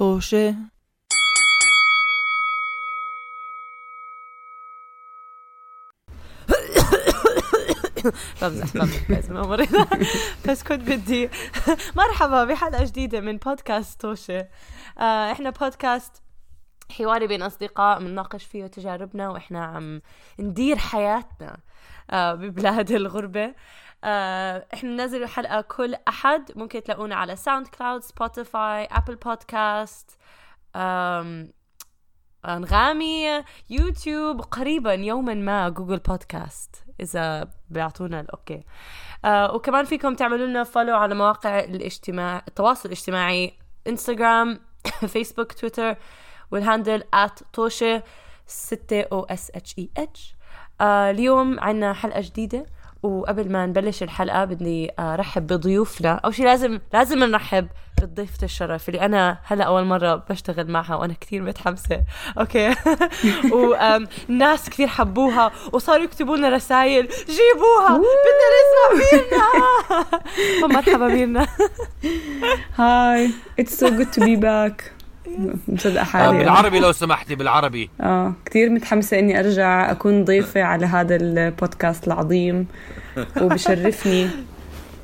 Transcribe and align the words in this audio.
طوشة 0.00 0.54
بمزح 8.42 8.74
بمزح 8.74 9.12
بس 9.12 9.30
ما 9.30 9.42
مريضة 9.46 9.86
بس 10.48 10.62
كنت 10.62 10.80
بدي 10.80 11.30
مرحبا 11.96 12.44
بحلقة 12.44 12.84
جديدة 12.84 13.20
من 13.20 13.36
بودكاست 13.36 14.00
طوشة 14.00 14.48
آه 14.98 15.32
إحنا 15.32 15.50
بودكاست 15.50 16.22
حواري 16.98 17.26
بين 17.26 17.42
أصدقاء 17.42 17.98
بنناقش 17.98 18.44
فيه 18.44 18.66
تجاربنا 18.66 19.28
وإحنا 19.28 19.64
عم 19.64 20.02
ندير 20.38 20.78
حياتنا 20.78 21.56
آه 22.10 22.34
ببلاد 22.34 22.90
الغربة 22.90 23.54
آه 24.04 24.66
إحنا 24.74 24.90
بننزل 24.90 25.22
الحلقة 25.22 25.60
كل 25.60 25.96
أحد. 26.08 26.52
ممكن 26.56 26.82
تلاقونا 26.82 27.14
على 27.14 27.36
SoundCloud 27.36 28.02
Spotify 28.02 28.84
Apple 28.84 29.16
Podcast 29.16 30.18
أنغامي 32.48 33.44
يوتيوب 33.70 34.40
قريبا 34.40 34.92
يوما 34.92 35.34
ما 35.34 35.68
Google 35.68 35.98
Podcast 35.98 36.84
إذا 37.00 37.50
بيعطونا 37.70 38.20
ال 38.20 38.29
okay 38.29 38.64
آه 39.24 39.54
وكمان 39.54 39.84
فيكم 39.84 40.14
تعملوا 40.14 40.46
لنا 40.46 40.64
follow 40.64 40.96
على 40.96 41.14
مواقع 41.14 41.58
الاجتماع 41.58 42.42
التواصل 42.48 42.88
الاجتماعي 42.88 43.58
Instagram 43.86 44.60
Facebook 45.06 45.52
Twitter 45.52 45.96
وال 46.50 46.63
handle 46.63 47.02
@طوشة 47.52 49.50
T 49.54 49.78
O 49.78 49.90
S 49.96 50.04
H 50.04 50.11
E 50.11 50.19
H. 50.19 50.34
اليوم 50.80 51.60
عنا 51.60 51.92
حلقة 51.92 52.20
جديدة. 52.20 52.66
وقبل 53.02 53.52
ما 53.52 53.66
نبلش 53.66 54.02
الحلقة 54.02 54.44
بدي 54.44 54.90
أرحب 54.98 55.46
بضيوفنا. 55.46 56.12
أول 56.12 56.34
شيء 56.34 56.44
لازم 56.44 56.78
لازم 56.92 57.18
نرحب 57.18 57.68
بضيفة 58.02 58.44
الشرف 58.44 58.88
اللي 58.88 59.00
أنا 59.00 59.38
هلا 59.44 59.64
أول 59.64 59.84
مرة 59.84 60.24
بشتغل 60.30 60.70
معها 60.70 60.96
وأنا 60.96 61.14
كثير 61.20 61.42
متحمسة. 61.42 62.02
okay؟ 62.38 62.74
والناس 63.52 64.70
كثير 64.70 64.88
حبوها 64.88 65.50
وصاروا 65.72 66.04
يكتبوا 66.04 66.36
لنا 66.36 66.48
رسائل 66.48 67.08
جيبوها! 67.08 67.98
بدنا 67.98 68.46
نسمع 68.56 69.06
ميرنا! 69.12 69.46
مرحبا 70.74 71.06
ميرنا. 71.08 71.46
hi 72.76 73.30
it's 73.58 73.80
so 73.80 73.88
good 73.88 74.10
to 74.10 74.24
be 74.24 74.36
back 74.36 74.92
مصدقة 75.68 76.04
حالي 76.04 76.38
بالعربي 76.38 76.80
لو 76.80 76.92
سمحتي 76.92 77.34
بالعربي 77.34 77.90
آه 78.00 78.32
كثير 78.44 78.70
متحمسة 78.70 79.18
إني 79.18 79.40
أرجع 79.40 79.90
أكون 79.90 80.24
ضيفة 80.24 80.62
على 80.62 80.86
هذا 80.86 81.16
البودكاست 81.16 82.06
العظيم 82.06 82.66
وبشرفني 83.40 84.30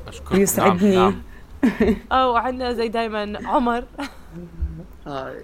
أشكرك 0.07 0.31
ويسعدني. 0.31 0.95
نعم. 0.95 1.21
نعم. 1.63 1.95
آه 2.11 2.31
وعندنا 2.31 2.73
زي 2.73 2.87
دايما 2.87 3.39
عمر 3.45 3.83
هاي 5.07 5.43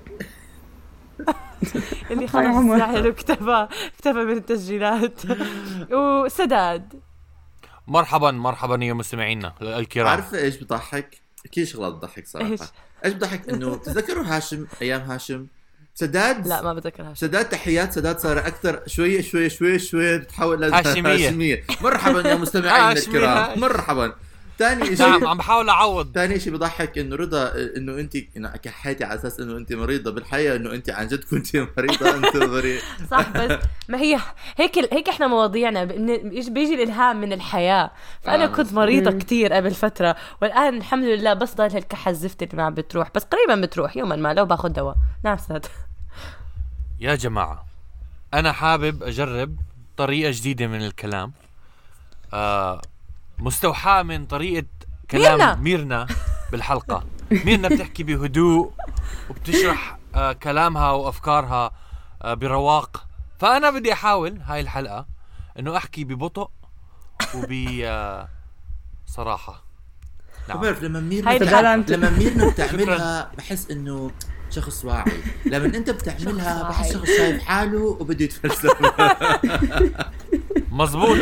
اللي 2.11 2.27
خلص 2.27 2.45
عمر. 2.45 2.77
زعل 2.77 3.07
واكتفى 3.07 3.67
اكتفى 3.95 4.23
من 4.23 4.37
التسجيلات 4.37 5.21
وسداد 5.93 6.93
مرحبا 7.87 8.31
مرحبا 8.31 8.85
يا 8.85 8.93
مستمعينا 8.93 9.53
الكرام 9.61 10.07
عارفه 10.07 10.37
إيش 10.37 10.57
بضحك؟ 10.57 11.21
كثير 11.51 11.65
شغلات 11.65 11.93
بتضحك 11.93 12.27
صراحة 12.27 12.51
إيش؟ 12.51 12.59
إيش 13.05 13.13
بضحك؟ 13.13 13.49
إنه 13.49 13.75
تذكروا 13.75 14.23
هاشم؟ 14.25 14.65
أيام 14.81 15.01
هاشم؟ 15.01 15.47
سداد؟ 15.95 16.47
لا 16.47 16.61
ما 16.61 16.73
بتذكرها 16.73 17.13
سداد 17.13 17.49
تحيات 17.49 17.93
سداد 17.93 18.19
صار 18.19 18.39
أكثر 18.39 18.83
شوية 18.87 19.21
شوية 19.21 19.47
شوية 19.47 19.77
شوية 19.77 20.17
بتحول 20.17 20.73
هاشمية. 20.73 21.27
هاشمية. 21.27 21.63
مرحبا 21.81 22.29
يا 22.29 22.35
مستمعينا. 22.35 22.91
الكرام. 22.91 23.59
مرحبا. 23.59 24.15
ثاني 24.59 24.89
نعم 24.95 25.19
شيء 25.19 25.27
عم 25.27 25.37
بحاول 25.37 25.69
أعوض. 25.69 26.11
ثاني 26.15 26.39
شيء 26.39 26.53
بضحك 26.53 26.97
إنه 26.97 27.15
رضا 27.15 27.51
إنه 27.77 27.99
انت 27.99 28.17
كحيتي 28.63 29.03
على 29.03 29.19
أساس 29.19 29.39
إنه 29.39 29.57
انت 29.57 29.73
مريضة 29.73 30.11
بالحقيقة 30.11 30.55
إنه 30.55 30.73
انت 30.73 30.89
عن 30.89 31.07
جد 31.07 31.23
كنت 31.23 31.55
مريضة 31.77 32.15
انتظري 32.17 32.79
صح 33.11 33.29
بس 33.29 33.59
ما 33.89 33.97
هي 34.01 34.19
هيك 34.57 34.93
هيك 34.93 35.09
إحنا 35.09 35.27
مواضيعنا 35.27 35.83
بيجي- 35.83 36.49
بيجي 36.49 36.73
الإلهام 36.75 37.21
من 37.21 37.33
الحياة. 37.33 37.91
فأنا 38.21 38.43
آه، 38.43 38.47
كنت 38.47 38.73
مريضة 38.73 39.11
مم. 39.11 39.19
كتير 39.19 39.53
قبل 39.53 39.71
فترة 39.71 40.15
والآن 40.41 40.77
الحمد 40.77 41.03
لله 41.05 41.33
بس 41.33 41.53
ضل 41.55 41.63
هالكحة 41.71 42.11
الزفت 42.11 42.43
اللي 42.43 42.57
ما 42.57 42.63
عم 42.63 42.73
بتروح. 42.73 43.09
بس 43.15 43.23
قريبا 43.23 43.61
بتروح 43.61 43.97
يوما 43.97 44.15
ما 44.15 44.33
لو 44.33 44.45
باخذ 44.45 44.69
دواء. 44.69 44.95
نعم 45.23 45.37
سداد 45.37 45.65
يا 46.99 47.15
جماعة 47.15 47.65
أنا 48.33 48.51
حابب 48.51 49.03
أجرب 49.03 49.55
طريقة 49.97 50.31
جديدة 50.31 50.67
من 50.67 50.85
الكلام. 50.85 51.33
آه 52.33 52.81
مستوحاة 53.39 54.03
من 54.03 54.25
طريقة 54.25 54.65
كلام 55.11 55.37
ميرنا. 55.39 55.55
ميرنا, 55.55 56.07
بالحلقة 56.51 57.03
ميرنا 57.31 57.67
بتحكي 57.67 58.03
بهدوء 58.03 58.71
وبتشرح 59.29 59.97
آه 60.15 60.33
كلامها 60.33 60.91
وأفكارها 60.91 61.71
آه 62.21 62.33
برواق 62.33 63.07
فأنا 63.39 63.69
بدي 63.69 63.93
أحاول 63.93 64.39
هاي 64.41 64.59
الحلقة 64.61 65.05
إنه 65.59 65.77
أحكي 65.77 66.03
ببطء 66.03 66.49
وب 67.35 67.51
آه 67.83 68.27
صراحة 69.05 69.63
نعم. 70.49 70.61
بعرف 70.61 70.83
لما 70.83 70.99
ميرنا. 70.99 71.29
لما 71.89 72.09
ميرنا 72.09 72.49
بتعملها 72.49 73.31
بحس 73.37 73.71
إنه 73.71 74.11
شخص 74.49 74.85
واعي 74.85 75.11
لما 75.45 75.65
أنت 75.65 75.89
بتعملها 75.89 76.69
بحس. 76.69 76.93
شخص 76.93 77.05
شايف 77.07 77.43
حاله 77.43 77.83
وبده 77.83 78.25
يتفلسف 78.25 78.77
مزبوط 80.71 81.17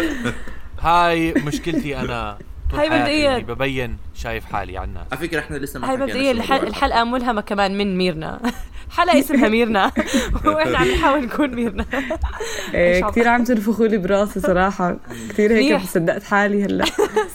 هاي 0.81 1.33
مشكلتي 1.33 1.97
أنا 1.97 2.37
طول 2.71 2.79
هاي 2.79 2.89
مبدئياً. 2.89 3.37
ببين 3.37 3.97
شايف 4.15 4.45
حالي 4.45 4.77
على 4.77 4.87
الناس. 4.87 5.07
على 5.11 5.21
فكرة 5.21 5.39
إحنا 5.39 5.57
لسه 5.57 5.79
ما 5.79 5.87
هاي 5.87 5.97
حكينا 5.97 6.05
مبدئيا 6.05 6.31
الحلقة 6.67 7.03
ملهمة 7.03 7.41
كمان 7.41 7.77
من 7.77 7.97
ميرنا. 7.97 8.41
حلقة 8.97 9.19
اسمها 9.19 9.49
ميرنا. 9.49 9.91
وإحنا 10.45 10.77
عم 10.77 10.87
نحاول 10.91 11.25
نكون 11.25 11.55
ميرنا. 11.55 11.85
إيه 12.73 13.03
كثير 13.03 13.27
عم 13.27 13.43
تنفخوا 13.43 13.87
لي 13.87 13.97
براسي 13.97 14.39
صراحة. 14.39 14.97
كثير 15.29 15.51
هيك. 15.51 15.81
صدقت 15.81 16.23
حالي 16.23 16.63
هلأ. 16.65 16.85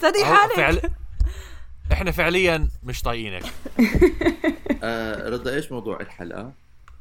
صدق 0.01 0.19
هو 0.19 0.35
حالك. 0.35 0.93
إحنا 1.93 2.11
فعليا 2.11 2.69
مش 2.83 3.03
طايقينك. 3.03 3.43
آه 4.83 5.29
رضا 5.29 5.55
إيش 5.55 5.73
موضوع 5.73 6.01
الحلقة؟ 6.01 6.53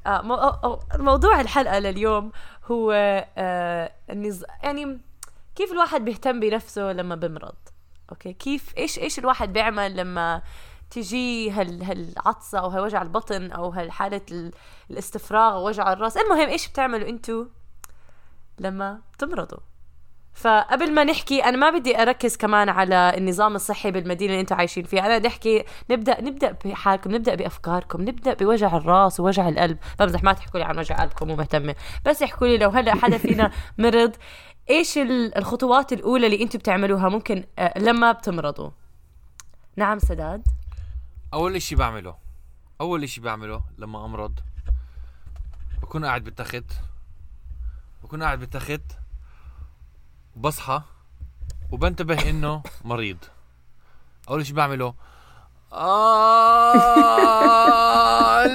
آه 0.07 0.21
مو... 0.21 0.35
أو... 0.35 0.49
أو... 0.49 0.79
موضوع 0.97 1.41
الحلقة 1.41 1.79
لليوم 1.79 2.31
هو 2.71 2.91
آه 3.37 3.91
النز... 4.09 4.43
يعني 4.63 4.99
كيف 5.55 5.71
الواحد 5.71 6.05
بيهتم 6.05 6.39
بنفسه 6.39 6.91
لما 6.91 7.15
بمرض؟ 7.15 7.55
أوكي 8.11 8.33
كيف 8.33 8.77
إيش 8.77 8.99
إيش 8.99 9.19
الواحد 9.19 9.53
بيعمل 9.53 9.97
لما 9.97 10.41
تجي 10.91 11.51
هال 11.51 11.83
هالعطسة 11.83 12.59
أو 12.59 12.69
هالوجع 12.69 13.01
البطن 13.01 13.51
أو 13.51 13.69
هالحالة 13.69 14.21
ال... 14.31 14.51
الاستفراغ 14.91 15.53
أو 15.53 15.67
وجع 15.67 15.93
الرأس؟ 15.93 16.17
المهم 16.17 16.49
إيش 16.49 16.69
بتعملوا 16.69 17.09
أنتوا 17.09 17.45
لما 18.59 19.01
تمرضوا؟ 19.19 19.59
فقبل 20.35 20.93
ما 20.93 21.03
نحكي 21.03 21.43
أنا 21.43 21.57
ما 21.57 21.69
بدي 21.69 22.01
أركز 22.01 22.37
كمان 22.37 22.69
على 22.69 23.13
النظام 23.17 23.55
الصحي 23.55 23.91
بالمدينة 23.91 24.31
اللي 24.31 24.41
أنتم 24.41 24.55
عايشين 24.55 24.83
فيها. 24.83 25.05
أنا 25.05 25.17
بدي 25.17 25.27
أحكي 25.27 25.63
نبدأ 25.91 26.21
نبدأ 26.21 26.55
بحالكم 26.65 27.11
نبدأ 27.11 27.35
بأفكاركم 27.35 28.01
نبدأ 28.01 28.33
بوجع 28.33 28.77
الرأس 28.77 29.19
ووجع 29.19 29.49
القلب. 29.49 29.77
بمزح 29.99 30.23
ما 30.23 30.33
تحكوا 30.33 30.59
لي 30.59 30.65
عن 30.65 30.79
وجع 30.79 30.95
قلبكم 30.95 31.27
مو 31.27 31.35
مهتمه 31.35 31.75
بس 32.05 32.23
احكوا 32.23 32.47
لي 32.47 32.57
لو 32.57 32.69
هلأ 32.69 32.95
حدا 32.95 33.17
فينا 33.17 33.51
مرض. 33.77 34.15
إيش 34.69 34.97
ال- 34.97 35.37
الخطوات 35.37 35.93
الأولى 35.93 36.25
اللي 36.25 36.43
أنتم 36.43 36.59
بتعملوها 36.59 37.09
ممكن 37.09 37.43
آه، 37.59 37.79
لما 37.79 38.11
بتمرضوا؟ 38.11 38.69
نعم 39.75 39.99
سداد. 39.99 40.47
أول 41.33 41.55
إشي 41.55 41.75
بعمله 41.75 42.15
أول 42.81 43.03
إشي 43.03 43.21
بعمله 43.21 43.61
لما 43.77 44.05
أمرض 44.05 44.39
بكون 45.81 46.05
قاعد 46.05 46.23
بالتخت 46.23 46.63
بكون 48.03 48.23
قاعد 48.23 48.39
بالتخت 48.39 48.81
وبصحى 50.35 50.81
وبنتبه 51.71 52.29
إنه 52.29 52.63
مريض. 52.85 53.17
أول 54.29 54.41
إشي 54.41 54.53
بعمله 54.53 54.93
آه 57.05 58.45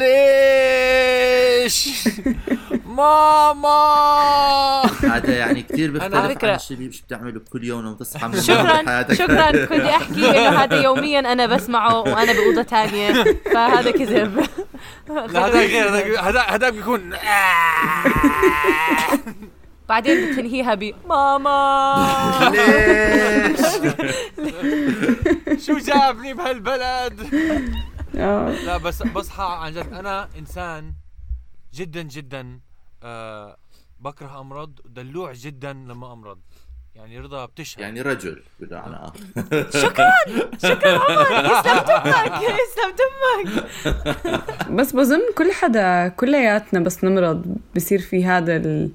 ليش؟ 1.63 1.89
ماما! 3.01 4.83
هذا 5.17 5.37
يعني 5.37 5.63
كثير 5.63 6.01
على 6.03 6.11
بيختلف 6.11 6.39
فكرة- 6.39 6.45
عن 6.45 6.55
الشيء 6.55 6.77
اللي 6.77 6.89
بتعمله 7.07 7.41
كل 7.53 7.65
يوم 7.65 7.81
لما 7.81 7.95
تصحى 7.95 8.29
من 8.29 8.41
شكرا 8.41 8.83
بحياتك. 8.83 9.15
شكرا. 9.15 9.65
كنت 9.67 9.81
أحكي 10.01 10.31
إنه 10.31 10.49
هذا 10.63 10.83
يوميا 10.83 11.19
أنا 11.21 11.47
بسمعه 11.47 11.99
وأنا 12.01 12.33
بأوضة 12.33 12.63
تانية 12.63 13.23
فهذا 13.55 13.91
كذب. 13.91 14.47
لا 15.09 15.47
هذاك 15.47 15.55
غير 15.71 15.89
هذاك- 15.89 16.19
هذاك 16.19 16.49
هذاك 16.51 16.73
بيكون 16.73 17.11
بعدين 19.89 20.33
بتنهيها 20.33 20.75
ب 20.75 20.95
ماما. 21.09 22.51
ليش؟ 22.51 23.61
شو 25.67 25.79
جابني 25.79 26.35
بهالبلد؟ 26.35 27.21
آه. 28.17 28.49
لا 28.51 28.77
بس 28.77 29.03
بصحى 29.03 29.59
عن 29.61 29.73
جد. 29.73 29.93
أنا 29.93 30.29
إنسان 30.39 30.93
جدا 31.75 32.03
جدا 32.03 32.61
آه 33.03 33.57
بكره 34.01 34.41
امرض 34.41 34.81
دلوع 34.85 35.33
جدا 35.33 35.73
لما 35.73 36.13
امرض 36.13 36.39
يعني 36.95 37.19
رضا 37.19 37.47
بتشهد. 37.47 37.81
يعني 37.81 38.03
رجل 38.03 38.43
بمعنى 38.61 38.97
آخر. 38.97 39.21
شكرا 39.71 40.11
شكرا 40.63 40.99
عمر. 40.99 42.43
يسلم 42.45 42.95
دمك 42.99 43.49
يسلم 43.49 43.97
دمك. 44.25 44.71
بس 44.71 44.93
بظن 44.93 45.21
كل 45.39 45.53
حدا 45.53 46.09
كلياتنا 46.09 46.81
بس 46.81 47.05
نمرض 47.05 47.57
بصير 47.77 47.99
في 47.99 48.25
هذا 48.25 48.57
ال... 48.57 48.91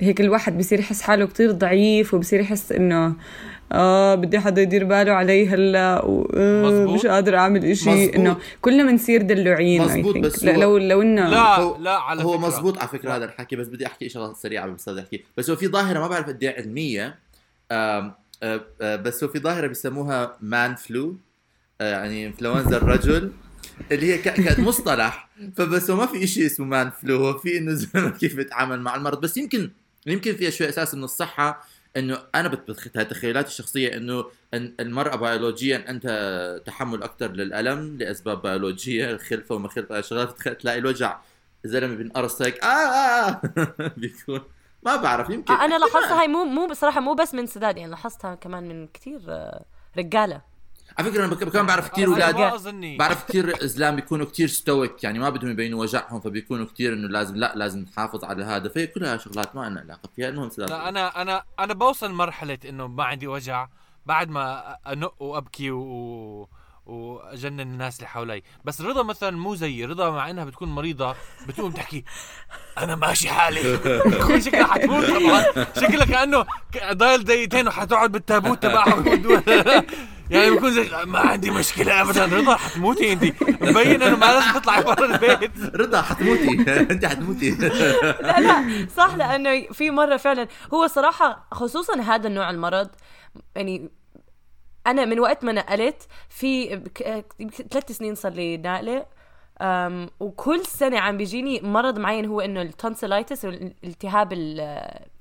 هيك 0.00 0.20
الواحد 0.20 0.58
بصير 0.58 0.80
يحس 0.80 1.02
حاله 1.02 1.26
كتير 1.26 1.52
ضعيف 1.52 2.14
وبصير 2.14 2.40
يحس 2.40 2.72
إنه 2.72 3.14
آه 3.72 4.14
بدي 4.14 4.38
حدا 4.38 4.62
يدير 4.62 4.84
باله 4.84 5.12
علي 5.12 5.48
هلا 5.48 6.04
وآه 6.04 6.62
مزبوط. 6.62 6.94
مش 7.00 7.06
قادر 7.06 7.36
أعمل 7.36 7.64
إشي 7.64 7.90
مزبوط. 7.90 8.14
إنه 8.14 8.36
كلنا 8.62 8.82
بنصير 8.90 9.22
دلوعين 9.22 9.82
مزبوط،. 9.82 10.16
بس 10.16 10.44
لا 10.44 10.56
لو 10.56 10.78
لو 10.78 11.02
إنه 11.02 11.28
لا 11.28 11.56
هو- 11.60 11.76
لا 11.76 11.96
على 11.96 12.22
هو 12.24 12.38
فكرة. 12.38 12.46
مزبوط 12.48 12.78
على 12.78 12.88
فكرة 12.88 13.16
هذا 13.16 13.24
الحكي 13.24 13.56
بس 13.56 13.68
بدي 13.68 13.86
أحكي 13.86 14.08
شغلة 14.08 14.32
سريعة 14.34 14.66
بس 14.66 14.88
أحكي 14.88 15.24
بس 15.36 15.50
هو 15.50 15.56
في 15.56 15.68
ظاهرة 15.68 15.98
ما 16.00 16.08
بعرف 16.08 16.26
قد 16.26 16.42
إيه 16.44 16.56
علمية 16.56 17.18
آم، 17.72 18.12
آه، 18.42 18.60
آه، 18.80 18.96
بس 18.96 19.24
هو 19.24 19.30
في 19.30 19.38
ظاهرة 19.38 19.66
بيسموها 19.66 20.36
مان 20.40 20.74
فلو 20.74 21.16
يعني 21.80 22.26
انفلونزا 22.26 22.76
الرجل 22.76 23.32
اللي 23.92 24.12
هي 24.14 24.18
ك- 24.18 24.54
كمصطلح 24.54 25.28
فبس 25.56 25.90
هو 25.90 25.96
ما 25.96 26.06
في 26.06 26.26
شيء 26.26 26.46
اسمه 26.46 26.66
مان 26.66 26.90
فلو 26.90 27.16
هو 27.16 27.38
في 27.38 27.58
إنه 27.58 27.70
الزلمه 27.70 28.10
كيف 28.10 28.38
يتعامل 28.38 28.80
مع 28.80 28.94
المرض 28.96 29.20
بس 29.20 29.36
يمكن 29.36 29.70
يمكن 30.06 30.32
فيها 30.34 30.50
شوي 30.50 30.68
أساس 30.68 30.94
من 30.94 31.04
الصحة 31.04 31.64
إنه 31.96 32.18
أنا 32.34 32.48
بت- 32.48 32.70
بتخ- 32.70 32.96
هاي 32.96 33.04
تخيلاتي 33.04 33.48
الشخصية 33.48 33.96
إنه 33.96 34.24
المرأة 34.54 35.16
بيولوجيا 35.16 35.90
انت 35.90 36.06
تحمل 36.66 37.02
أكثر 37.02 37.32
للألم 37.32 37.96
لأسباب 38.00 38.42
بيولوجية 38.42 39.10
الخلفه 39.10 39.54
وما 39.54 39.68
خلفة 39.68 40.00
شغلات 40.00 40.48
تلاقي 40.48 40.78
الوجع 40.78 41.18
زلمة 41.64 41.94
بينقرص 41.94 42.42
هيك 42.42 42.64
آه 42.64 42.66
آه, 42.66 43.28
آه. 43.28 43.40
بيكون 43.96 44.40
ما 44.82 44.96
بعرف 44.96 45.30
يمكن 45.30 45.54
آه، 45.54 45.64
أنا 45.64 45.78
لاحظتها 45.78 46.20
هاي 46.20 46.28
مو 46.28 46.44
مو 46.44 46.66
بصراحة 46.66 47.00
مو 47.00 47.14
بس 47.14 47.34
من 47.34 47.46
سداد 47.46 47.76
يعني 47.76 47.90
لاحظتها 47.90 48.34
كمان 48.34 48.68
من 48.68 48.86
كثير 48.86 49.20
رجالة 49.98 50.40
على 50.98 51.10
فكرة 51.10 51.24
أنا 51.24 51.34
كمان 51.34 51.66
بعرف 51.66 51.88
كثير 51.88 52.08
أولاد 52.08 52.34
بعرف 52.98 53.24
كثير 53.28 53.64
ازلام 53.64 53.96
بيكونوا 53.96 54.26
كثير 54.26 54.48
ستويك 54.48 55.04
يعني 55.04 55.18
ما 55.18 55.30
بدهم 55.30 55.50
يبينوا 55.50 55.80
وجعهم 55.80 56.20
فبيكونوا 56.20 56.66
كثير 56.66 56.92
إنه 56.92 57.08
لازم 57.08 57.36
لا 57.36 57.52
لازم 57.56 57.80
نحافظ 57.80 58.24
على 58.24 58.44
هذا. 58.44 58.68
فهي 58.68 58.86
كلها 58.86 59.16
شغلات 59.16 59.56
ما 59.56 59.68
لنا 59.68 59.80
علاقة 59.80 60.08
فيها 60.16 60.28
المهم 60.28 60.50
سلام 60.50 60.68
لا 60.68 60.88
أنا 60.88 61.22
أنا 61.22 61.42
أنا 61.58 61.74
بوصل 61.74 62.12
مرحلة 62.12 62.58
إنه 62.68 62.86
ما 62.86 63.04
عندي 63.04 63.26
وجع 63.26 63.68
بعد 64.06 64.28
ما 64.30 64.76
أنق 64.92 65.22
وأبكي 65.22 65.70
و... 65.70 66.48
وأجنن 66.86 67.60
الناس 67.60 67.96
اللي 67.96 68.08
حوالي 68.08 68.42
بس 68.64 68.80
رضا 68.80 69.02
مثلا 69.02 69.30
مو 69.36 69.54
زيي. 69.54 69.84
رضا 69.84 70.10
مع 70.10 70.30
إنها 70.30 70.44
بتكون 70.44 70.68
مريضة 70.68 71.14
بتقوم 71.48 71.70
تحكي 71.72 72.04
أنا 72.78 72.96
ماشي 72.96 73.28
حالي. 73.28 73.60
شكلها 74.44 74.66
حتموت 74.66 75.04
طبعا. 75.04 75.66
شكلها 75.76 76.04
كأنه 76.04 76.46
ضايل 76.92 77.24
دقيقتين 77.24 77.68
وحتقعد 77.68 78.12
بالتابوت 78.12 78.62
تبعها 78.62 79.04
يعني 80.30 80.50
بكون 80.50 80.72
زي 80.72 80.88
ما 81.06 81.18
عندي 81.18 81.50
مشكلة 81.50 82.02
ابدا. 82.02 82.24
رضا 82.24 82.56
حتموتي 82.56 83.12
أنت. 83.12 83.22
مبين 83.62 84.02
إنه 84.02 84.16
ما 84.16 84.26
لازم 84.26 84.52
تطلعي 84.60 84.82
برا 84.82 85.04
البيت. 85.04 85.50
رضا 85.74 86.02
حتموتي. 86.02 86.50
أنت 86.92 87.04
حتموتي. 87.06 87.50
لا 87.50 88.40
لا. 88.40 88.86
صح 88.96 89.14
لأنه 89.14 89.62
في 89.72 89.90
مرة 89.90 90.16
فعلا. 90.16 90.48
هو 90.74 90.86
صراحة 90.86 91.46
خصوصا 91.52 92.00
هذا 92.00 92.28
النوع 92.28 92.50
المرض 92.50 92.88
يعني 93.56 93.90
أنا 94.86 95.04
من 95.04 95.20
وقت 95.20 95.44
ما 95.44 95.52
نقلت 95.52 96.02
في 96.28 96.80
ثلاث 97.70 97.92
سنين 97.92 98.14
صار 98.14 98.32
لي 98.32 98.56
ناقله 98.56 99.06
أم 99.60 100.10
وكل 100.20 100.66
سنة 100.66 100.98
عم 100.98 101.16
بيجيني 101.16 101.60
مرض 101.60 101.98
معين 101.98 102.26
هو 102.26 102.40
إنه 102.40 102.62
التونسيلايتس 102.62 103.44
الالتهاب 103.44 104.32
ال- 104.32 104.60
اللوز 104.60 105.15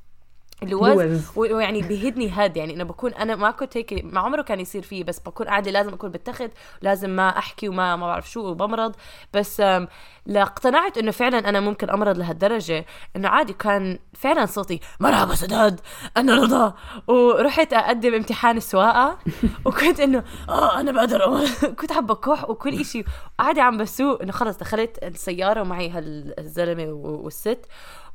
لوز. 0.64 1.32
ويعني 1.36 1.82
بيهدني 1.82 2.30
هاد 2.30 2.58
يعني 2.58 2.74
إنه 2.74 2.84
بكون 2.84 3.14
أنا 3.14 3.36
ما 3.36 3.52
كنت 3.52 3.78
هيك 3.78 4.06
ما 4.06 4.20
عمره 4.20 4.42
كان 4.42 4.60
يصير 4.60 4.82
فيه 4.82 5.04
بس 5.04 5.20
بكون 5.20 5.48
قاعدة 5.48 5.72
لازم 5.72 5.94
أكون 5.94 6.12
بالتخت 6.12 6.52
لازم 6.82 7.10
ما 7.10 7.38
أحكي 7.38 7.70
وما 7.70 7.96
ما 7.96 8.08
بعرف 8.08 8.32
شو 8.32 8.48
وبمرض 8.48 8.96
بس 9.34 9.60
لا 10.26 10.42
اقتنعت 10.42 10.98
إنه 10.98 11.12
فعلا 11.12 11.50
أنا 11.50 11.60
ممكن 11.60 11.90
أمرض 11.90 12.18
لهالدرجة 12.18 12.86
إنه 13.16 13.30
عادي 13.30 13.54
كان 13.54 14.00
فعلا 14.14 14.46
صوتي 14.46 14.80
مرحبا 15.00 15.36
سداد 15.36 15.82
أنا 16.18 16.36
رضا 16.36 16.74
ورحت 17.08 17.74
أقدم 17.74 18.14
امتحان 18.14 18.58
السواقة 18.58 19.18
وكنت 19.66 20.00
إنه 20.00 20.24
آه 20.50 20.80
أنا 20.80 20.92
بقدر. 20.92 21.46
كنت 21.80 21.92
عم 21.92 22.06
بكح 22.06 22.50
وكل 22.50 22.80
إشي 22.80 23.04
قاعدة 23.40 23.62
عم 23.64 23.78
بسوق 23.78 24.22
إنه 24.22 24.32
خلص 24.32 24.58
دخلت 24.58 25.04
السيارة 25.04 25.62
ومعي 25.62 25.90
هالزلمه 25.90 26.94
والست 26.94 27.66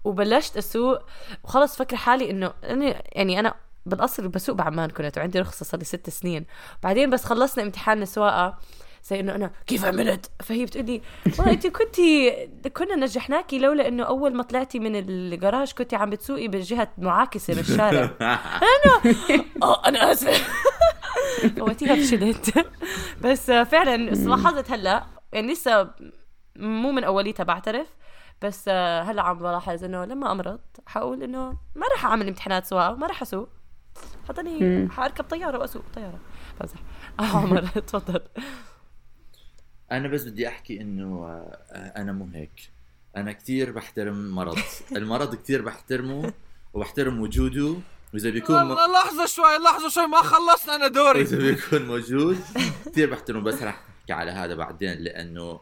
وبلشت 0.05 0.56
أسوق 0.56 0.99
وخلص 1.44 1.76
فكر 1.76 1.97
حالي 1.97 2.31
إنه 2.31 2.52
أنا 2.64 3.02
يعني 3.12 3.41
أنا 3.41 3.55
بالأصل 3.87 4.29
بسوق 4.29 4.55
بعمان 4.56 4.91
كنت 4.91 5.19
وعندي 5.19 5.41
رخصة 5.41 5.64
صار 5.64 5.79
لي 5.79 5.85
ست 5.85 6.11
سنين. 6.11 6.47
بعدين 6.82 7.11
بس 7.11 7.25
خلصنا 7.25 7.64
امتحان 7.64 8.02
السواقه 8.02 8.58
زي 9.05 9.20
إنه 9.20 9.35
أنا 9.35 9.50
كيف 9.67 9.85
عملت 9.85 10.31
فهي 10.43 10.64
بتقول 10.64 10.87
لي 10.87 11.02
والله 11.38 11.52
انت 11.52 11.67
كنتي 11.67 12.31
كنا 12.76 12.97
نجحناكي 12.97 13.58
لولا 13.58 13.88
إنه 13.88 14.02
أول 14.05 14.35
ما 14.35 14.43
طلعتي 14.43 14.79
من 14.79 14.97
الجراج 14.97 15.73
كنتي 15.73 15.97
عم 15.97 16.11
بتسوقي 16.11 16.49
بالجهه 16.49 16.88
معاكسة 16.99 17.55
للشارع 17.55 18.11
آه 19.62 19.87
أنا 19.87 20.12
آسفة. 20.12 20.46
وقتها 21.62 21.94
فشلت. 21.96 22.67
بس 23.20 23.50
فعلا 23.50 23.96
لاحظت 23.96 24.70
هلأ 24.70 25.05
يعني 25.32 25.53
لسه 25.53 25.91
مو 26.56 26.93
من 26.93 27.05
أوليتها 27.05 27.44
بعترف. 27.44 27.87
بس 28.43 28.69
هلا 28.69 29.23
عم 29.23 29.39
بلاحظ 29.39 29.85
إنه 29.85 30.05
لما 30.05 30.33
أمرض 30.33 30.61
حقول 30.87 31.23
إنه 31.23 31.51
ما 31.75 31.87
راح 31.93 32.05
أعمل 32.07 32.29
امتحانات 32.29 32.67
سواقه 32.67 32.95
ما 32.95 33.07
راح 33.07 33.23
أسوق. 33.23 33.49
حضني 34.29 34.89
حاركب 34.89 35.25
طياره 35.25 35.59
وأسوق 35.59 35.85
طيارة. 35.95 36.19
بمزح. 36.61 36.79
آه 37.21 37.37
عمر 37.37 37.67
تفضل. 37.67 38.21
أنا 39.93 40.09
بس 40.09 40.25
بدي 40.25 40.49
أحكي 40.49 40.81
إنه 40.81 41.25
آه، 41.27 41.93
أنا 41.97 42.13
مو 42.13 42.29
هيك. 42.35 42.71
أنا 43.17 43.33
كثير 43.33 43.73
بحترم 43.73 44.31
مرض. 44.31 44.59
المرض 44.97 45.35
كثير 45.35 45.63
بحترمه 45.63 46.33
وبحترم 46.75 47.21
وجوده. 47.21 47.75
وإذا 48.15 48.31
بيكون 48.31 48.57
م... 48.57 48.59
والله 48.59 48.93
لحظة 48.93 49.27
شوي 49.27 49.59
لحظة 49.65 49.89
شوي 49.89 50.07
ما 50.07 50.23
خلصنا 50.23 50.75
أنا 50.75 50.89
دوري. 50.89 51.21
اذا 51.21 51.39
بيكون 51.39 51.87
موجود 51.93 52.39
كثير 52.87 53.11
بحترمه. 53.11 53.41
بس 53.41 53.63
رح 53.63 53.83
أحكي 54.01 54.13
على 54.13 54.31
هذا 54.31 54.55
بعدين 54.55 54.99
لأنه 54.99 55.61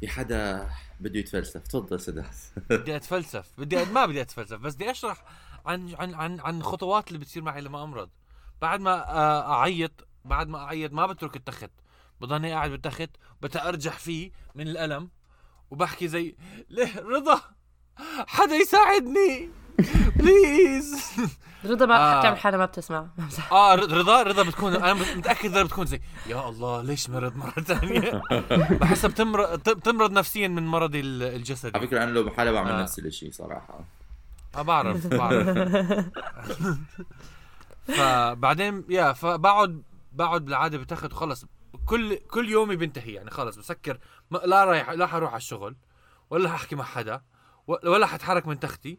في 0.00 0.08
حدا 0.08 0.68
بده 1.02 1.18
يتفلسف. 1.18 1.60
تفضل 1.60 2.00
سداد 2.00 2.24
بدي 2.70 2.96
أتفلسف. 2.96 3.50
بدي 3.58 3.84
ما 3.84 4.06
بدي 4.06 4.22
أتفلسف 4.22 4.56
بس 4.56 4.74
بدي 4.74 4.90
أشرح 4.90 5.24
عن 5.66 5.94
عن 5.94 6.14
عن 6.14 6.40
عن 6.40 6.58
الخطوات 6.58 7.08
اللي 7.08 7.18
بتصير 7.18 7.42
معي 7.42 7.60
لما 7.60 7.82
أمرض. 7.84 8.10
بعد 8.60 8.80
ما 8.80 9.10
أعيط 9.52 10.08
بعد 10.24 10.48
ما 10.48 10.58
أعيط 10.58 10.92
ما 10.92 11.06
بترك 11.06 11.36
التخت. 11.36 11.70
بضلني 12.20 12.52
قاعد 12.52 12.70
بالتخت 12.70 13.10
بتأرجح 13.42 13.98
فيه 13.98 14.30
من 14.54 14.68
الألم 14.68 15.10
وبحكي 15.70 16.08
زي 16.08 16.36
ليه 16.70 16.98
رضا؟ 16.98 17.40
حدا 18.26 18.54
يساعدني؟ 18.54 19.50
بليز 20.16 20.94
رضا 21.64 21.86
ما 21.86 21.96
آه. 21.96 22.20
بتعمل 22.20 22.36
حالها 22.38 22.58
ما 22.58 22.64
بتسمع. 22.64 23.06
آه 23.52 23.74
ر- 23.74 23.92
رضا 23.92 24.22
رضا 24.22 24.42
بتكون 24.42 24.74
أنا 24.74 24.94
متأكد 24.94 25.50
رضا 25.50 25.62
بتكون 25.62 25.86
زي 25.86 26.00
يا 26.26 26.48
الله 26.48 26.82
ليش 26.82 27.10
مرض 27.10 27.36
مرة 27.36 27.50
ثانية 27.50 28.22
بحسها 28.80 29.10
بتمرض 29.10 29.60
بتمرض 29.70 30.12
نفسيا 30.12 30.48
من 30.48 30.66
مرضي 30.66 31.00
ال- 31.00 31.22
الجسدي 31.22 31.78
على 31.78 31.86
فكرة 31.86 32.02
أنا 32.04 32.10
لو 32.10 32.22
بحالي 32.24 32.52
بعمل 32.52 32.70
آه. 32.70 32.82
نفس 32.82 32.98
الشيء 32.98 33.30
صراحة 33.30 33.80
آه 34.56 34.62
بعرف 34.62 35.06
بعرف 35.06 35.48
فبعدين 37.86 38.84
يا 38.88 39.12
فبقعد 39.12 39.82
بقعد 40.12 40.44
بالعادة 40.44 40.78
بتاخد 40.78 41.12
خلص 41.12 41.44
كل 41.86 42.16
كل 42.16 42.48
يومي 42.50 42.76
بينتهي 42.76 43.12
يعني 43.12 43.30
خلص 43.30 43.56
بسكر 43.56 43.98
لا 44.44 44.64
رايح 44.64 44.90
لا 44.90 45.06
حروح 45.06 45.30
على 45.30 45.36
الشغل 45.38 45.76
ولا 46.30 46.48
حاحكي 46.48 46.76
مع 46.76 46.84
حدا 46.84 47.22
ولا 47.66 48.06
حتحرك 48.06 48.46
من 48.46 48.60
تختي 48.60 48.98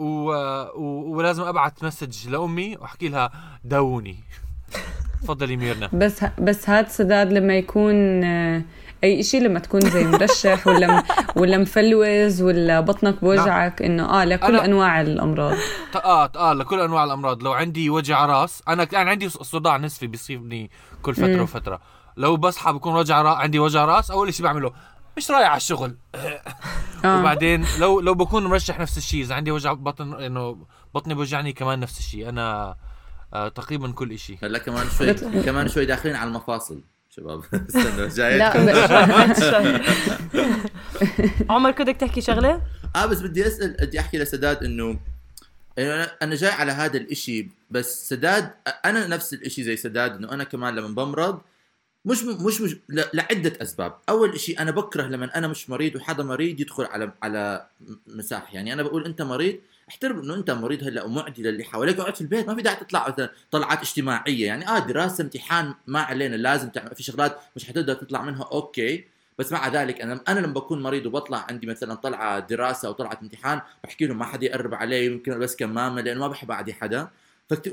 و... 0.00 0.30
و... 0.76 1.16
ولازم 1.16 1.42
ابعت 1.42 1.84
مسج 1.84 2.28
لأمي 2.28 2.76
وأحكي 2.80 3.08
لها 3.08 3.30
داوني. 3.64 4.16
تفضلي 5.22 5.56
ميرنا. 5.56 5.88
بس 5.92 6.24
ه- 6.24 6.32
بس 6.38 6.70
هاد 6.70 6.88
سداد 6.88 7.32
لما 7.32 7.54
يكون 7.58 8.24
آه، 8.24 8.62
أي 9.04 9.22
شيء 9.22 9.42
لما 9.42 9.58
تكون 9.58 9.80
زي 9.80 10.04
مرشح 10.04 10.66
ولا 10.66 10.96
م- 11.00 11.02
ولا 11.36 11.58
مفلوز 11.58 12.42
ولا 12.42 12.80
بطنك 12.80 13.20
بوجعك 13.24 13.82
إنه 13.82 14.04
آه 14.22 14.24
لكل 14.24 14.58
أنا- 14.60 14.62
أنواع 14.64 15.00
الأمراض. 15.00 15.54
آه 16.04 16.30
آه 16.36 16.52
لكل 16.52 16.80
أنواع 16.80 17.04
الأمراض. 17.04 17.42
لو 17.42 17.52
عندي 17.52 17.90
وجع 17.90 18.26
راس 18.26 18.62
أنا 18.68 18.82
أنا 18.92 19.10
عندي 19.10 19.28
صداع 19.28 19.76
نصفي 19.76 20.06
بيصيبني 20.06 20.70
كل 21.02 21.14
فترة 21.14 21.26
مم. 21.36 21.40
وفترة. 21.40 21.80
لو 22.16 22.36
بصحى 22.36 22.72
بكون 22.72 22.94
وجع 22.94 23.22
را... 23.22 23.30
عندي 23.30 23.58
وجع 23.58 23.84
راس 23.84 24.10
أول 24.10 24.34
شيء 24.34 24.44
بعمله 24.46 24.72
مش 25.16 25.30
رايح 25.30 25.48
على 25.48 25.56
الشغل. 25.56 25.96
آه. 27.04 27.20
وبعدين 27.20 27.66
لو 27.78 28.00
لو 28.00 28.14
بكون 28.14 28.44
مرشح 28.44 28.80
نفس 28.80 28.98
الشيء 28.98 29.22
إذا 29.22 29.34
عندي 29.34 29.50
وجع 29.50 29.72
بطن 29.72 30.14
إنه 30.14 30.66
بطني 30.94 31.14
بوجعني 31.14 31.52
كمان 31.52 31.80
نفس 31.80 31.98
الشيء. 31.98 32.28
أنا 32.28 32.76
آه 33.34 33.48
تقريبا 33.48 33.92
كل 33.92 34.18
شيء 34.18 34.38
هلا 34.42 34.58
كمان 34.58 34.86
شوي 34.98 35.14
كمان 35.14 35.68
شوي 35.68 35.86
داخلين 35.86 36.16
على 36.16 36.28
المفاصل 36.28 36.80
شباب. 37.10 37.42
استنوا 37.68 38.08
جاي 38.16 38.38
لا 38.38 38.50
عمر 41.50 41.70
كنت 41.70 41.88
بدك 41.88 41.96
تحكي 41.96 42.20
شغلة؟ 42.20 42.62
آه 42.96 43.06
بس 43.06 43.20
بدي 43.20 43.46
أسأل 43.46 43.76
بدي 43.80 44.00
أحكي 44.00 44.18
لسداد 44.18 44.64
إنه 44.64 44.98
يعني 45.76 45.94
أنا 45.94 46.10
أنا 46.22 46.34
جاي 46.34 46.50
على 46.50 46.72
هذا 46.72 46.96
الإشي 46.96 47.48
بس 47.70 48.08
سداد 48.08 48.50
أنا 48.84 49.06
نفس 49.06 49.34
الإشي 49.34 49.62
زي 49.62 49.76
سداد 49.76 50.16
إنه 50.16 50.32
أنا 50.32 50.44
كمان 50.44 50.74
لما 50.74 50.88
بمرض 51.04 51.40
مش 52.04 52.22
مش 52.24 52.60
مش 52.60 52.76
لعدة 52.88 53.52
أسباب. 53.62 53.94
أول 54.08 54.40
شيء 54.40 54.60
أنا 54.62 54.70
بكره 54.70 55.02
لما 55.02 55.38
أنا 55.38 55.48
مش 55.48 55.70
مريض 55.70 55.96
وحدا 55.96 56.22
مريض 56.22 56.60
يدخل 56.60 56.84
على 56.84 57.12
على 57.22 57.66
مساحه 58.06 58.54
يعني 58.54 58.72
أنا 58.72 58.82
بقول 58.82 59.04
أنت 59.04 59.22
مريض 59.22 59.56
احترم 59.88 60.18
إنه 60.18 60.34
أنت 60.34 60.50
مريض 60.50 60.84
هلأ 60.84 61.02
ومعدي 61.04 61.42
للي 61.42 61.64
حواليك 61.64 61.98
اقعد 61.98 62.14
في 62.14 62.20
البيت 62.20 62.46
ما 62.48 62.54
في 62.54 62.62
داعي 62.62 62.76
تطلع 62.76 63.08
مثلا 63.08 63.30
طلعات 63.50 63.78
اجتماعية. 63.80 64.46
يعني 64.46 64.68
آه 64.68 64.78
دراسة 64.78 65.22
امتحان 65.22 65.74
ما 65.86 66.00
علينا 66.00 66.36
لازم 66.36 66.68
تعمل 66.68 66.94
في 66.94 67.02
شغلات 67.02 67.38
مش 67.56 67.64
حتقدر 67.64 67.94
تطلع 67.94 68.22
منها 68.22 68.48
أوكي. 68.52 69.04
بس 69.38 69.52
مع 69.52 69.68
ذلك 69.68 70.00
أنا 70.00 70.20
أنا 70.28 70.40
لما 70.40 70.52
بكون 70.52 70.82
مريض 70.82 71.06
وبطلع 71.06 71.46
عندي 71.48 71.66
مثلا 71.66 71.94
طلعة 71.94 72.38
دراسة 72.38 72.88
أو 72.88 72.92
طلعة 72.92 73.18
امتحان 73.22 73.60
بحكي 73.84 74.06
لهم 74.06 74.18
ما 74.18 74.24
حدا 74.24 74.46
يقرب 74.46 74.74
علي 74.74 75.06
يمكن 75.06 75.32
ألبس 75.32 75.56
كمامة 75.56 76.00
لأنه 76.00 76.20
ما 76.20 76.28
بحب 76.28 76.50
أعدي 76.50 76.72
حدا. 76.74 77.08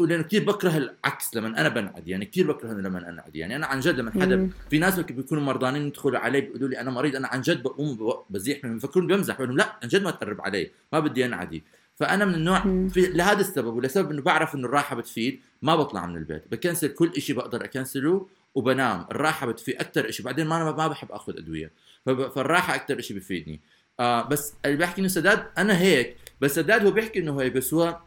لأنه 0.02 0.24
كثير 0.24 0.44
بكره 0.44 0.78
العكس 0.78 1.36
لما 1.36 1.48
أنا 1.48 1.70
بنعد 1.70 2.08
يعني 2.08 2.26
كثير 2.26 2.52
بكره 2.52 2.74
لما 2.74 3.00
أنا 3.00 3.10
انعدي 3.10 3.40
يعني 3.40 3.56
أنا 3.56 3.66
عن 3.66 3.80
جد 3.80 4.00
لما 4.00 4.12
حدا. 4.12 4.50
في 4.70 4.80
ناس 4.80 5.00
بيكونوا 5.00 5.44
مرضانين 5.44 5.88
يدخلوا 5.88 6.20
علي 6.20 6.42
بيقولوا 6.42 6.70
لي 6.70 6.80
أنا 6.80 6.92
مريض 6.92 7.16
أنا 7.16 7.28
عن 7.28 7.42
جد 7.42 7.64
بقوم 7.64 8.14
بزيح 8.30 8.64
منهم 8.64 8.78
بفكرون 8.78 9.08
بمزح 9.08 9.36
بقول 9.36 9.48
لهم 9.48 9.58
لا 9.58 9.74
عن 9.84 9.90
جد 9.90 10.04
ما 10.04 10.12
تقرب 10.12 10.42
علي 10.42 10.72
ما 10.94 11.00
بدي 11.00 11.26
أنعدي. 11.26 11.64
فأنا 11.96 12.26
من 12.26 12.34
النوع. 12.36 12.60
في 12.90 13.02
لهذا 13.02 13.40
السبب 13.42 13.74
ولسبب 13.74 14.12
إنه 14.12 14.22
بعرف 14.22 14.56
إنه 14.56 14.66
الراحة 14.66 14.96
بتفيد 14.96 15.40
ما 15.62 15.76
بطلع 15.76 16.06
من 16.06 16.18
البيت 16.18 16.44
بكنسل 16.52 16.88
كل 16.88 17.22
شيء 17.22 17.36
بقدر 17.36 17.64
أكنسله 17.64 18.28
وبنام. 18.56 19.06
الراحة 19.12 19.48
بتفيد 19.48 19.76
أكثر 19.76 20.12
شيء 20.12 20.26
بعدين 20.26 20.48
ما 20.48 20.58
أنا 20.58 20.64
ما 20.72 20.88
بحب 20.88 21.12
آخذ 21.12 21.38
أدوية. 21.38 21.72
فالراحة 22.06 22.76
أكثر 22.76 23.02
شيء 23.02 23.18
بفيدني 23.18 23.60
آه 24.00 24.28
بس 24.28 24.54
اللي 24.66 24.78
بيحكي 24.78 25.02
إنه 25.02 25.08
سداد 25.08 25.44
أنا 25.58 25.80
هيك 25.80 26.16
بس 26.42 26.56
سداد 26.56 26.86
هو 26.86 26.92
بيحكي 26.92 27.20
إنه 27.20 27.42
هيك 27.42 27.54
بس 27.54 27.74
هو 27.74 28.00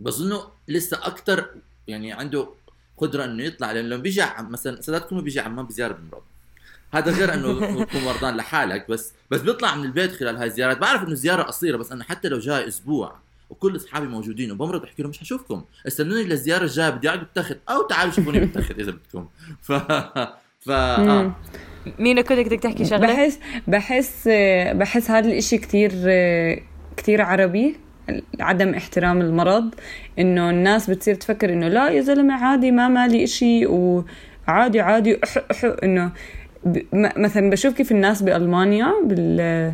بظنه 0.00 0.42
لسه 0.68 0.98
أكثر 1.02 1.46
يعني 1.88 2.12
عنده 2.12 2.48
قدرة 2.98 3.24
إنه 3.24 3.42
يطلع 3.42 3.72
لأنه 3.72 3.88
لما 3.88 4.02
بيجي 4.02 4.24
مثلا 4.38 4.80
سداد 4.80 5.00
كونه 5.00 5.22
بيجي 5.22 5.40
عمان 5.40 5.66
بزيارة 5.66 5.92
بمرض 5.92 6.22
هذا 6.92 7.12
غير 7.12 7.34
إنه 7.34 7.84
تكون 7.84 8.04
مرضان 8.08 8.36
لحالك 8.36 8.90
بس 8.90 9.12
بس 9.30 9.40
بيطلع 9.40 9.74
من 9.74 9.84
البيت 9.84 10.12
خلال 10.12 10.36
هاي 10.36 10.46
الزيارات. 10.46 10.78
بعرف 10.78 11.02
إنه 11.02 11.14
زيارة 11.14 11.42
قصيرة 11.42 11.76
بس 11.76 11.92
أنا 11.92 12.04
حتى 12.04 12.28
لو 12.28 12.38
جاي 12.38 12.68
أسبوع 12.68 13.16
وكل 13.50 13.76
أصحابي 13.76 14.06
موجودين 14.06 14.52
وبمرض 14.52 14.82
بحكي 14.82 15.02
لهم 15.02 15.10
مش 15.10 15.18
حشوفكم. 15.18 15.64
استنوني 15.86 16.24
للزيارة 16.24 16.64
الجاية 16.64 16.90
بدي 16.90 17.08
أقعد 17.08 17.18
بالتخت 17.18 17.58
أو 17.70 17.82
تعالوا 17.82 18.12
شوفوني 18.12 18.40
بالتخت 18.40 18.78
إذا 18.78 18.90
بدكم. 18.90 19.26
ف 19.62 19.72
ف 20.60 20.70
آه. 20.70 21.36
مينا 21.98 22.22
كنت 22.22 22.38
بدك 22.38 22.60
تحكي 22.60 22.84
شغلة؟ 22.84 23.06
بحس 23.06 23.38
بحس 23.68 24.28
بحس 24.72 25.10
هذا 25.10 25.28
الإشي 25.28 25.58
كتير 25.58 25.90
كتير 26.96 27.22
عربي. 27.22 27.76
عدم 28.40 28.74
احترام 28.74 29.20
المرض 29.20 29.74
إنه 30.18 30.50
الناس 30.50 30.90
بتصير 30.90 31.14
تفكر 31.14 31.52
إنه 31.52 31.68
لا 31.68 31.88
يا 31.88 32.00
زلمة 32.00 32.34
عادي 32.34 32.70
ما 32.70 32.88
مالي 32.88 33.24
إشي 33.24 33.66
وعادي 33.66 34.80
عادي 34.80 35.18
أح 35.24 35.38
أح 35.50 35.64
إنه 35.84 36.10
مثلا 37.16 37.50
بشوف 37.50 37.74
كيف 37.74 37.92
الناس 37.92 38.22
بألمانيا 38.22 38.92
بال 39.04 39.72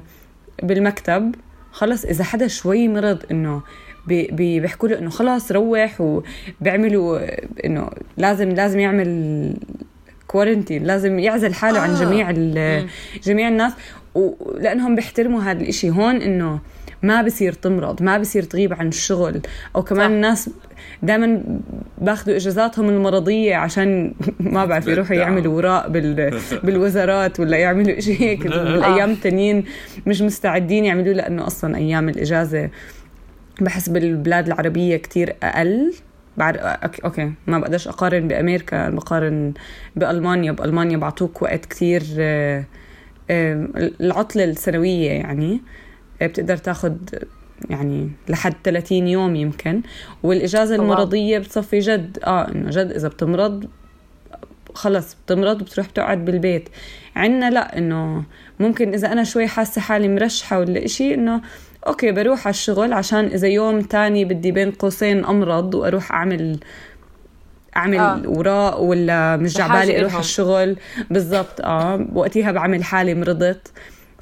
بالمكتب 0.62 1.34
خلص 1.72 2.04
إذا 2.04 2.24
حدا 2.24 2.46
شوي 2.48 2.88
مرض 2.88 3.22
إنه 3.30 3.62
بي- 4.06 4.26
بي- 4.32 4.60
بيحكوا 4.60 4.88
له 4.88 4.98
إنه 4.98 5.10
خلاص 5.10 5.52
روح 5.52 6.00
وبيعملوا 6.00 7.18
إنه 7.64 7.90
لازم 8.16 8.48
لازم 8.48 8.78
يعمل 8.80 9.52
كورنتين 10.26 10.84
لازم 10.84 11.18
يعزل 11.18 11.54
حاله 11.54 11.78
آه. 11.78 11.82
عن. 11.82 11.94
جميع 11.94 12.30
جميع 13.24 13.48
الناس 13.48 13.72
ولانهم 14.14 14.94
بيحترموا 14.94 15.42
هذا 15.42 15.60
الإشي 15.62 15.90
هون 15.90 16.16
إنه 16.22 16.58
ما 17.02 17.22
بصير 17.22 17.52
تمرض 17.52 18.02
ما 18.02 18.18
بصير 18.18 18.42
تغيب 18.42 18.72
عن 18.74 18.88
الشغل 18.88 19.40
أو 19.76 19.82
كمان 19.82 20.06
صح. 20.08 20.14
الناس 20.14 20.50
دائما 21.02 21.42
باخذوا 21.98 22.36
إجازاتهم 22.36 22.88
المرضية 22.88 23.54
عشان 23.56 24.14
ما 24.40 24.64
بعرف 24.64 24.86
يروحوا. 24.86 25.16
يعملوا 25.16 25.56
وراء 25.56 25.88
بال 25.88 26.38
بالوزارات 26.64 27.40
ولا 27.40 27.56
يعملوا 27.56 28.00
شيء 28.00 28.20
هيك 28.20 28.46
بالأيام 28.46 29.10
التانيين 29.10 29.64
مش 30.06 30.22
مستعدين 30.22 30.84
يعملوا 30.84 31.14
لأنه 31.14 31.46
أصلا 31.46 31.76
أيام 31.76 32.08
الإجازة 32.08 32.70
بحس 33.60 33.88
بالبلاد 33.88 34.46
العربية 34.46 34.96
كتير 34.96 35.34
أقل 35.42 35.94
بعد 36.36 36.56
okay- 36.56 37.04
okay 37.04 37.32
ما 37.46 37.58
بقدرش 37.58 37.88
أقارن 37.88 38.28
بأمريكا 38.28 38.90
بقارن 38.90 39.52
بألمانيا 39.96 40.52
بألمانيا 40.52 40.96
بعطوك 40.96 41.42
وقت 41.42 41.66
كتير 41.66 42.02
آه، 42.18 42.64
آه، 43.30 43.68
العطلة 44.00 44.44
السنوية 44.44 45.10
يعني 45.10 45.60
بتقدر 46.26 46.56
تاخد 46.56 46.98
يعني 47.70 48.10
لحد 48.28 48.54
30 48.64 49.08
يوم 49.08 49.36
يمكن. 49.36 49.82
والإجازة 50.22 50.74
wow. 50.74 50.82
المرضية 50.82 51.38
بتصفي 51.38 51.78
جد 51.78 52.18
آه 52.24 52.48
إنه 52.48 52.70
جد 52.70 52.92
إذا 52.92 53.08
بتمرض 53.08 53.64
خلص 54.74 55.16
بتمرض 55.26 55.62
وبتروح 55.62 55.88
بتقعد 55.88 56.24
بالبيت. 56.24 56.68
عنا 57.16 57.50
لا 57.50 57.78
إنه 57.78 58.24
ممكن 58.60 58.92
إذا 58.94 59.12
أنا 59.12 59.24
شوي 59.24 59.46
حاسة 59.46 59.80
حالي 59.80 60.08
مرشحة 60.08 60.58
ولا 60.58 60.84
إشي 60.84 61.14
إنه 61.14 61.40
okay 61.86 62.12
بروح 62.12 62.46
على 62.46 62.54
الشغل 62.54 62.92
عشان 62.92 63.24
إذا 63.24 63.48
يوم 63.48 63.80
تاني 63.80 64.24
بدي 64.24 64.52
بين 64.52 64.70
قوسين 64.70 65.24
أمرض 65.24 65.74
وأروح 65.74 66.12
أعمل 66.12 66.58
أعمل 67.76 67.98
آه. 67.98 68.22
وراء 68.26 68.82
ولا 68.82 69.36
مش 69.36 69.54
جاي 69.54 69.70
عبالي 69.70 70.00
أروح 70.00 70.18
الشغل. 70.18 70.76
بالضبط 71.10 71.60
آه 71.60 72.06
وقتها 72.14 72.52
بعمل 72.52 72.84
حالي 72.84 73.14
مرضت. 73.14 73.72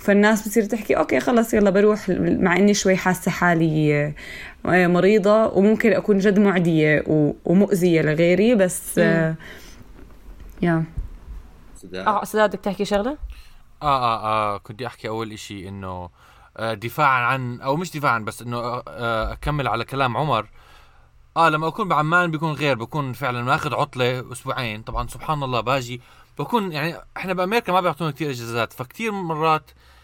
فالناس 0.06 0.42
بتصير 0.48 0.64
تحكي 0.64 0.96
okay 0.96 1.20
خلص 1.20 1.54
يلا 1.54 1.70
بروح 1.70 2.08
مع 2.18 2.56
إني 2.56 2.74
شوي 2.74 2.96
حاسة 2.96 3.30
حالي 3.30 4.14
آه، 4.66 4.86
مريضة 4.86 5.46
وممكن 5.46 5.92
أكون 5.92 6.18
جد 6.18 6.38
معدية 6.38 7.04
ومؤذية 7.44 8.02
لغيري 8.02 8.54
بس 8.54 8.98
آه، 8.98 9.34
yeah. 10.62 10.84
سداد. 11.76 12.06
آه 12.06 12.24
سداد 12.24 12.50
بدك 12.50 12.60
تحكي 12.60 12.84
شغلة؟ 12.84 13.18
آه, 13.82 13.86
آه, 13.86 14.54
آه 14.54 14.58
كنت 14.58 14.82
أحكي 14.82 15.08
أول 15.08 15.32
إشي 15.32 15.68
إنه 15.68 16.10
آه 16.56 16.74
دفاعا 16.74 17.22
عن 17.24 17.60
أو 17.60 17.76
مش 17.76 17.96
دفاعا 17.96 18.18
بس 18.18 18.42
إنه 18.42 18.82
أكمل 19.32 19.68
على 19.68 19.84
كلام 19.84 20.16
عمر. 20.16 20.46
آه 21.36 21.48
لما 21.48 21.68
أكون 21.68 21.88
بعمان 21.88 22.30
بيكون 22.30 22.52
غير 22.52 22.76
بكون 22.78 23.12
فعلا 23.12 23.42
ماخذ 23.42 23.74
عطلة 23.74 24.32
أسبوعين. 24.32 24.82
طبعا 24.82 25.06
سبحان 25.08 25.42
الله 25.42 25.60
باجي 25.60 26.00
بكون 26.38 26.72
يعني 26.72 26.94
إحنا 27.16 27.32
بأمريكا 27.32 27.72
ما 27.72 27.80
بيعطونا 27.80 28.10
كثير 28.10 28.30
إجازات 28.30 28.72
فكتير 28.72 29.12
مرات 29.12 29.70
آه 29.70 29.95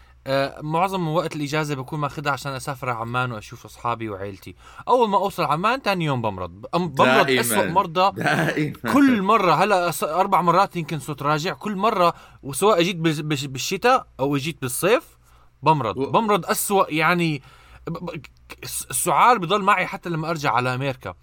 معظم 0.61 1.07
وقت 1.07 1.35
الإجازة 1.35 1.75
بكون 1.75 1.99
ماخذها 1.99 2.31
عشان 2.31 2.51
أسافر 2.53 2.89
على 2.89 2.99
عمان 2.99 3.31
وأشوف 3.31 3.65
أصحابي 3.65 4.09
وعيلتي. 4.09 4.55
أول 4.87 5.09
ما 5.09 5.17
أوصل 5.17 5.43
عمان 5.43 5.79
ثاني 5.79 6.05
يوم 6.05 6.21
بمرض. 6.21 6.65
بمرض 6.73 6.95
دائماً. 7.25 7.41
اسوء 7.41 7.67
مرضى. 7.69 8.23
دائما. 8.23 8.93
كل 8.93 9.21
مرة 9.21 9.53
هلا 9.53 9.91
أربع 10.03 10.41
مرات 10.41 10.75
يمكن 10.75 10.99
صرت 10.99 11.21
راجع. 11.21 11.53
كل 11.53 11.75
مرة 11.75 12.13
وسواء 12.43 12.81
جيت 12.81 12.95
بال- 12.95 13.23
بالش- 13.23 13.45
بالشتاء 13.45 14.07
أو 14.19 14.37
جيت 14.37 14.61
بالصيف 14.61 15.03
بمرض. 15.63 15.97
و- 15.97 16.11
بمرض 16.11 16.45
أسوأ 16.45 16.85
يعني 16.89 17.41
السعال 18.63 19.39
بضل 19.39 19.61
معي 19.61 19.85
حتى 19.87 20.09
لما 20.09 20.29
أرجع 20.29 20.51
على 20.51 20.75
أمريكا. 20.75 21.13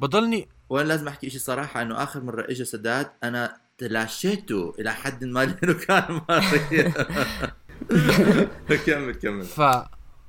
بضلني 0.00 0.48
وأنا 0.68 0.88
لازم 0.88 1.08
أحكي 1.08 1.30
شيء 1.30 1.40
صراحة 1.40 1.82
إنه 1.82 2.02
آخر 2.02 2.20
مرة 2.22 2.44
اجى 2.48 2.64
سداد 2.64 3.10
أنا 3.24 3.56
تلاشيته 3.78 4.74
إلى 4.78 4.92
حد 4.94 5.24
ما 5.24 5.44
لأنه 5.44 5.72
كان 5.72 6.20
مريض. 6.28 6.92
كمل 8.86 9.14
كمل. 9.14 9.44
ف 9.44 9.60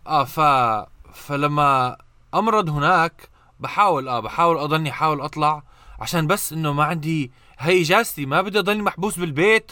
آه 0.08 0.24
ف 0.24 0.40
فلما 1.14 1.98
أمرض 2.34 2.70
هناك 2.70 3.30
بحاول 3.60 4.08
آه 4.08 4.20
بحاول 4.20 4.58
أضلني 4.58 4.90
أحاول 4.90 5.22
أطلع 5.22 5.64
عشان 6.00 6.28
بس 6.28 6.54
إنه 6.54 6.74
ما 6.74 6.84
عندي 6.84 7.32
هي 7.60 7.82
إجازتي 7.82 8.26
ما 8.26 8.42
بدي 8.42 8.60
أضلني 8.60 8.82
محبوس 8.84 9.20
بالبيت 9.20 9.72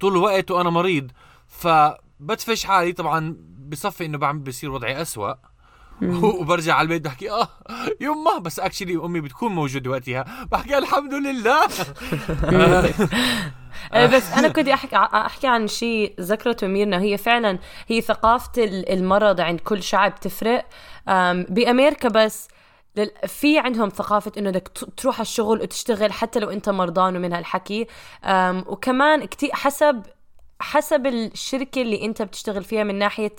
طول 0.00 0.12
الوقت 0.12 0.50
وأنا 0.50 0.70
مريض. 0.70 1.10
فبدفش 1.48 2.64
حالي 2.64 2.92
طبعا 2.92 3.36
بصفي 3.68 4.04
إنه 4.06 4.18
بعمل 4.18 4.38
بصير 4.38 4.70
وضعي 4.70 5.02
أسوأ. 5.02 5.34
وبرجع 6.02 6.74
على 6.74 6.82
البيت 6.86 7.02
بحكي 7.04 7.30
آه 7.30 7.48
يمه 8.00 8.38
بس 8.38 8.60
اكشلي 8.60 8.96
أمي 9.04 9.20
بتكون 9.20 9.52
موجودة 9.54 9.90
وقتها. 9.90 10.24
بحكي 10.52 10.78
الحمد 10.78 11.14
لله. 11.14 11.66
آه، 13.92 14.06
بس 14.06 14.32
أنا 14.32 14.48
كنت 14.48 14.68
أحكي 14.68 14.96
أحكي 14.96 15.46
عن 15.46 15.68
شيء 15.68 16.14
ذكرته 16.20 16.66
ميرنا 16.66 17.00
هي 17.00 17.16
فعلا 17.18 17.58
هي 17.88 18.00
ثقافة 18.00 18.64
ال- 18.64 18.88
المرض 18.92 19.40
عند 19.40 19.60
كل 19.60 19.82
شعب 19.82 20.20
تفرق. 20.20 20.64
بأمريكا 21.48 22.08
بس 22.08 22.48
في 23.26 23.58
عندهم 23.58 23.88
ثقافة 23.88 24.32
إنه 24.38 24.50
بدك 24.50 24.68
تروح 24.96 25.14
على 25.14 25.22
الشغل 25.22 25.60
وتشتغل 25.62 26.12
حتى 26.12 26.38
لو 26.40 26.50
أنت 26.50 26.68
مرضان 26.68 27.16
ومن 27.16 27.32
هالحكي. 27.32 27.86
وكمان 28.66 29.24
كتير 29.24 29.50
حسب 29.52 30.02
حسب 30.60 31.06
الشركة 31.06 31.82
اللي 31.82 32.04
أنت 32.04 32.22
بتشتغل 32.22 32.64
فيها 32.64 32.84
من 32.84 32.94
ناحية 32.98 33.36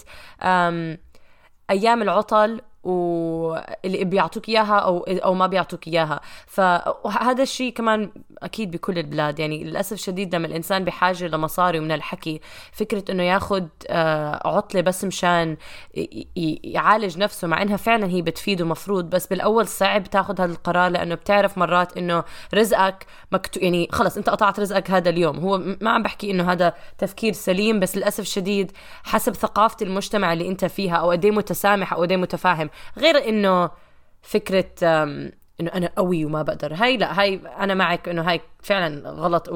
آم، 1.72 1.78
أيام 1.78 2.02
العطل 2.02 2.62
واللي 2.86 4.04
بيعطوك 4.04 4.50
إياها 4.50 4.80
أو 4.80 5.00
أو 5.00 5.34
ما 5.34 5.48
بيعطوك 5.48 5.88
إياها. 5.88 6.22
فهذا 6.48 7.44
الشيء 7.44 7.74
كمان 7.74 8.12
أكيد 8.44 8.72
بكل 8.72 9.00
البلاد. 9.00 9.40
يعني 9.40 9.64
للأسف 9.64 9.94
الشديد 9.94 10.36
لما 10.36 10.48
الإنسان 10.48 10.84
بحاجة 10.84 11.28
لمصاري 11.28 11.80
ومن 11.80 11.92
الحكي 11.92 12.42
فكرة 12.72 13.04
إنه 13.10 13.24
ياخذ 13.24 13.64
آه، 13.90 14.48
عطلة 14.48 14.82
بس 14.82 15.04
مشان 15.06 15.58
يعالج 16.64 17.18
نفسه 17.18 17.48
مع 17.48 17.62
إنها 17.62 17.78
فعلا 17.78 18.08
هي 18.08 18.22
بتفيده 18.22 18.66
مفروض 18.66 19.10
بس 19.10 19.28
بالأول 19.28 19.68
صعب 19.68 20.04
تاخذ 20.04 20.42
هذا 20.42 20.52
القرار 20.52 20.92
لأنه 20.92 21.16
بتعرف 21.16 21.58
مرات 21.58 21.98
إنه 21.98 22.24
رزقك 22.54 23.06
مكتو 23.32 23.60
يعني 23.60 23.88
خلص 23.92 24.18
أنت 24.18 24.30
قطعت 24.30 24.60
رزقك 24.60 24.92
هذا 24.92 25.10
اليوم. 25.10 25.40
هو 25.40 25.58
ما 25.82 25.92
عم 25.92 26.04
بحكي 26.04 26.32
إنه 26.32 26.52
هذا 26.52 26.74
تفكير 26.98 27.34
سليم 27.34 27.80
بس 27.80 27.98
للأسف 27.98 28.20
الشديد 28.20 28.72
حسب 29.04 29.34
ثقافة 29.34 29.78
المجتمع 29.82 30.34
اللي 30.34 30.48
أنت 30.48 30.66
فيها 30.66 30.96
أو 30.96 31.12
قد 31.12 31.26
إيه 31.26 31.32
متسامح 31.32 31.94
أو 31.94 32.02
قد 32.02 32.12
إيه 32.12 32.18
متفاهم. 32.18 32.70
غير 32.98 33.30
إنه 33.30 33.70
فكرة 34.22 35.04
إنه 35.60 35.72
أنا 35.74 35.92
قوي 35.96 36.26
وما 36.26 36.42
بقدر. 36.42 36.74
هاي 36.74 36.98
لا 36.98 37.20
هاي 37.22 37.36
أنا 37.36 37.74
معك 37.74 38.10
إنه 38.10 38.22
هاي 38.22 38.42
فعلا 38.64 39.10
غلط 39.10 39.50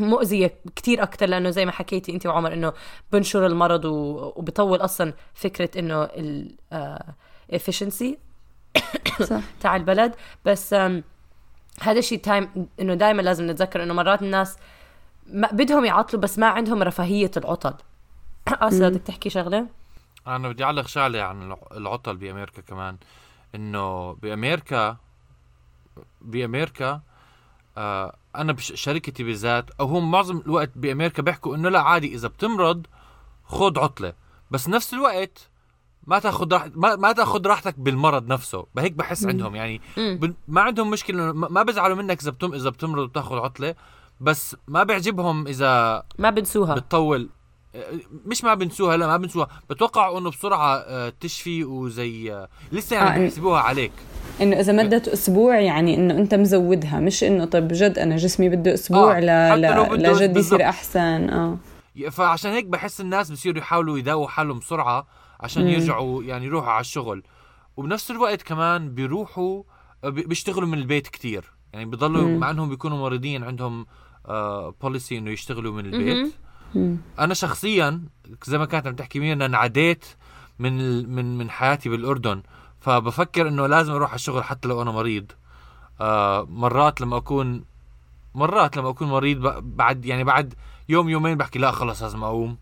ومؤذية 0.00 0.54
كتير 0.76 1.02
أكثر 1.02 1.26
لأنه 1.26 1.50
زي 1.50 1.66
ما 1.66 1.72
حكيتي 1.72 2.12
انت 2.12 2.26
وعمر 2.26 2.52
إنه 2.52 2.72
بنشر 3.12 3.46
المرض 3.46 3.84
وبطول 3.84 4.84
أصلا 4.84 5.12
فكرة 5.34 5.78
إنه 5.78 6.02
ال 6.02 6.56
efficiency 7.52 8.06
صح. 9.22 9.40
تاع 9.62 9.76
البلد. 9.76 10.14
بس 10.44 10.74
هذا 11.80 11.98
الشيء 11.98 12.18
تايم 12.18 12.68
إنه 12.80 12.94
دائما 12.94 13.22
لازم 13.22 13.50
نتذكر 13.50 13.82
إنه 13.82 13.94
مرات 13.94 14.22
الناس 14.22 14.56
ما 15.26 15.48
بدهم 15.52 15.84
يعطلوا 15.84 16.22
بس 16.22 16.38
ما 16.38 16.46
عندهم 16.46 16.82
رفاهية 16.82 17.30
العطل. 17.36 17.74
اسد 18.48 18.92
بدك 18.92 19.02
تحكي 19.02 19.30
شغلة؟ 19.30 19.66
أنا 20.26 20.48
بدي 20.48 20.64
أعلق 20.64 20.86
شغلة 20.86 21.22
عن 21.22 21.42
الع- 21.42 21.68
العطل 21.76 22.16
بأمريكا 22.16 22.62
كمان. 22.62 22.96
إنه 23.54 24.12
بأمريكا 24.12 24.96
بأمريكا 26.20 27.00
آه 27.78 28.16
أنا 28.36 28.52
بشركتي 28.52 29.24
بالذات 29.24 29.70
أو 29.80 29.86
هم 29.86 30.10
معظم 30.10 30.38
الوقت 30.46 30.70
بأمريكا 30.76 31.22
بيحكوا 31.22 31.56
إنه 31.56 31.68
لا 31.68 31.80
عادي 31.80 32.14
إذا 32.14 32.28
بتمرض 32.28 32.86
خد 33.44 33.78
عطلة. 33.78 34.12
بس 34.50 34.68
نفس 34.68 34.94
الوقت 34.94 35.48
ما 36.06 36.18
تاخذ 36.18 36.52
راح 36.52 36.68
ما, 36.74 36.96
ما 36.96 37.12
تاخذ 37.12 37.46
راحتك 37.46 37.78
بالمرض 37.78 38.26
نفسه. 38.26 38.66
بهيك 38.74 38.92
بحس 38.92 39.26
عندهم. 39.26 39.56
يعني 39.56 39.80
ما 40.48 40.60
عندهم 40.60 40.90
مشكلة 40.90 41.32
ما 41.32 41.62
بزعلوا 41.62 41.96
منك 41.96 42.20
إذا 42.20 42.30
بتم 42.30 42.54
إذا 42.54 42.70
بتمرض 42.70 43.02
وبتاخذ 43.02 43.36
عطلة. 43.36 43.74
بس 44.20 44.56
ما 44.68 44.82
بيعجبهم 44.82 45.46
إذا 45.46 46.02
ما 46.18 46.30
بنسوها. 46.30 46.74
بتطول 46.74 47.28
مش 48.26 48.44
ما 48.44 48.54
بنسوها 48.54 48.96
لا 48.96 49.06
ما 49.06 49.16
بنسوها 49.16 49.48
بتوقعوا 49.70 50.18
إنه 50.18 50.30
بسرعة 50.30 50.76
آه، 50.76 51.12
تشفي 51.20 51.64
وزي 51.64 52.32
آه، 52.32 52.48
لسه 52.72 52.96
آه، 52.96 53.04
يعني 53.04 53.16
إن- 53.16 53.18
بيحسبوها 53.18 53.60
عليك 53.60 53.92
إنه 54.40 54.60
إذا 54.60 54.72
مدت 54.72 55.08
أسبوع 55.08 55.60
يعني 55.60 55.94
إنه 55.94 56.14
أنت 56.18 56.34
مزودها 56.34 57.00
مش 57.00 57.24
إنه 57.24 57.44
طب 57.44 57.68
جد 57.68 57.98
أنا 57.98 58.16
جسمي 58.16 58.48
بده 58.48 58.74
أسبوع 58.74 59.18
آه، 59.18 59.56
ل... 59.56 59.60
ل... 59.60 60.02
لجد. 60.02 60.36
يصير 60.36 60.62
أحسن 60.68 61.28
آه 61.30 61.58
فعشان 62.10 62.50
هيك 62.50 62.64
بحس 62.66 63.00
الناس 63.00 63.30
بصيروا 63.30 63.58
يحاولوا 63.58 63.98
يداووا 63.98 64.28
حالهم 64.28 64.58
بسرعة 64.58 65.06
عشان 65.40 65.62
مم. 65.62 65.68
يرجعوا 65.68 66.22
يعني 66.22 66.46
يروحوا 66.46 66.70
على 66.72 66.80
الشغل 66.80 67.22
وبنفس 67.76 68.10
الوقت 68.10 68.42
كمان 68.42 68.94
بيروحوا 68.94 69.62
آه، 70.04 70.08
بي- 70.08 70.22
بيشتغلوا 70.22 70.68
من 70.68 70.78
البيت 70.78 71.06
كتير 71.08 71.52
يعني 71.72 71.84
بيضلوا 71.84 72.22
مم. 72.22 72.38
مع 72.38 72.50
إنهم 72.50 72.68
بيكونوا 72.68 72.98
مريضين 72.98 73.44
عندهم 73.44 73.86
بوليسي 74.82 75.18
إنه 75.18 75.30
يشتغلوا 75.30 75.72
من 75.72 75.86
البيت. 75.86 76.16
مم. 76.16 76.30
أنا 77.18 77.34
شخصيا 77.34 78.02
زي 78.46 78.58
ما 78.58 78.64
كانت 78.64 78.86
عم 78.86 78.94
تحكي 78.94 79.20
مين 79.20 79.32
أنا 79.32 79.46
انعديت 79.46 80.04
من 80.58 81.08
من 81.14 81.38
من 81.38 81.50
حياتي 81.50 81.88
بالأردن. 81.88 82.42
فبفكر 82.80 83.48
إنه 83.48 83.66
لازم 83.66 83.92
أروح 83.92 84.08
على 84.08 84.14
الشغل 84.16 84.44
حتى 84.44 84.68
لو 84.68 84.82
أنا 84.82 84.90
مريض. 84.90 85.32
آه 86.00 86.46
مرات 86.50 87.00
لما 87.00 87.16
أكون 87.16 87.64
مرات 88.34 88.76
لما 88.76 88.88
أكون 88.90 89.08
مريض 89.08 89.38
بعد 89.76 90.04
يعني 90.04 90.24
بعد 90.24 90.54
يوم 90.88 91.08
يومين 91.08 91.36
بحكي 91.36 91.58
لا 91.58 91.70
خلص 91.70 92.02
لازم 92.02 92.24
أقوم. 92.24 92.58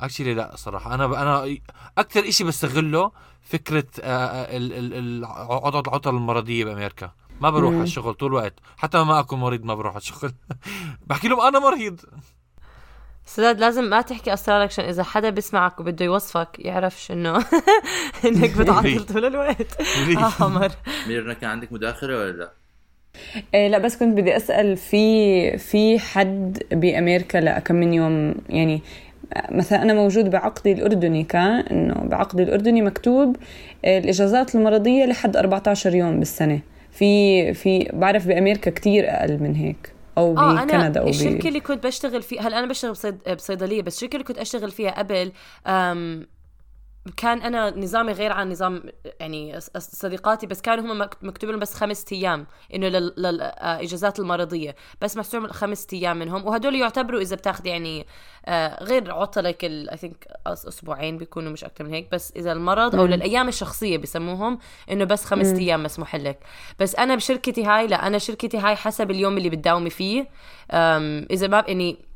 اكشلي 0.00 0.34
لا 0.34 0.52
صراحة. 0.56 0.94
أنا 0.94 1.04
أنا 1.22 1.56
أكثر 1.98 2.28
إشي 2.28 2.44
بستغله 2.44 3.12
فكرة 3.42 3.86
آه 4.00 4.56
ال- 4.56 4.72
ال- 4.72 4.94
ال- 4.94 5.24
عطل 5.24 5.78
العطل 5.88 6.10
المرضية 6.16 6.64
بأمريكا. 6.64 7.12
ما 7.40 7.50
بروح. 7.50 7.74
على 7.74 7.82
الشغل 7.82 8.14
طول 8.14 8.28
الوقت. 8.30 8.54
حتى 8.76 9.04
ما 9.04 9.20
أكون 9.20 9.40
مريض 9.40 9.64
ما 9.64 9.74
بروح 9.74 9.92
على 9.92 10.00
الشغل. 10.00 10.32
بحكي 11.06 11.28
لهم 11.28 11.40
أنا 11.40 11.58
مريض. 11.58 12.00
سداد 13.28 13.60
لازم 13.60 13.84
ما 13.84 14.00
تحكي 14.00 14.32
أسرارك 14.32 14.68
عشان 14.68 14.84
إذا 14.84 15.02
حدا 15.02 15.30
بيسمعك 15.30 15.80
وبده 15.80 16.04
يوصفك 16.04 16.48
يعرفش 16.58 17.10
إنه 17.10 17.36
إنك 18.24 18.56
بتعطل 18.58 19.06
طول 19.06 19.24
الوقت. 19.24 19.80
آه 20.16 20.42
عمر 20.44 20.70
ميرنا 21.08 21.34
كان 21.34 21.50
عندك 21.50 21.72
مداخلة 21.72 22.16
ولا 22.18 22.32
لا؟ 22.32 22.50
إيه 23.54 23.68
لا 23.68 23.78
بس 23.78 23.96
كنت 23.96 24.18
بدي 24.18 24.36
أسأل 24.36 24.76
في 24.76 25.58
في 25.58 25.98
حد 25.98 26.62
بأمريكا 26.70 27.38
لكم 27.38 27.74
من 27.74 27.94
يوم؟ 27.94 28.34
يعني 28.48 28.80
مثلا 29.50 29.82
أنا 29.82 29.94
موجود 29.94 30.30
بعقدي 30.30 30.72
الأردني 30.72 31.24
كان 31.24 31.60
إنه 31.60 31.94
بعقدي 31.94 32.42
الأردني 32.42 32.82
مكتوب 32.82 33.36
آه، 33.84 33.98
الإجازات 33.98 34.54
المرضية 34.54 35.04
لحد 35.04 35.36
14 35.36 35.94
يوم 35.94 36.18
بالسنة. 36.18 36.60
في 36.92 37.54
في 37.54 37.90
بعرف 37.92 38.26
بأمريكا 38.26 38.70
كتير 38.70 39.10
أقل 39.10 39.38
من 39.42 39.54
هيك. 39.54 39.97
أو 40.18 40.38
آه 40.38 40.64
بكندا 40.64 41.00
أو 41.00 41.08
الشركة. 41.08 41.48
اللي 41.48 41.60
كنت 41.60 41.86
بشتغل 41.86 42.22
فيها 42.22 42.48
هلأ 42.48 42.58
أنا 42.58 42.66
بشتغل 42.66 42.92
بصيد... 42.92 43.18
بصيدلية 43.36 43.82
بس 43.82 43.94
الشركة 43.96 44.14
اللي 44.14 44.24
كنت 44.24 44.38
أشتغل 44.38 44.70
فيها 44.70 44.98
قبل. 44.98 45.32
كان 47.16 47.42
أنا 47.42 47.78
نظامي 47.78 48.12
غير 48.12 48.32
عن 48.32 48.50
نظام 48.50 48.82
يعني 49.20 49.60
صديقاتي 49.78 50.46
بس 50.46 50.60
كانوا 50.60 50.84
هم 50.92 50.98
مك- 50.98 51.16
مكتوب 51.22 51.50
لهم 51.50 51.58
بس 51.60 51.74
خمس 51.74 52.04
أيام 52.12 52.46
إنه 52.74 52.88
لل- 52.88 53.14
للاجازات 53.16 54.18
المرضية. 54.18 54.76
بس 55.00 55.16
محسوب 55.16 55.46
خمس 55.46 55.86
أيام 55.92 56.18
منهم. 56.18 56.46
وهدول 56.46 56.74
يعتبروا 56.74 57.20
إذا 57.20 57.36
بتاخذ 57.36 57.66
يعني 57.66 58.06
آه، 58.46 58.84
غير 58.84 59.12
عطلك 59.12 59.64
اي 59.64 59.96
ثينك 59.96 60.26
أسبوعين 60.46 61.16
بيكونوا 61.18 61.52
مش 61.52 61.64
أكثر 61.64 61.84
من 61.84 61.94
هيك. 61.94 62.08
بس 62.12 62.32
إذا 62.36 62.52
المرض 62.52 62.94
أو. 62.96 63.06
للأيام 63.06 63.48
الشخصية 63.48 63.96
بسموهم 63.98 64.58
إنه 64.90 65.04
بس 65.04 65.24
خمس 65.24 65.46
مم. 65.46 65.56
أيام 65.58 65.82
مسموح 65.82 66.16
لك 66.16 66.38
بس 66.80 66.96
أنا 66.96 67.14
بشركتي 67.16 67.64
هاي 67.64 67.86
لا 67.86 68.06
أنا 68.06 68.18
شركتي 68.18 68.58
هاي 68.58 68.76
حسب 68.76 69.10
اليوم 69.10 69.36
اللي 69.38 69.50
بتداومي 69.50 69.90
فيه. 69.90 70.28
إذا 71.30 71.46
ما 71.46 71.64
يعني 71.68 72.07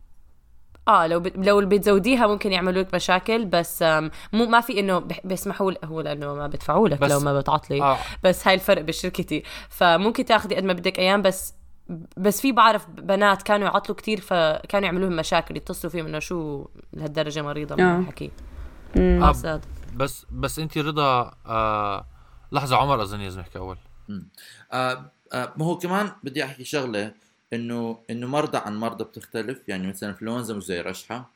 آه 0.89 1.07
لو 1.07 1.21
بت... 1.21 1.33
لو 1.47 1.67
بتزوديها 1.67 2.27
ممكن 2.27 2.53
يعملوا 2.53 2.83
لك 2.83 2.95
مشاكل 2.95 3.45
بس 3.45 3.83
مو 4.33 4.47
ما 4.47 4.61
في 4.61 4.81
إنه 4.81 4.99
بيسمحوا 5.25 5.71
لك 5.73 5.85
هو 5.85 6.01
لأنه 6.01 6.35
ما 6.35 6.47
بدفعوا 6.47 6.89
لك 6.89 7.01
بس- 7.01 7.11
لو 7.11 7.21
ما 7.21 7.39
بتعطلي 7.39 7.83
آه. 7.83 7.99
بس 8.25 8.47
هاي 8.49 8.55
الفرق 8.55 8.83
بشركتي 8.83 9.43
فممكن 9.69 10.25
تاخذي 10.25 10.55
قد 10.57 10.65
ما 10.65 10.73
بدك 10.73 10.99
أيام 10.99 11.23
بس 11.23 11.55
بس 12.17 12.41
في 12.41 12.53
بعرف 12.53 12.87
بنات 12.91 13.43
كانوا 13.43 13.67
يعطلوا 13.69 13.97
كتير 13.97 14.21
فكانوا 14.21 14.87
يعملوا 14.87 15.09
لهم 15.09 15.17
مشاكل 15.17 15.57
يتصلوا 15.57 15.91
فيهم 15.91 16.07
إنه 16.07 16.19
شو 16.19 16.67
لهالدرجة 16.93 17.43
مريضة 17.43 17.75
من 17.77 17.81
آه. 17.85 17.99
الحكي. 17.99 18.31
آه 18.97 19.29
آه. 19.29 19.33
ساد 19.33 19.65
بس 19.97 20.27
بس 20.31 20.59
انت 20.59 20.79
رضا 20.79 21.35
آه 21.47 22.07
لحظة 22.53 22.77
عمر 22.77 23.03
أظن 23.03 23.19
لازم 23.21 23.41
يحكي 23.41 23.59
اول 23.59 23.77
آه 24.73 25.11
آه 25.33 25.53
ما 25.57 25.65
هو 25.67 25.79
كمان 25.79 26.13
بدي 26.25 26.45
أحكي 26.45 26.65
شغلة 26.65 27.13
إنه 27.53 27.99
إنه 28.11 28.27
مرضى 28.27 28.59
عن 28.59 28.77
مرضى 28.77 29.05
بتختلف. 29.05 29.59
يعني 29.69 29.87
مثلا 29.87 30.09
انفلونزا 30.09 30.55
مش 30.55 30.65
زي 30.65 30.81
رشحة. 30.81 31.31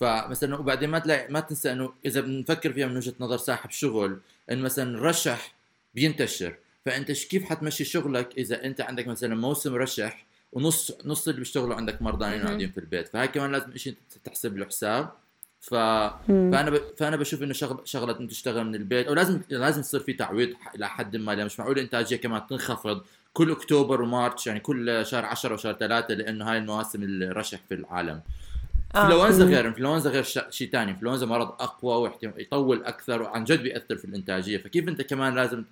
فمثلا 0.00 0.56
وبعدين 0.56 0.90
ما 0.90 0.98
تلاقي 0.98 1.32
ما 1.32 1.40
تنسى 1.40 1.72
إنه 1.72 1.92
إذا 2.04 2.20
بنفكر 2.20 2.72
فيها 2.72 2.86
من 2.86 2.96
وجهة 2.96 3.14
نظر 3.20 3.36
صاحب 3.36 3.70
شغل 3.70 4.20
انه 4.50 4.62
مثلا 4.62 4.94
الرشح 4.94 5.54
بينتشر. 5.94 6.56
فأنت 6.86 7.12
كيف 7.12 7.44
حتمشي 7.44 7.84
شغلك 7.84 8.38
إذا 8.38 8.64
أنت 8.64 8.80
عندك 8.80 9.08
مثلا 9.08 9.34
موسم 9.34 9.74
رشح 9.74 10.26
ونص 10.52 10.92
نص 11.04 11.28
اللي 11.28 11.38
بيشتغلوا 11.38 11.74
عندك 11.74 12.02
مرضانين 12.02 12.38
مهم. 12.38 12.46
قاعدين 12.46 12.70
في 12.70 12.78
البيت. 12.78 13.08
فهاي 13.08 13.28
كمان 13.28 13.52
لازم 13.52 13.76
شيء 13.76 13.94
تحسب 14.24 14.56
له 14.56 14.66
حساب. 14.66 15.12
ف. 15.60 15.74
فأنا 15.74 16.70
ب... 16.70 16.80
فأنا 16.98 17.16
بشوف 17.16 17.42
إنه 17.42 17.52
شغل 17.52 17.80
شغلة 17.84 18.26
تشتغل 18.26 18.64
من 18.64 18.74
البيت. 18.74 19.06
أو 19.06 19.14
لازم 19.14 19.40
لازم 19.48 19.80
يصير 19.80 20.00
في 20.00 20.12
تعويض 20.12 20.54
إلى 20.74 20.88
حد 20.88 21.16
ما. 21.16 21.34
لأن 21.34 21.46
مش 21.46 21.60
معقول 21.60 21.78
الانتاجيه 21.78 22.16
كمان 22.16 22.46
تنخفض 22.46 23.02
كل 23.38 23.50
أكتوبر 23.50 24.02
ومارتش 24.02 24.46
يعني 24.46 24.60
كل 24.60 25.06
شهر 25.06 25.24
10 25.24 25.54
وشهر 25.54 25.72
3 25.72 26.14
لأنه 26.14 26.50
هاي 26.50 26.58
المواسم 26.58 27.02
الرشح 27.02 27.58
في 27.68 27.74
العالم 27.74 28.20
آه. 28.94 29.04
انفلونزا 29.04 29.44
مم. 29.44 29.54
غير 29.54 29.66
انفلونزا 29.68 30.10
غير 30.10 30.22
شيء 30.50 30.70
ثاني 30.70 30.90
انفلونزا 30.90 31.26
مرض 31.26 31.46
أقوى 31.46 32.10
ويطول 32.36 32.84
أكثر 32.84 33.22
وعن 33.22 33.44
جد 33.44 33.62
بيأثر 33.62 33.96
في 33.96 34.04
الإنتاجية 34.04 34.58
فكيف 34.58 34.88
أنت 34.88 35.02
كمان 35.02 35.34
لازم 35.34 35.64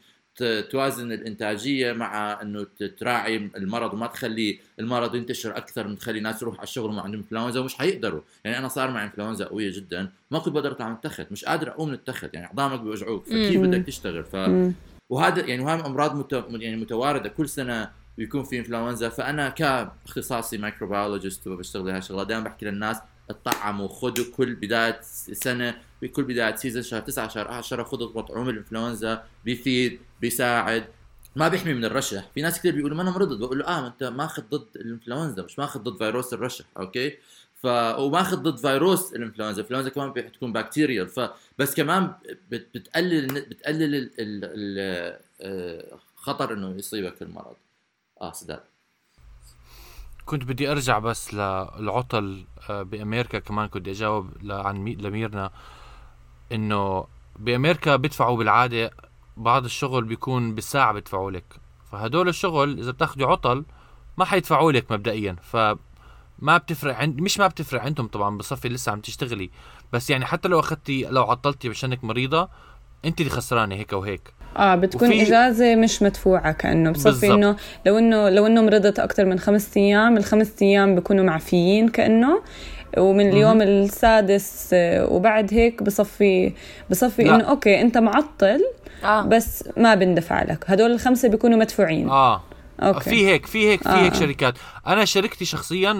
توازن 0.70 1.12
الإنتاجية 1.12 1.92
مع 1.92 2.42
إنه 2.42 2.66
تراعي 2.98 3.36
المرض 3.36 3.94
وما 3.94 4.06
تخلي 4.06 4.58
المرض 4.80 5.14
ينتشر 5.14 5.56
أكثر 5.56 5.88
من 5.88 5.98
تخلي 5.98 6.18
الناس 6.18 6.40
تروح 6.40 6.54
على 6.54 6.62
الشغل 6.62 6.90
وما 6.90 7.02
عندهم 7.02 7.20
انفلونزا 7.20 7.60
ومش 7.60 7.74
حيقدروا 7.74 8.20
يعني 8.44 8.58
أنا 8.58 8.68
صار 8.68 8.90
معي 8.90 9.04
انفلونزا 9.04 9.44
قوية 9.44 9.72
جدا 9.76 10.10
ما 10.30 10.38
كنت 10.38 10.54
بقدر 10.54 10.72
أطلع 10.72 10.88
من 10.88 10.94
التخت 10.94 11.26
مش 11.32 11.44
قادر 11.44 11.68
أقوم 11.68 11.88
من 11.88 11.94
التخت 11.94 12.34
يعني 12.34 12.46
عظامك 12.46 12.80
بيوجعوك 12.80 13.24
فكيف. 13.24 13.60
بدك 13.60 13.86
تشتغل 13.86 14.24
ف. 14.24 14.36
وهذا 15.08 15.46
يعني 15.46 15.62
وهي 15.62 15.74
أمراض 15.74 16.16
مت... 16.16 16.32
يعني 16.32 16.76
متواردة. 16.76 17.28
كل 17.28 17.48
سنة 17.48 17.90
بيكون 18.18 18.44
في 18.44 18.58
انفلونزا 18.58 19.08
فأنا 19.08 19.48
كاختصاصي 19.48 20.58
microbiologist 20.58 21.46
وبشتغل 21.46 21.90
هاي 21.90 21.98
الشغلة 21.98 22.22
دائما 22.24 22.44
بحكي 22.44 22.66
للناس 22.66 22.98
اطعموا 23.30 23.88
خذوا 23.88 24.24
كل 24.36 24.54
بداية 24.54 25.00
سنة 25.32 25.78
بكل 26.02 26.22
بداية 26.24 26.56
season 26.56 26.82
شهر 26.82 27.00
9 27.00 27.28
شهر 27.28 27.48
10 27.48 27.82
خذوا 27.82 28.12
مطعوم 28.14 28.48
الانفلونزا 28.48 29.24
بيفيد 29.44 30.00
بيساعد. 30.20 30.84
ما 31.36 31.48
بيحمي 31.48 31.74
من 31.74 31.84
الرشح. 31.84 32.28
في 32.34 32.42
ناس 32.42 32.58
كثير 32.58 32.74
بيقولوا 32.74 32.96
ما 32.96 33.02
أنا 33.02 33.10
مرض 33.10 33.38
بقول 33.38 33.58
له 33.58 33.64
آه 33.66 33.86
أنت 33.86 34.04
ماخذ 34.04 34.42
ضد 34.50 34.66
الانفلونزا 34.76 35.42
مش 35.42 35.58
ماخذ 35.58 35.80
ضد 35.80 35.98
فيروس 35.98 36.32
الرشح 36.32 36.64
okay؟ 36.78 37.18
وماخذ 37.98 38.36
ضد 38.36 38.58
فيروس 38.58 39.12
الإنفلونزا. 39.12 39.60
الإنفلونزا 39.60 39.90
كمان 39.90 40.12
بتكون 40.12 40.52
بكتيريا 40.52 41.04
فبس 41.04 41.74
كمان 41.74 42.14
بت... 42.50 42.68
بتقلل 42.74 43.26
بتقلل 43.26 43.94
ال... 43.94 44.10
ال... 44.18 44.44
ال... 44.44 45.18
آه، 45.40 46.52
إنه 46.52 46.76
يصيبك 46.76 47.22
المرض. 47.22 47.56
آه 48.20 48.32
سداد 48.32 48.60
كنت 50.26 50.44
بدي 50.44 50.70
أرجع 50.72 50.98
بس 50.98 51.34
للعطل 51.34 52.44
آه، 52.70 52.82
بأمريكا 52.82 53.38
كمان 53.38 53.66
كنت 53.68 53.88
أجاوب 53.88 54.30
عن 54.50 54.84
لميرنا 54.84 55.50
إنه 56.52 57.06
بأمريكا 57.38 57.96
بيدفعوا 57.96 58.36
بالعادة 58.36 58.90
بعض 59.36 59.64
الشغل 59.64 60.04
بيكون 60.04 60.54
بالساعة 60.54 60.92
بيدفعوا 60.92 61.30
لك. 61.30 61.60
فهدول 61.92 62.28
الشغل 62.28 62.78
إذا 62.78 62.90
بتاخذوا 62.90 63.28
عطل 63.28 63.64
ما 64.18 64.24
حيدفعوا 64.24 64.72
لك 64.72 64.92
مبدئيا. 64.92 65.36
ف 65.42 65.56
ما 66.38 66.56
بتفرق 66.58 66.96
عند 66.96 67.20
مش 67.20 67.38
ما 67.38 67.46
بتفرق 67.46 67.82
عندهم 67.82 68.06
طبعا 68.06 68.38
بصفي 68.38 68.68
لسه 68.68 68.92
عم 68.92 69.00
تشتغلي. 69.00 69.50
بس 69.92 70.10
يعني 70.10 70.24
حتى 70.24 70.48
لو 70.48 70.60
اخذتي 70.60 71.06
لو 71.10 71.22
عطلتي 71.22 71.68
عشانك 71.68 72.04
مريضة 72.04 72.48
أنت 73.04 73.20
اللي 73.20 73.30
خسرانة 73.30 73.74
هيك 73.74 73.92
وهيك 73.92 74.32
آه 74.56 74.74
بتكون 74.74 75.08
وفي... 75.08 75.22
إجازة 75.22 75.74
مش 75.74 76.02
مدفوعة 76.02 76.52
كأنه. 76.52 76.90
بصفي 76.90 77.34
إنه 77.34 77.56
لو 77.86 77.98
انه 77.98 78.28
لو 78.28 78.46
إنه 78.46 78.62
مرضت 78.62 78.98
أكثر 78.98 79.24
من 79.24 79.38
خمس 79.38 79.76
أيام 79.76 80.16
الخمس 80.16 80.52
أيام 80.62 80.94
بيكونوا 80.94 81.24
معفيين 81.24 81.88
كأنه. 81.88 82.42
ومن 82.98 83.28
اليوم 83.28 83.62
السادس 83.62 84.70
آه، 84.72 85.06
وبعد 85.12 85.54
هيك 85.54 85.82
بصفي 85.82 86.52
بصفي 86.90 87.22
إنه 87.22 87.44
أوكي 87.44 87.80
أنت 87.80 87.98
معطل 87.98 88.60
آه. 89.04 89.22
بس 89.22 89.68
ما 89.76 89.94
بندفع 89.94 90.42
لك. 90.42 90.64
هدول 90.68 90.92
الخمسة 90.92 91.28
بيكونوا 91.28 91.58
مدفوعين. 91.58 92.08
آه. 92.08 92.42
أوكي. 92.80 93.10
في 93.10 93.26
هيك 93.26 93.46
في 93.46 93.68
هيك 93.68 93.82
في 93.82 93.88
آه. 93.88 93.96
هيك 93.96 94.14
شركات. 94.14 94.54
أنا 94.86 95.04
شركتي 95.04 95.44
شخصيا 95.44 95.92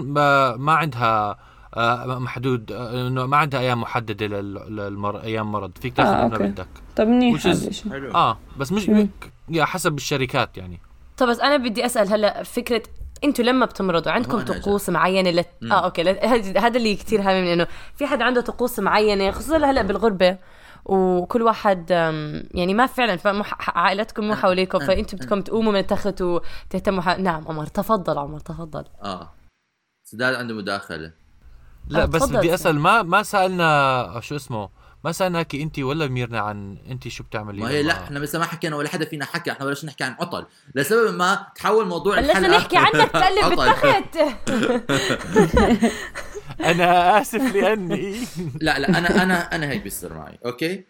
ما 0.59 0.73
عندها 0.73 1.39
آه، 1.77 2.19
محدود 2.19 2.73
آه، 2.73 3.09
إنه 3.09 3.27
ما 3.27 3.37
عندها 3.37 3.61
أيام 3.61 3.81
محددة 3.81 4.27
للمر... 4.27 5.23
أيام 5.23 5.53
مرض. 5.53 5.71
فيك 5.81 5.97
تاخذ 5.97 6.11
آه، 6.11 6.27
منها 6.27 6.39
بدك. 6.39 6.69
طب 6.97 7.07
منيح 7.07 7.47
آه 8.15 8.39
بس 8.59 8.73
مش 8.73 8.91
يا 9.49 9.65
حسب 9.65 9.97
الشركات 9.97 10.59
يعني. 10.59 10.81
طب 11.17 11.29
بس 11.29 11.41
أنا 11.41 11.57
بدي 11.57 11.87
أسأل 11.87 12.09
هلأ 12.09 12.43
فكرة 12.43 12.83
أنتوا 13.25 13.45
لما 13.45 13.67
بتمرضوا 13.67 14.13
عندكم 14.13 14.41
طقوس 14.41 14.91
معينة 14.91 15.31
لت... 15.31 15.49
آه 15.71 15.85
أوكي 15.85 16.03
لت... 16.03 16.19
هذا 16.59 16.77
اللي 16.77 16.95
كثير 16.95 17.21
هامني 17.21 17.53
إنه 17.53 17.67
في 17.97 18.07
حد 18.07 18.23
عنده 18.23 18.41
طقوس 18.41 18.79
معينة 18.79 19.31
خصوصا 19.31 19.57
هلأ 19.57 19.83
بالغربة. 19.83 20.37
وكل 20.87 21.43
واحد 21.43 21.91
يعني 22.55 22.75
ما 22.75 22.87
فعلا 22.87 23.19
عائلتكم 23.59 24.25
مو 24.25 24.35
حواليكم 24.35 24.79
فأنتم 24.79 25.17
بدكم 25.17 25.41
تقوموا 25.41 25.73
من 25.73 25.79
التخت 25.79 26.23
وتهتموا 26.23 27.03
ح... 27.03 27.19
نعم 27.19 27.49
عمر 27.49 27.67
تفضل 27.67 28.19
عمر 28.19 28.41
تفضل. 28.41 28.85
آه. 29.03 29.33
سداد 30.05 30.35
عنده 30.35 30.55
مداخلة. 30.55 31.13
لا 31.89 32.05
بس 32.05 32.29
بدي 32.29 32.55
أسأل 32.55 32.79
ما 32.81 33.03
ما 33.03 33.23
سألنا 33.23 34.21
شو 34.23 34.37
اسمه 34.37 34.69
ما 35.05 35.13
سالناك 35.13 35.55
انت 35.55 35.79
ولا 35.79 36.07
ميرنا 36.07 36.41
عن 36.41 36.79
انت 36.91 37.09
شو 37.09 37.25
بتعملي 37.25 37.61
ما 37.61 37.69
هي 37.69 37.83
لا 37.83 37.93
إحنا 38.05 38.19
لسه 38.19 38.39
ما 38.39 38.45
حكينا 38.45 38.77
ولا 38.77 38.89
حدا 38.89 39.05
فينا 39.05 39.25
حكى 39.25 39.53
إحنا 39.53 39.67
بلشنا 39.67 39.91
نحكي 39.91 40.05
عن 40.05 40.17
عطل. 40.21 40.47
لسبب 40.75 41.15
ما 41.15 41.47
تحول 41.55 41.87
موضوع 41.87 42.19
الحلقة. 42.19 42.41
بلشنا 42.41 42.57
نحكي 42.57 42.77
عنك 42.77 43.11
تقلب 43.13 43.59
بالتخت. 43.59 44.19
أنا 46.61 47.21
آسف 47.21 47.55
لأني. 47.55 48.17
لا 48.61 48.79
لا 48.79 48.89
أنا 48.89 49.23
أنا 49.23 49.55
أنا 49.55 49.71
هيك 49.71 49.83
بيصير 49.83 50.15
معي 50.15 50.39
أوكي؟ 50.47 50.85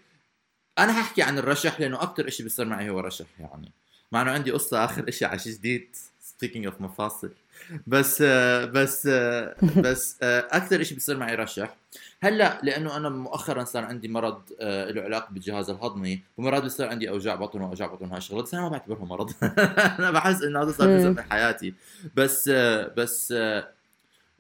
أنا 0.79 1.01
هحكي 1.01 1.23
عن 1.23 1.39
الرشح 1.39 1.81
لأنه 1.81 2.03
أكثر 2.03 2.31
شيء 2.31 2.45
بيصير 2.45 2.67
معي 2.67 2.91
هو 2.91 3.01
رشح 3.01 3.27
يعني. 3.41 3.73
مع 4.13 4.23
إنه 4.23 4.31
عندي 4.31 4.51
قصة 4.51 4.85
آخر 4.85 5.11
شيء 5.11 5.29
على 5.29 5.39
شيء 5.39 5.53
جديد 5.53 5.97
speaking 6.21 6.67
of 6.67 6.81
مفاصل. 6.81 7.31
بس 7.87 8.23
بس 8.23 9.07
بس 9.77 10.17
أكثر 10.23 10.83
شيء 10.83 10.95
بيصير 10.95 11.17
معي 11.17 11.35
رشح. 11.35 11.77
هلأ 12.21 12.61
لأنه 12.63 12.97
أنا 12.97 13.09
مؤخرا 13.09 13.65
صار 13.65 13.85
عندي 13.85 14.09
مرض 14.09 14.43
له 14.61 15.03
علاقة 15.03 15.33
بالجهاز 15.33 15.71
الهضمي 15.71 16.23
ومرات 16.37 16.63
بيصير 16.63 16.89
عندي 16.89 17.11
أوجاع 17.11 17.35
بطن 17.35 17.61
وأوجاع 17.61 17.87
بطن 17.87 18.11
هاي 18.11 18.19
الشغلات 18.19 18.45
بس 18.45 18.55
أنا 18.55 18.63
ما 18.63 18.69
بعتبرها 18.69 19.05
مرض. 19.05 19.33
أنا 19.99 20.11
بحس 20.11 20.43
إنه 20.43 20.63
هذا 20.63 20.73
صار 20.73 20.99
جزء 20.99 21.09
من 21.09 21.23
حياتي. 21.23 21.75
بس 22.15 22.49
بس 22.97 23.35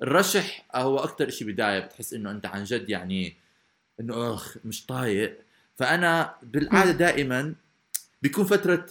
الرشح 0.02 0.66
هو 0.74 0.98
أكثر 0.98 1.30
شيء 1.30 1.48
بداية 1.48 1.80
بتحس 1.80 2.14
إنه 2.14 2.30
أنت 2.30 2.46
عن 2.46 2.64
جد 2.64 2.90
يعني 2.90 3.36
إنه 4.00 4.34
أخ 4.34 4.56
مش 4.64 4.86
طايق. 4.86 5.38
فأنا 5.74 6.34
بالعادة 6.42 6.92
دائما 6.92 7.54
بيكون 8.22 8.44
فترة 8.44 8.86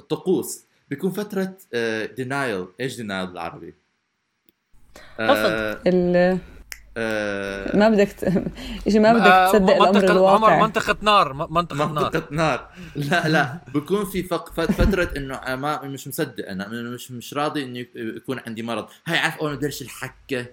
الطقوس 0.00 0.64
بيكون 0.90 1.10
فترة 1.10 1.56
دينايل 2.16 2.66
إيش 2.80 2.96
دينايل 2.96 3.26
بالعربي؟ 3.26 3.74
رفض. 5.20 5.50
آه 5.86 6.38
ما 6.96 7.88
بدك 7.88 8.12
ت... 8.12 8.24
شيء 8.90 9.00
ما 9.00 9.12
بدك 9.12 9.26
آه، 9.26 9.50
تصدق 9.52 9.74
الأمر 9.74 10.04
الواقع. 10.04 10.34
عمر 10.34 10.62
منطقة 10.62 10.96
نار 11.02 11.32
منطقة, 11.32 11.86
منطقة 11.86 12.26
نار. 12.30 12.30
نار. 12.30 12.68
لا 12.96 13.28
لا 13.28 13.58
بكون 13.74 14.04
في 14.04 14.22
فق... 14.22 14.52
فترة 14.52 15.10
إنه 15.16 15.40
ما 15.56 15.82
مش 15.82 16.08
مصدق 16.08 16.48
أنا 16.48 16.68
مش 16.68 17.10
مش 17.10 17.34
راضي 17.34 17.64
انه 17.64 17.86
يكون 17.94 18.40
عندي 18.46 18.62
مرض. 18.62 18.86
هاي 19.06 19.18
عارف 19.18 19.38
أول 19.38 19.50
ما 19.50 19.56
بلش 19.56 19.82
الحكة؟ 19.82 20.46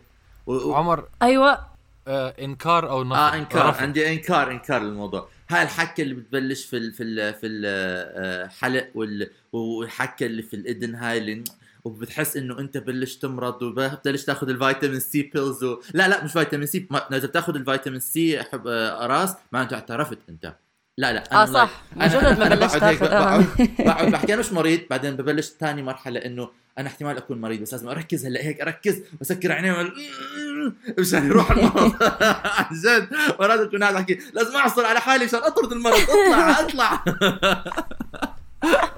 و... 0.47 0.73
عمر 0.73 1.08
أيوه. 1.21 1.78
آه 2.08 2.34
إنكار 2.41 2.89
أو 2.89 3.04
نفر. 3.04 3.15
آه 3.15 3.36
إنكار. 3.36 3.69
رفض. 3.69 3.82
عندي 3.82 4.13
إنكار 4.13 4.52
إنكار 4.52 4.82
للموضوع. 4.82 5.30
هاي 5.50 5.63
الحكة 5.63 6.02
اللي 6.02 6.13
بتبلش 6.13 6.65
في 6.65 6.78
ال 6.78 6.93
في 6.93 7.04
ال 7.04 7.34
في 7.34 7.47
الحلق 7.47 8.89
وال 8.95 9.30
والحكة 9.54 10.26
اللي 10.26 10.41
في 10.43 10.56
الإذن 10.56 10.95
هاي 10.95 11.17
اللي 11.17 11.43
وبتحس 11.88 12.38
إنه 12.38 12.60
أنت 12.60 12.78
بلش 12.78 13.15
تمرض 13.15 13.62
وبتبلش 13.62 14.23
تاخذ 14.23 14.50
ال 14.50 14.56
vitamin 14.56 15.00
C 15.00 15.22
pills 15.22 15.63
و... 15.63 15.80
لا 15.93 16.08
لا 16.08 16.23
مش 16.23 16.32
vitamin 16.32 16.67
C 16.67 16.88
ما... 16.91 17.17
إذا 17.17 17.28
بتاخذ 17.28 17.56
ال 17.56 17.61
vitamin 17.61 18.00
C 18.00 18.43
حب... 18.43 18.67
راس 19.02 19.34
معناته 19.52 19.73
اعترفت 19.73 20.17
أنت. 20.30 20.54
لا 20.97 21.13
لا 21.13 21.32
أنا 21.32 21.41
آه 21.41 21.45
صح. 21.45 21.82
مجرد 21.95 22.39
ما 22.39 22.50
بلشت 22.50 22.78
تاخذ 22.78 23.10
بقعد, 23.10 23.45
بقعد 23.80 24.12
بحكي 24.12 24.34
أنا 24.34 24.41
مش 24.41 24.54
مريض 24.54 24.80
بعدين 24.89 25.15
ببلش 25.15 25.52
ثاني 25.60 25.82
مرحلة 25.84 26.19
إنه 26.19 26.50
أنا 26.78 26.88
احتمال 26.88 27.17
أكون 27.17 27.41
مريض 27.41 27.62
بس 27.62 27.73
لازم 27.73 27.89
أركز 27.89 28.26
هلأ 28.26 28.41
هيك 28.41 28.62
أركز. 28.62 29.02
بسكر 29.21 29.52
عيني 29.52 29.91
مشان 31.00 31.26
يروح 31.26 31.52
المرض. 31.52 31.93
عن 32.58 32.65
جد. 32.84 33.08
مرات 33.39 33.60
أكون 33.60 33.84
قاعد 33.84 33.95
أحكي 33.95 34.19
لازم 34.34 34.56
أعصر 34.56 34.86
على 34.86 35.00
حالي 35.00 35.26
مشان 35.26 35.39
أطرد 35.39 35.71
المرض 35.71 35.97
أطلع 36.10 36.60
أطلع. 36.60 37.04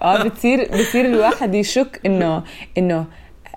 آه 0.02 0.24
بتصير 0.24 0.69
بصير 0.80 1.06
الواحد 1.06 1.56
يشك 1.56 2.02
انه 2.06 2.43
إنه 2.78 3.06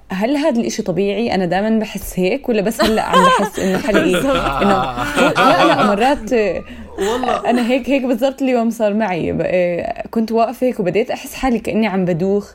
هل 0.08 0.36
هذا 0.36 0.60
الإشي 0.60 0.82
طبيعي؟ 0.82 1.34
أنا 1.34 1.46
دائما 1.46 1.78
بحس 1.78 2.18
هيك 2.18 2.48
ولا 2.48 2.62
بس 2.62 2.80
هلأ 2.80 3.02
عم 3.02 3.24
بحس 3.24 3.58
إنه 3.58 3.78
حلقي 3.78 4.20
انه 4.62 4.96
لا 5.36 5.66
لا 5.66 5.86
مرات 5.86 6.32
والله. 6.98 7.50
أنا 7.50 7.70
هيك 7.70 7.90
هيك 7.90 8.02
بالضبط 8.02 8.42
اليوم 8.42 8.70
صار 8.70 8.94
معي. 8.94 9.32
كنت 10.10 10.32
واقفة 10.32 10.66
هيك 10.66 10.80
وبديت 10.80 11.10
أحس 11.10 11.34
حالي 11.34 11.58
كأني 11.58 11.86
عم 11.86 12.04
بدوخ. 12.04 12.52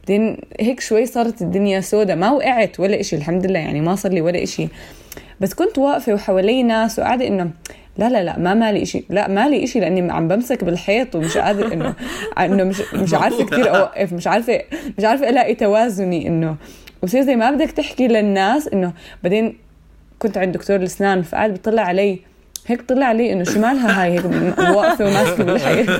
بعدين 0.00 0.36
هيك 0.60 0.80
شوي 0.80 1.06
صارت 1.06 1.42
الدنيا 1.42 1.80
سودة. 1.80 2.14
ما 2.14 2.30
وقعت 2.30 2.80
ولا 2.80 3.00
إشي 3.00 3.16
الحمد 3.16 3.46
لله 3.46 3.58
يعني 3.58 3.80
ما 3.80 3.94
صار 3.96 4.12
لي 4.12 4.20
ولا 4.20 4.42
إشي. 4.42 4.68
بس 5.40 5.54
كنت 5.54 5.78
واقفة 5.78 6.14
وحوالي 6.14 6.62
ناس 6.62 6.98
وقاعدة 6.98 7.26
إنه 7.26 7.50
لا 7.98 8.08
لا 8.08 8.24
لا 8.24 8.38
ما 8.38 8.54
مالي 8.54 8.82
إشي. 8.82 9.04
لا 9.10 9.28
مالي 9.28 9.64
إشي 9.64 9.80
لأني 9.80 10.12
عم 10.12 10.28
بمسك 10.28 10.64
بالحيط 10.64 11.14
ومش 11.14 11.38
قادر 11.38 11.72
إنه 11.72 11.94
إنه 12.38 12.64
مش 12.64 12.82
مش 12.94 13.14
عارفة 13.14 13.44
كثير 13.44 13.76
أوقف 13.76 14.12
مش 14.12 14.26
عارفة 14.26 14.60
مش 14.98 15.04
عارفة 15.04 15.28
ألاقي 15.28 15.54
توازني 15.54 16.28
إنه. 16.28 16.56
وصير 17.02 17.22
زي 17.22 17.36
ما 17.36 17.50
بدك 17.50 17.70
تحكي 17.70 18.08
للناس 18.08 18.68
إنه 18.68 18.92
بعدين 19.22 19.56
كنت 20.18 20.38
عند 20.38 20.52
دكتور 20.52 20.76
الأسنان 20.76 21.22
فقعد 21.22 21.50
بيطلع 21.50 21.82
علي 21.82 22.18
هيك 22.66 22.82
طلع 22.82 23.06
علي 23.06 23.32
إنه 23.32 23.44
شو 23.44 23.60
مالها 23.60 24.02
هاي 24.02 24.12
هيك 24.12 24.58
واقفة 24.58 25.04
وماسكة 25.06 25.44
بالحيط. 25.44 25.90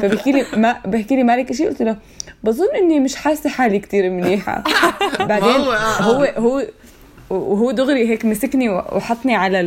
فبحكي 0.00 0.32
لي 0.32 0.44
ما 0.56 0.76
بحكي 0.84 1.16
لي 1.16 1.22
مالك 1.22 1.52
شيء 1.52 1.68
قلت 1.68 1.82
له 1.82 1.96
بظن 2.44 2.68
إني 2.82 3.00
مش 3.00 3.16
حاسة 3.16 3.50
حالي 3.50 3.78
كتير 3.78 4.10
منيحة. 4.10 4.64
بعدين 5.20 5.48
آه. 5.60 6.02
هو 6.02 6.24
هو 6.38 6.62
وهو 7.30 7.70
دغري 7.70 8.08
هيك 8.08 8.24
مسكني 8.24 8.68
وحطني 8.68 9.34
على 9.34 9.60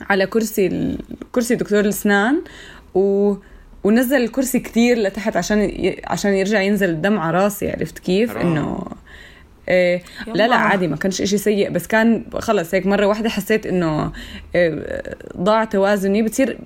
على 0.00 0.26
كرسي 0.26 0.96
كرسي 1.32 1.54
دكتور 1.54 1.80
الأسنان 1.80 2.42
و 2.94 3.34
ونزل 3.84 4.16
الكرسي 4.16 4.60
كتير 4.60 4.98
لتحت 4.98 5.36
عشان 5.36 5.92
عشان 6.06 6.34
يرجع 6.34 6.60
ينزل 6.60 6.90
الدم 6.90 7.18
على 7.18 7.38
راسي 7.38 7.70
عرفت 7.70 7.98
كيف؟ 7.98 8.36
إنه 8.36 8.86
إيه 9.68 10.02
لا 10.26 10.48
لا 10.48 10.56
عادي 10.56 10.88
ما 10.88 10.96
كانش 10.96 11.20
إشي 11.22 11.38
سيء 11.38 11.70
بس 11.70 11.86
كان 11.86 12.24
خلص 12.38 12.74
هيك 12.74 12.86
مرة 12.86 13.06
واحدة 13.06 13.28
حسيت 13.28 13.66
إنه 13.66 14.12
إيه 14.54 15.02
ضاع 15.36 15.64
توازني. 15.64 16.22
بتصير 16.22 16.58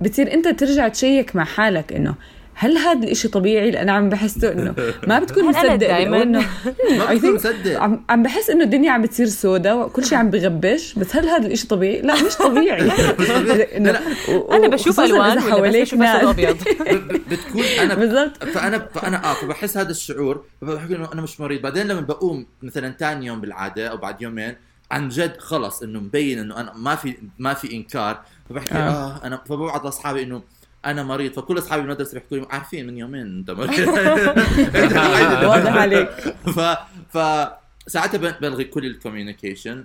بتصير 0.00 0.34
أنت 0.34 0.48
ترجع 0.48 0.88
تشيك 0.88 1.36
مع 1.36 1.44
حالك 1.44 1.92
إنه 1.92 2.14
هل 2.58 2.78
هذا 2.78 2.98
الإشي 3.04 3.28
طبيعي؟ 3.28 3.70
لأن 3.70 3.88
عم 3.88 4.08
بحسه 4.08 4.52
إنه 4.52 4.74
ما 5.06 5.18
بتكون 5.18 5.42
أنا 5.48 5.58
مصدق 5.58 5.74
دايماً؟ 5.74 6.22
انه 6.22 6.38
ما 6.98 7.06
I 7.06 7.10
بتكون 7.12 7.20
think 7.20 7.34
مصدق. 7.34 7.80
عم 8.08 8.22
بحس 8.22 8.50
إنه 8.50 8.64
الدنيا 8.64 8.90
عم 8.92 9.02
بتصير 9.02 9.26
سودا 9.26 9.72
وكل 9.74 10.04
شيء 10.04 10.18
عم 10.18 10.30
بغبش 10.30 10.94
بس 10.94 11.16
هل 11.16 11.28
هذا 11.28 11.46
الإشي 11.46 11.66
طبيعي؟ 11.66 12.00
لا 12.00 12.14
مش 12.22 12.34
طبيعي. 12.36 12.90
إنه- 13.78 14.52
أنا 14.52 14.68
بشوف 14.68 15.00
بس 15.00 15.10
حواليك 15.50 15.94
ب- 15.94 17.20
بتكون 17.30 17.62
أنا 17.80 17.94
بالضبط. 17.94 18.44
فأنا 18.44 18.78
فأنا 18.94 19.30
آه 19.30 19.34
فبحس 19.34 19.76
هذا 19.76 19.90
الشعور 19.90 20.44
فبحكي 20.60 20.96
إنه 20.96 21.12
أنا 21.12 21.22
مش 21.22 21.40
مريض. 21.40 21.62
بعدين 21.62 21.86
لما 21.88 22.00
بقوم 22.00 22.46
مثلا 22.62 22.94
ثاني 22.98 23.26
يوم 23.26 23.40
بالعادة 23.40 23.88
أو 23.88 23.96
بعد 23.96 24.22
يومين 24.22 24.54
عن 24.90 25.08
جد 25.08 25.36
خلص 25.38 25.82
إنه 25.82 26.00
مبين 26.00 26.38
إنه 26.38 26.60
أنا 26.60 26.72
ما 26.76 26.94
في 26.94 27.16
ما 27.38 27.54
في 27.54 27.72
إنكار. 27.76 28.20
فبحكي 28.50 28.74
آه. 28.74 28.78
آه, 28.78 29.20
أنا 29.24 29.40
فببعت 29.48 29.84
لأصحابي 29.84 30.22
إنه 30.22 30.42
أنا 30.86 31.02
مريض 31.02 31.32
فكل 31.32 31.58
أصحابي 31.58 31.82
بالمدرسة 31.82 32.14
بيحكوا 32.14 32.36
لي 32.36 32.46
عارفين 32.50 32.86
من 32.86 32.98
يومين 32.98 33.22
أنت 33.22 33.50
مريض. 33.50 33.88
واضح 35.50 35.72
عليك. 35.72 36.10
ف 36.56 36.60
ف 37.18 37.46
ساعتها 37.86 38.38
بلغي 38.40 38.64
كل 38.64 38.86
الكوميونيكيشن 38.86 39.84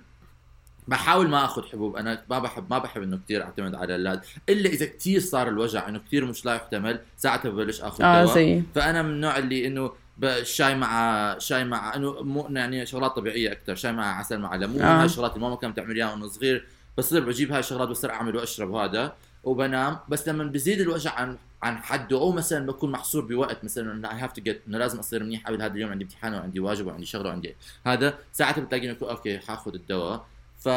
بحاول 0.87 1.29
ما 1.29 1.45
آخذ 1.45 1.63
حبوب 1.63 1.95
أنا 1.95 2.21
ما 2.29 2.39
بحب 2.39 2.65
ما 2.69 2.77
بحب 2.77 3.01
إنه 3.01 3.19
كثير 3.25 3.43
أعتمد 3.43 3.75
على 3.75 3.95
اللاد 3.95 4.21
إلا 4.49 4.69
إذا 4.69 4.85
كثير 4.85 5.19
صار 5.19 5.47
الوجع 5.47 5.87
إنه 5.89 5.99
كثير 5.99 6.25
مش 6.25 6.45
لا 6.45 6.55
يحتمل 6.55 6.99
ساعتها 7.17 7.49
ببلش 7.49 7.81
آخذ 7.81 8.03
آه 8.03 8.23
دواء. 8.23 8.35
زي. 8.35 8.63
فأنا 8.75 9.01
من 9.01 9.09
النوع 9.09 9.37
اللي 9.37 9.67
إنه 9.67 9.91
الشاي 10.23 10.75
مع 10.75 11.35
شاي 11.37 11.63
مع 11.65 11.95
إنه 11.95 12.21
مو 12.23 12.47
يعني 12.51 12.85
شغلات 12.85 13.11
طبيعية 13.11 13.51
أكثر 13.51 13.75
شاي 13.75 13.91
مع 13.91 14.19
عسل 14.19 14.39
مع 14.39 14.55
ليمون. 14.55 14.81
آه. 14.81 14.99
هاي 14.99 15.05
الشغلات 15.05 15.31
اللي 15.31 15.41
ماما 15.43 15.55
كانت 15.55 15.77
تعمل 15.77 15.95
إياها 15.95 16.11
وأنا 16.11 16.27
صغير. 16.27 16.67
بصير 16.97 17.25
بجيب 17.25 17.51
هاي 17.51 17.59
الشغلات 17.59 17.89
بصير 17.89 18.11
أعمل 18.11 18.35
وأشرب 18.35 18.73
هذا. 18.75 19.13
وبنام 19.43 19.99
بس 20.09 20.27
لما 20.27 20.43
بزيد 20.43 20.81
الوجع 20.81 21.11
عن 21.11 21.37
عن 21.63 21.77
حده 21.77 22.17
أو 22.17 22.31
مثلا 22.31 22.65
بكون 22.65 22.91
محصور 22.91 23.25
بوقت 23.25 23.63
مثلا 23.63 23.91
إنه 23.91 24.11
I 24.11 24.19
have 24.19 24.31
to 24.33 24.41
get 24.41 24.61
إنه 24.67 24.77
لازم 24.77 24.99
أصير 24.99 25.23
منيح 25.23 25.47
قبل 25.47 25.61
هذا 25.61 25.73
اليوم 25.73 25.91
عندي 25.91 26.03
امتحان 26.03 26.33
وعندي 26.33 26.59
واجب 26.59 26.87
وعندي 26.87 27.05
شغله 27.05 27.29
وعندي 27.29 27.55
هذا 27.85 28.17
ساعتها 28.33 28.61
بتلاقيني 28.61 28.97
okay 29.01 29.39
حاخذ 29.39 29.73
الدواء. 29.73 30.25
ف 30.59 30.69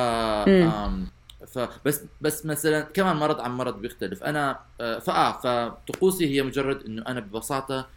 ف 1.46 1.58
بس 1.84 2.04
بس 2.20 2.46
مثلا 2.46 2.80
كمان 2.80 3.16
مرض 3.16 3.40
عن 3.40 3.50
مرض 3.50 3.80
بيختلف. 3.80 4.22
أنا 4.22 4.60
آه، 4.80 4.98
فآه 4.98 5.32
فطقوسي 5.40 6.26
هي 6.26 6.42
مجرد 6.42 6.84
إنه 6.84 7.02
أنا 7.08 7.20
ببساطة 7.20 7.88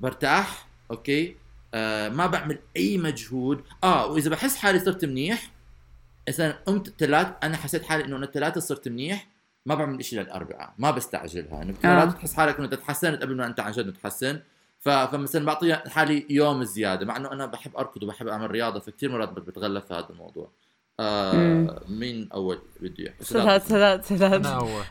برتاح 0.00 0.68
أوكي؟ 0.90 1.36
آه 1.74 2.08
ما 2.08 2.26
بعمل 2.26 2.58
أي 2.76 2.98
مجهود. 2.98 3.64
آه 3.84 4.06
وإذا 4.06 4.30
بحس 4.30 4.56
حالي 4.56 4.78
صرت 4.78 5.04
منيح 5.04 5.50
مثلا 6.28 6.58
قمت 6.66 6.88
الثلاث 6.88 7.28
أنا 7.42 7.56
حسيت 7.56 7.84
حالي 7.84 8.04
إنه 8.04 8.16
أنا 8.16 8.24
الثلاثه 8.24 8.60
صرت 8.60 8.88
منيح 8.88 9.33
ما 9.66 9.74
بعمل 9.74 10.04
شيء 10.04 10.20
للاربعاء 10.20 10.74
ما 10.78 10.90
بستعجلها 10.90 11.62
انه 11.62 11.70
آه. 11.70 11.74
الثلاثه 11.76 12.10
تحس 12.18 12.34
حالك 12.34 12.58
إنه 12.58 12.66
تتحسنت 12.68 13.22
قبل 13.22 13.36
ما 13.36 13.46
أنت 13.46 13.60
عن 13.60 13.72
جد 13.72 13.86
متحسن 13.86 14.40
ف- 14.80 14.88
فمثلا 14.88 15.44
بعطي 15.44 15.74
حالي 15.76 16.26
يوم 16.30 16.64
زيادة 16.64 17.06
مع 17.06 17.16
إنه 17.16 17.32
أنا 17.32 17.46
بحب 17.46 17.76
أركض 17.76 18.02
وبحب 18.02 18.28
أعمل 18.28 18.50
رياضة 18.50 18.80
فكتير 18.80 19.12
مرات 19.12 19.28
بتغلب 19.32 19.82
في 19.82 19.94
هذا 19.94 20.06
الموضوع. 20.10 20.50
آه. 21.00 21.80
مين 21.88 22.28
أول 22.34 22.58
بده 22.80 23.04
يحكي 23.04 23.24
سداد 23.24 23.62
سداد 23.62 24.04
سداد 24.04 24.46
أنا 24.46 24.56
أول. 24.56 24.82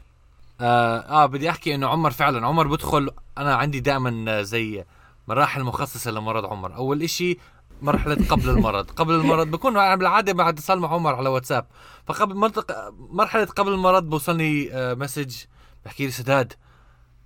آه, 0.61 0.97
آه 0.99 1.25
بدي 1.25 1.49
أحكي 1.49 1.75
إنه 1.75 1.87
عمر 1.87 2.11
فعلا 2.11 2.47
عمر 2.47 2.67
بدخل 2.67 3.09
أنا 3.37 3.55
عندي 3.55 3.79
دائما 3.79 4.41
زي 4.41 4.85
مراحل 5.27 5.63
مخصصة 5.63 6.11
لمرض 6.11 6.45
عمر. 6.45 6.75
أول 6.75 7.01
إشي 7.03 7.37
مرحلة 7.83 8.17
قبل 8.29 8.49
المرض. 8.49 8.91
قبل 8.91 9.13
المرض 9.13 9.47
بكون 9.47 9.77
أنا 9.77 9.95
بالعادة 9.95 10.33
بعد 10.33 10.59
مع 10.69 10.93
عمر 10.93 11.15
على 11.15 11.29
واتساب. 11.29 11.67
فقبل 12.07 12.35
مرت- 12.35 12.93
مرحلة 13.09 13.45
قبل 13.45 13.71
المرض 13.71 14.03
بوصلني 14.09 14.73
آه 14.73 14.93
مسج 14.93 15.35
بحكي 15.85 16.05
لي 16.05 16.11
سداد 16.11 16.53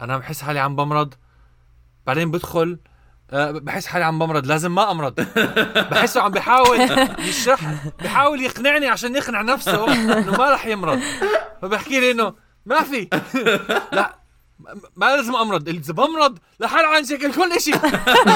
أنا 0.01 0.17
بحس 0.17 0.41
حالي 0.41 0.59
عم 0.59 0.75
بمرض. 0.75 1.13
بعدين 2.07 2.31
بدخل 2.31 2.79
آه 3.31 3.51
بحس 3.51 3.85
حالي 3.87 4.05
عم 4.05 4.19
بمرض 4.19 4.47
لازم 4.47 4.75
ما 4.75 4.91
أمرض. 4.91 5.13
بحسه 5.91 6.21
عم 6.21 6.31
بحاول 6.31 6.79
يشرح 7.19 7.59
بحاول 8.03 8.41
يقنعني 8.41 8.87
عشان 8.87 9.15
يقنع 9.15 9.41
نفسه 9.41 9.93
إنه 9.93 10.31
ما 10.37 10.49
راح 10.49 10.65
يمرض. 10.65 10.99
فبحكي 11.61 11.99
لي 11.99 12.11
إنه 12.11 12.33
ما 12.65 12.83
في. 12.83 13.09
لا 13.91 14.16
ما- 14.95 15.15
لازم 15.15 15.35
أمرض 15.35 15.69
اذا 15.69 15.93
بمرض 15.93 16.37
لحال 16.59 16.85
عن 16.85 17.05
شكل 17.05 17.33
كل 17.33 17.61
شيء 17.61 17.75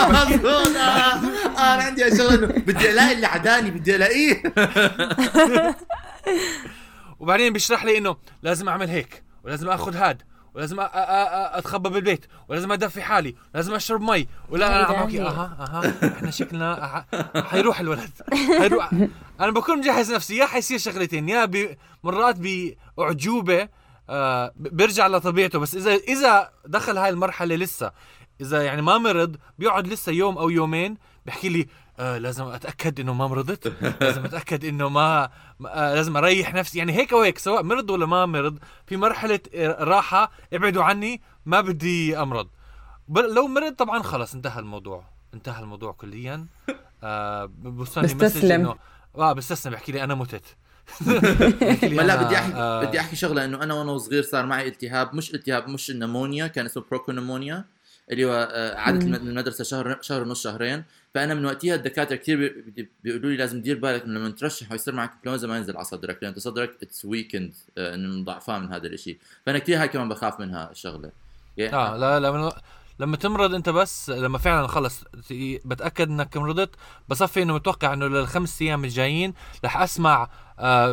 مظبوط. 0.10 0.46
آه. 0.76 0.80
آه، 0.80 1.74
أنا 1.74 1.84
عندي 1.84 2.18
شغله 2.18 2.48
بدي 2.48 2.92
ألاقي 2.92 3.14
اللي 3.14 3.28
عداني 3.28 3.72
بدي 3.72 3.96
ألاقيه. 3.96 4.44
وبعدين 7.20 7.54
بيشرح 7.54 7.86
لي 7.86 7.98
إنه 7.98 8.16
لازم 8.44 8.70
أعمل 8.70 8.90
هيك 8.90 9.24
ولازم 9.44 9.70
آخذ 9.70 9.96
هاد 9.96 10.22
ولازم 10.56 10.78
أ- 10.78 10.80
أ- 10.80 10.92
أ- 10.94 11.58
أتخبى 11.58 11.90
بالبيت 11.90 12.26
ولازم 12.50 12.72
أدفي 12.72 13.02
حالي 13.02 13.36
ولازم 13.54 13.74
أشرب 13.74 14.02
مي 14.02 14.28
ولا 14.50 14.68
أنا 14.68 14.86
عم 14.86 15.06
بحكي 15.06 15.22
أها 15.22 15.58
أها 15.60 16.14
إحنا 16.18 16.32
شكلنا 16.32 17.06
حيروح 17.36 17.80
الولد. 17.80 18.10
حيروح. 18.60 18.92
أنا 19.40 19.52
بكون 19.52 19.78
مجهز 19.78 20.14
نفسي 20.14 20.36
يا 20.38 20.46
حيصير 20.46 20.78
شغلتين 20.78 21.30
يا 21.30 21.50
مرات 22.04 22.36
بأعجوبة 22.98 23.68
آه 24.10 24.54
بيرجع 24.56 25.08
لطبيعته. 25.08 25.60
بس 25.60 25.76
اذا 25.76 25.94
إذا 25.94 26.52
دخل 26.66 26.98
هاي 26.98 27.10
المرحلة 27.10 27.56
لسه 27.56 27.92
إذا 28.42 28.64
يعني 28.64 28.82
ما 28.82 28.98
مرض 28.98 29.36
بيقعد 29.60 29.88
لسه 29.88 30.12
يوم 30.12 30.38
أو 30.38 30.50
يومين 30.50 30.98
بحكي 31.26 31.50
لي 31.50 31.68
آه 32.00 32.18
لازم 32.18 32.46
أتأكد 32.46 33.00
إنه 33.00 33.14
ما 33.14 33.28
مرضت 33.28 33.74
لازم 34.02 34.26
أتأكد 34.26 34.66
إنه 34.66 34.90
ما 34.90 35.30
آه 35.66 35.96
لازم 35.96 36.18
أريح 36.18 36.54
نفسي. 36.54 36.78
يعني 36.78 36.94
هيك 36.94 37.14
أو 37.14 37.22
هيك 37.22 37.38
سواء 37.38 37.64
مرض 37.64 37.90
ولا 37.90 38.06
ما 38.06 38.26
مرض 38.26 38.60
في 38.88 38.98
مرحلة 38.98 39.40
راحة 39.80 40.32
ابعدوا 40.54 40.84
عني 40.84 41.22
ما 41.46 41.62
بدي 41.62 42.18
أمرض. 42.18 42.48
لو 43.10 43.48
مرض 43.48 43.74
طبعا 43.74 44.04
خلص 44.04 44.34
انتهى 44.34 44.60
الموضوع 44.60 45.04
انتهى 45.34 45.64
الموضوع 45.64 45.92
كليا. 45.92 46.46
آه 47.04 47.46
بستسلم. 47.64 48.76
آه 49.16 49.34
بستسلم 49.34 49.74
بحكي 49.74 49.92
لي 49.92 50.04
أنا 50.04 50.16
متت. 50.16 50.56
ما 51.98 52.02
لا 52.02 52.24
بدي 52.24 52.36
احكي 52.36 52.54
آه، 52.54 52.86
بدي 52.86 53.00
أحكي 53.00 53.16
شغلة 53.16 53.46
إنه 53.46 53.64
أنا 53.64 53.74
وأنا 53.74 53.98
صغير 53.98 54.24
صار 54.24 54.46
معي 54.46 54.68
التهاب 54.68 55.16
مش 55.16 55.34
التهاب 55.34 55.68
مش 55.70 55.90
ال 55.92 55.97
pneumonia 55.97 56.48
كان 56.48 56.66
اسمه 56.66 56.84
bronchopneumonia 56.92 57.66
اللي 58.12 58.26
هو 58.26 58.50
آه،. 58.52 58.90
الم- 58.90 59.16
المدرسة 59.16 59.64
شهر 59.64 59.98
شهر 60.02 60.22
ونص 60.22 60.44
شهرين. 60.44 60.84
فأنا 61.16 61.34
من 61.34 61.46
وقتها 61.46 61.76
الدكاترة 61.76 62.16
كثير 62.16 62.38
بي- 62.38 62.50
بي- 62.72 62.90
بيقولوا 63.04 63.30
لي 63.30 63.38
لازم 63.38 63.62
تدير 63.62 63.78
بالك 63.80 64.04
إنه 64.04 64.20
لما 64.20 64.30
ترشح 64.30 64.72
ويصير 64.72 64.96
معك 64.96 65.12
انفلونزا 65.16 65.48
ما 65.48 65.58
ينزل 65.58 65.76
على 65.76 65.86
صدرك 65.86 66.18
لأن 66.22 66.34
صدرك 66.38 66.78
it's 66.84 67.06
weakened 67.06 67.54
إنه 67.78 68.24
ضعفان 68.26 68.62
من 68.62 68.74
هذا 68.74 68.88
الشيء 68.88 69.18
فأنا 69.46 69.60
كثير 69.60 69.82
هاي 69.82 69.88
كمان 69.88 70.10
بخاف 70.10 70.40
منها 70.40 70.72
الشغلة. 70.72 71.12
يعني 71.58 71.74
آه 71.76 71.98
لا 71.98 72.20
لا 72.20 72.32
من- 72.32 72.52
لما 73.00 73.18
تمرض 73.18 73.54
أنت 73.56 73.70
بس 73.70 74.10
لما 74.10 74.38
فعلا 74.38 74.68
خلص 74.68 75.04
بتأكد 75.66 76.08
إنك 76.10 76.38
مرضت 76.38 76.70
بصفي 77.10 77.42
إنه 77.42 77.54
متوقع 77.54 77.94
إنه 77.94 78.08
للخمس 78.08 78.62
أيام 78.62 78.84
الجايين 78.84 79.34
رح 79.66 79.78
أسمع 79.82 80.30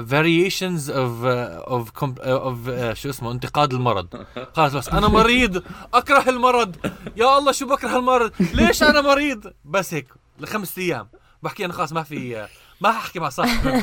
variations 0.04 0.90
of 0.90 1.24
of 1.24 2.04
of 2.20 2.70
شو 2.92 3.10
اسمه 3.10 3.32
انتقاد 3.32 3.72
المرض. 3.72 4.06
خلص 4.56 4.74
بس 4.74 4.88
أنا 4.88 5.08
مريض 5.08 5.62
أكره 5.94 6.30
المرض. 6.30 6.76
يا 7.16 7.38
الله 7.38 7.52
شو 7.52 7.66
بكره 7.66 7.98
المرض؟ 7.98 8.32
ليش 8.54 8.82
أنا 8.82 9.00
مريض؟ 9.00 9.52
بس 9.64 9.94
هيك 9.94 10.06
لخمس 10.40 10.78
أيام. 10.78 11.08
بحكي 11.42 11.64
أنا 11.64 11.72
خلاص 11.72 11.92
ما 11.92 12.02
في 12.02 12.36
آه، 12.38 12.48
ما 12.80 12.92
ححكي 12.92 13.18
مع 13.18 13.28
صاحبي. 13.28 13.82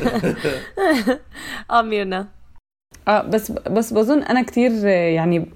آه 1.72 1.82
ميرنا. 1.82 2.28
آه 3.08 3.22
بس 3.22 3.52
بس 3.52 3.94
بظن 3.94 4.24
أنا 4.24 4.42
كثير 4.42 4.72
يعني 4.88 5.50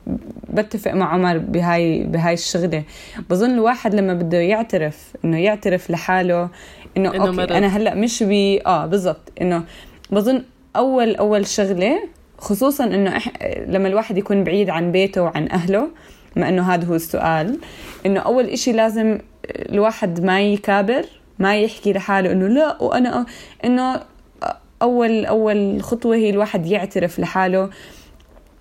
بتفق 0.49 0.91
مع 0.91 1.13
عمر 1.13 1.37
بهاي 1.37 2.03
بهاي 2.03 2.33
الشغلة. 2.33 2.83
بظن 3.29 3.49
الواحد 3.49 3.95
لما 3.95 4.13
بده 4.13 4.37
يعترف 4.37 5.15
إنه 5.25 5.37
يعترف 5.37 5.91
لحاله 5.91 6.49
إنه 6.97 7.15
إنه 7.15 7.25
okay 7.27 7.37
مرض. 7.37 7.51
أنا 7.51 7.67
هلأ 7.67 7.95
مش 7.95 8.23
بي 8.23 8.65
آه 8.65 8.85
بالضبط 8.85 9.31
إنه 9.41 9.63
بظن 10.11 10.43
اول 10.75 11.15
أول 11.15 11.47
شغلة 11.47 11.99
خصوصا 12.37 12.83
إنه 12.83 13.17
إح... 13.17 13.29
لما 13.67 13.87
الواحد 13.87 14.17
يكون 14.17 14.43
بعيد 14.43 14.69
عن 14.69 14.91
بيته 14.91 15.21
وعن 15.21 15.51
أهله 15.51 15.87
ما 16.35 16.49
إنه 16.49 16.73
هذا 16.73 16.87
هو 16.87 16.95
السؤال 16.95 17.59
إنه 18.05 18.19
أول 18.19 18.45
إشي 18.45 18.71
لازم 18.71 19.17
الواحد 19.45 20.23
ما 20.25 20.41
يكابر 20.41 21.05
ما 21.39 21.57
يحكي 21.59 21.93
لحاله 21.93 22.31
إنه 22.31 22.47
لا 22.47 22.83
وأنا 22.83 23.25
إنه 23.65 24.01
اول 24.81 25.25
أول 25.25 25.83
خطوة 25.83 26.15
هي 26.15 26.29
الواحد 26.29 26.65
يعترف 26.65 27.19
لحاله 27.19 27.69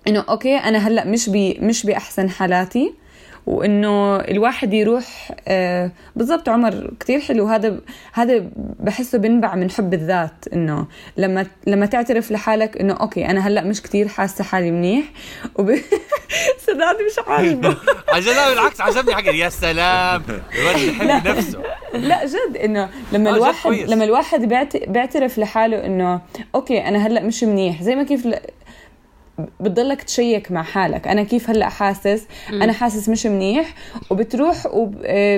إنه 0.07 0.25
okay 0.29 0.55
أنا 0.55 0.77
هلأ 0.77 1.05
مش 1.05 1.29
بي 1.29 1.57
مش 1.61 1.85
بأحسن 1.85 2.29
حالاتي 2.29 2.93
وإنه 3.49 4.15
الواحد 4.15 4.73
يروح 4.73 5.31
آه 5.47 5.91
بالضبط 6.15 6.49
عمر 6.49 6.91
كتير 6.99 7.19
حلو 7.19 7.45
هذا 7.47 7.79
هذا 8.13 8.45
بحسه 8.79 9.17
بنبع 9.17 9.55
من 9.55 9.71
حب 9.71 9.93
الذات 9.93 10.45
إنه 10.53 10.87
لما 11.17 11.45
لما 11.67 11.85
تعترف 11.85 12.31
لحالك 12.31 12.77
إنه 12.77 12.93
okay 12.93 13.25
أنا 13.25 13.47
هلأ 13.47 13.63
مش 13.63 13.81
كتير 13.81 14.07
حاسة 14.07 14.43
حالي 14.43 14.71
منيح 14.71 15.05
وب... 15.55 15.71
سداد 16.67 16.95
مش 17.11 17.27
عاجبه 17.27 17.77
عجل 18.13 18.31
لا 18.31 18.49
بالعكس 18.49 18.81
عجبني 18.81 19.15
حكي 19.15 19.37
يا 19.37 19.49
سلام 19.49 20.23
الولد 20.59 20.77
يحب 20.77 21.27
نفسه 21.27 21.59
لا 21.93 22.25
جد 22.25 22.57
إنه 22.63 22.89
لما 23.11 23.29
آه، 23.29 23.33
الواحد. 23.35 23.71
لما 23.71 24.03
الواحد 24.03 24.41
بيعت- 24.45 24.89
بيعترف 24.89 25.37
لحاله 25.39 25.85
إنه 25.85 26.21
okay 26.55 26.87
أنا 26.87 27.07
هلأ 27.07 27.23
مش 27.23 27.43
منيح 27.43 27.83
زي 27.83 27.95
ما 27.95 28.03
كيف. 28.03 28.27
بتضلك 29.59 30.03
check 30.03 30.51
مع 30.51 30.63
حالك. 30.63 31.07
أنا 31.07 31.23
كيف 31.23 31.49
هلأ 31.49 31.69
حاسس؟ 31.69 32.25
أنا 32.49 32.73
حاسس 32.73 33.09
مش 33.09 33.25
منيح 33.25 33.73
وبتروح 34.09 34.65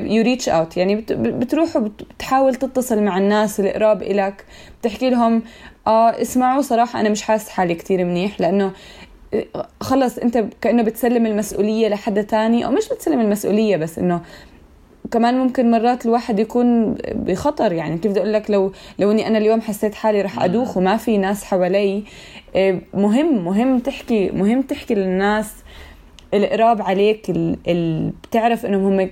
you 0.05 0.23
reach 0.23 0.49
out 0.49 0.77
يعني 0.77 0.95
بت- 0.95 1.13
بتروح 1.13 1.75
وبتحاول 1.75 2.55
تتصل 2.55 3.03
مع 3.03 3.17
الناس 3.17 3.59
القراب 3.59 4.01
إلك. 4.01 4.45
بتحكي 4.81 5.09
لهم 5.09 5.43
آه 5.87 6.21
اسمعوا 6.21 6.61
صراحة 6.61 6.99
أنا 7.01 7.09
مش 7.09 7.21
حاسس 7.21 7.49
حالي 7.49 7.75
كتير 7.75 8.05
منيح 8.05 8.41
لأنه 8.41 8.71
آه، 9.33 9.67
خلص 9.81 10.17
أنت 10.17 10.43
كأنه 10.61 10.83
بتسلم 10.83 11.25
المسؤولية 11.25 11.87
لحدا 11.87 12.21
تاني 12.21 12.65
أو 12.65 12.71
مش 12.71 12.89
بتسلم 12.89 13.19
المسؤولية 13.21 13.77
بس 13.77 13.99
إنه 13.99 14.21
كمان 15.11 15.39
ممكن 15.39 15.71
مرات 15.71 16.05
الواحد 16.05 16.39
يكون 16.39 16.95
بخطر 17.13 17.71
يعني 17.71 17.97
كيف 17.97 18.11
بدي 18.11 18.19
أقول 18.19 18.33
لك 18.33 18.51
لو 18.51 18.71
لو 18.99 19.11
إني 19.11 19.27
أنا 19.27 19.37
اليوم 19.37 19.61
حسيت 19.61 19.95
حالي 19.95 20.21
رح 20.21 20.43
أدوخ 20.43 20.77
وما 20.77 20.97
في 20.97 21.17
ناس 21.17 21.43
حوالي 21.43 22.03
إيه، 22.55 22.81
مهم 22.93 23.45
مهم 23.45 23.79
تحكي 23.79 24.31
مهم 24.31 24.61
تحكي 24.61 24.95
للناس 24.95 25.53
القراب 26.33 26.81
عليك 26.81 27.29
اللي 27.29 28.11
بتعرف 28.23 28.65
إنهم 28.65 28.99
هم 28.99 29.09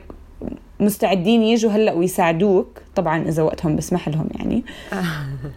مستعدين 0.80 1.42
يجوا 1.44 1.72
هلأ 1.72 1.94
ويساعدوك 1.94 2.82
طبعا 2.96 3.28
إذا 3.28 3.44
وقتهم 3.44 3.76
بسمح 3.76 4.10
لهم 4.10 4.28
يعني. 4.36 4.64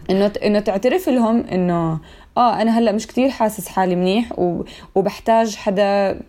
إنه 0.09 0.31
إنه 0.43 0.59
تعترف 0.59 1.09
لهم 1.09 1.39
إنه 1.39 1.99
آه 2.37 2.61
أنا 2.61 2.79
هلأ 2.79 2.91
مش 2.91 3.07
كتير 3.07 3.29
حاسس 3.29 3.67
حالي 3.67 3.95
منيح 3.95 4.39
وبحتاج 4.95 5.55
حدا 5.55 6.19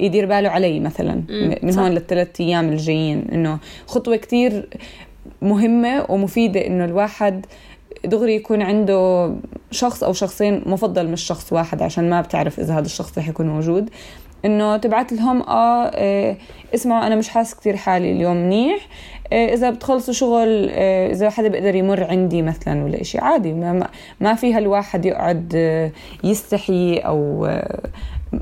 يدير 0.00 0.26
باله 0.26 0.48
علي 0.48 0.80
مثلا 0.80 1.22
من 1.62 1.72
صح. 1.72 1.82
هون 1.82 1.90
للثلاث 1.90 2.40
أيام 2.40 2.68
الجايين 2.68 3.28
إنه 3.32 3.58
خطوة 3.86 4.16
كتير 4.16 4.68
مهمة 5.42 6.06
ومفيدة 6.08 6.66
إنه 6.66 6.84
الواحد 6.84 7.46
دغري 8.04 8.34
يكون 8.34 8.62
عنده 8.62 9.32
شخص 9.70 10.02
أو 10.04 10.12
شخصين 10.12 10.62
مفضل 10.66 11.08
مش 11.08 11.22
شخص 11.22 11.52
واحد 11.52 11.82
عشان 11.82 12.10
ما 12.10 12.20
بتعرف 12.20 12.60
إذا 12.60 12.74
هذا 12.74 12.86
الشخص 12.86 13.18
رح 13.18 13.28
يكون 13.28 13.48
موجود 13.48 13.90
إنه 14.44 14.76
تبعت 14.76 15.12
لهم 15.12 15.42
آه 15.42 15.84
إيه، 15.96 16.38
اسمعوا 16.74 17.06
أنا 17.06 17.16
مش 17.16 17.28
حاسس 17.28 17.54
كتير 17.54 17.76
حالي 17.76 18.12
اليوم 18.12 18.36
منيح 18.36 18.86
إذا 19.32 19.70
بتخلصوا 19.70 20.14
شغل 20.14 20.68
إيه، 20.68 21.12
إذا 21.12 21.30
حدا 21.30 21.48
بيقدر 21.48 21.74
يمر 21.74 22.04
عندي 22.04 22.42
مثلا 22.42 22.84
ولا 22.84 23.00
إشي 23.00 23.18
عادي 23.18 23.52
ما, 23.52 23.72
ما- 23.72 23.88
ما 24.20 24.34
فيها 24.34 24.58
الواحد 24.58 25.04
يقعد 25.04 25.52
آه، 25.56 25.90
يستحي 26.24 26.96
أو 26.98 27.46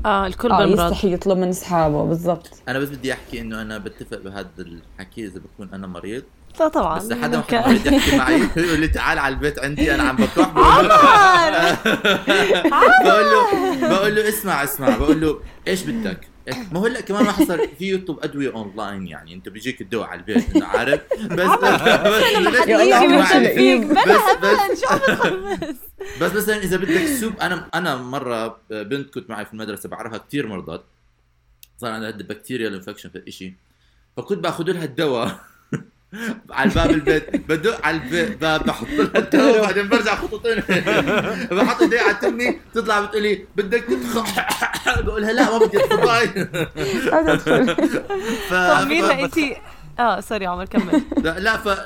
آه 0.05 0.27
الكل 0.27 0.51
آه 0.51 0.65
بمرض 0.65 0.91
يستحي 0.91 1.13
يطلب 1.13 1.37
من 1.37 1.49
أصحابه 1.49 2.03
بالضبط. 2.03 2.49
أنا 2.69 2.79
بس 2.79 2.89
بدي 2.89 3.13
أحكي 3.13 3.41
إنه 3.41 3.61
أنا 3.61 3.77
بتفق 3.77 4.17
بهذا 4.21 4.47
الحكي 4.59 5.25
إذا 5.25 5.39
بكون 5.39 5.69
أنا 5.73 5.87
مريض. 5.87 6.23
لا 6.59 6.67
طبعا. 6.67 6.97
بس 6.99 7.13
حدا 7.13 7.43
مريض 7.51 7.87
يحكي 7.93 8.17
معي 8.17 8.41
يقول 8.57 8.79
لي 8.79 8.87
تعال 8.87 9.19
على 9.19 9.33
البيت 9.35 9.59
عندي 9.59 9.95
أنا 9.95 10.03
عم 10.03 10.15
بكح. 10.15 10.49
بقول 10.53 10.87
له 10.89 10.97
بقول 13.05 13.25
له 13.25 13.87
بقول 13.89 14.15
له 14.15 14.29
اسمع 14.29 14.63
اسمع. 14.63 14.97
بقول 14.97 15.21
له 15.21 15.39
إيش 15.67 15.83
بدك؟ 15.83 16.27
ما 16.71 16.79
هو 16.79 16.85
هلا 16.85 17.01
كمان 17.01 17.25
واحد 17.25 17.43
صار 17.47 17.67
في 17.79 17.93
يطلب 17.93 18.19
أدوية 18.23 18.53
أونلاين 18.53 19.07
يعني. 19.07 19.33
أنت 19.33 19.49
بيجيك 19.49 19.81
الدواء 19.81 20.07
على 20.07 20.19
البيت 20.19 20.55
إنه 20.55 20.65
عارف؟ 20.65 21.01
بس 21.23 21.29
بس. 21.31 21.81
بلا 24.05 24.33
بس- 24.41 24.81
تخربص 24.81 25.75
بس 26.21 26.33
مثلا 26.33 26.57
إذا 26.57 26.77
بدك 26.77 27.05
soup 27.05 27.33
أنا 27.41 27.69
أنا 27.73 27.95
مرة 27.95 28.59
بنت 28.69 29.13
كنت 29.13 29.29
معي 29.29 29.45
في 29.45 29.53
المدرسة 29.53 29.89
بعرفها 29.89 30.17
كثير 30.17 30.47
مرضت. 30.47 30.83
صار 31.77 31.91
عندها 31.91 32.11
bacterial 32.11 32.73
infection 32.73 33.09
في 33.09 33.17
الإشي. 33.17 33.53
فكنت 34.17 34.39
باخذ 34.39 34.71
لها 34.71 34.83
الدواء. 34.83 35.39
على 36.49 36.69
باب 36.71 36.89
البيت. 36.89 37.35
بدق 37.35 37.85
على 37.85 37.97
الباب 37.97 38.63
بحط 38.65 38.87
لها 38.87 39.17
الدواء 39.17 39.61
بعدين 39.61 39.89
برجع 39.89 40.15
خطوتين 40.15 40.63
بحط 41.51 41.81
إيدي 41.81 41.99
على 41.99 42.13
تمي 42.13 42.59
تطلع 42.73 43.01
بتقول 43.01 43.23
لي 43.23 43.45
بدك 43.55 43.83
تدخل 43.83 44.23
بقول 45.03 45.21
لها 45.21 45.33
لا 45.33 45.51
ما 45.51 45.65
بدي 45.65 45.77
ادخل 45.83 46.47
أدخل. 47.17 47.75
ف... 48.49 48.53
طب 48.53 48.87
مين 48.87 49.05
ف- 49.07 49.11
انت 49.11 49.37
آه 49.99 50.19
sorry 50.19 50.45
عمر 50.45 50.65
كمل. 50.65 51.01
لا, 51.17 51.39
لا 51.39 51.57
ف 51.57 51.79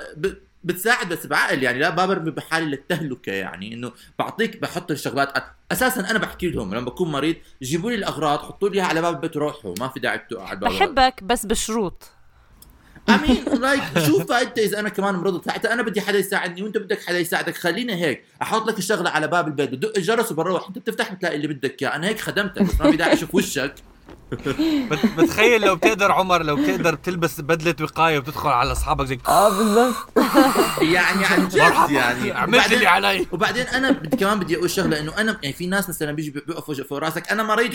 بتساعد 0.63 1.10
بس 1.10 1.26
بعقل 1.28 1.63
يعني. 1.63 1.80
لا 1.80 1.96
ما 1.96 2.06
برمي 2.06 2.32
بحالي 2.32 2.65
للتهلكة 2.65 3.32
يعني. 3.32 3.74
إنه 3.74 3.91
بعطيك 4.20 4.62
بحط 4.62 4.91
الشغلات. 4.91 5.34
أساسا 5.72 6.10
أنا 6.12 6.20
بحكي 6.20 6.50
لهم 6.50 6.76
لما 6.76 6.86
بكون 6.86 7.12
مريض 7.12 7.36
جيبوا 7.63 7.89
لي 7.89 7.96
الأغراض 7.96 8.39
حطوا 8.39 8.70
لي 8.70 8.82
على 8.82 9.02
باب 9.02 9.15
البيت 9.15 9.36
وروحوا. 9.36 9.74
ما 9.80 9.88
في 9.88 10.00
داعي 10.00 10.22
الباب. 10.32 10.60
بحبك 10.72 11.24
بس 11.24 11.46
بشروط. 11.46 12.10
I 13.10 13.17
mean 13.17 13.46
like 13.62 13.84
شوف 14.06 14.32
انت 14.32 14.60
اذا 14.60 14.80
أنا 14.80 14.90
كمان 14.90 15.16
مرضت. 15.16 15.46
ساعتها 15.46 15.74
أنا 15.74 15.84
بدي 15.84 16.02
حدا 16.02 16.20
يساعدني 16.20 16.64
وأنت 16.64 16.78
بدك 16.78 17.02
حدا 17.04 17.20
يساعدك. 17.20 17.58
خلينا 17.58 17.96
هيك. 17.96 18.24
أحط 18.42 18.68
لك 18.68 18.78
الشغلة 18.78 19.10
على 19.10 19.28
باب 19.28 19.48
البيت. 19.48 19.70
بدق 19.70 19.94
الجرس 19.98 20.32
وبروح. 20.32 20.68
أنت 20.68 20.78
بتفتح 20.80 21.14
بتلاقي 21.14 21.36
اللي 21.36 21.48
بدك 21.48 21.82
إياه. 21.82 21.96
أنا 21.96 22.08
هيك 22.08 22.20
خدمتك. 22.20 22.62
بس 22.62 22.82
ما 22.82 22.96
داعي 22.96 23.14
أشوف 23.14 23.36
وشك. 23.36 23.76
بتخيل 25.17 25.62
لو 25.62 25.76
بتقدر 25.76 26.12
عمر 26.12 26.43
لو 26.43 26.56
بتقدر 26.56 26.95
بتلبس 26.95 27.41
بدلة 27.41 27.76
وقاية 27.82 28.17
وبتدخل 28.17 28.50
على 28.50 28.71
أصحابك 28.71 29.06
زي 29.06 29.19
آه 29.28 29.50
بالضبط. 29.58 29.95
يعني 30.95 31.26
عن 31.26 31.47
جد 31.47 31.91
يعني. 31.91 32.32
عملت 32.32 32.71
اللي 32.71 32.88
علي. 32.88 33.28
وبعدين 33.32 33.67
أنا 33.67 33.91
بدي 33.91 34.17
كمان 34.17 34.39
بدي 34.39 34.58
أقول 34.58 34.69
شغلة 34.69 35.00
إنه 35.00 35.17
أنا 35.17 35.38
يعني 35.43 35.56
في 35.56 35.67
ناس 35.67 35.89
مثلا 35.89 36.12
بيجي 36.12 36.30
بيقفوا 36.32 36.76
فوق 36.76 36.97
راسك. 37.00 37.32
أنا 37.32 37.43
مريض 37.43 37.74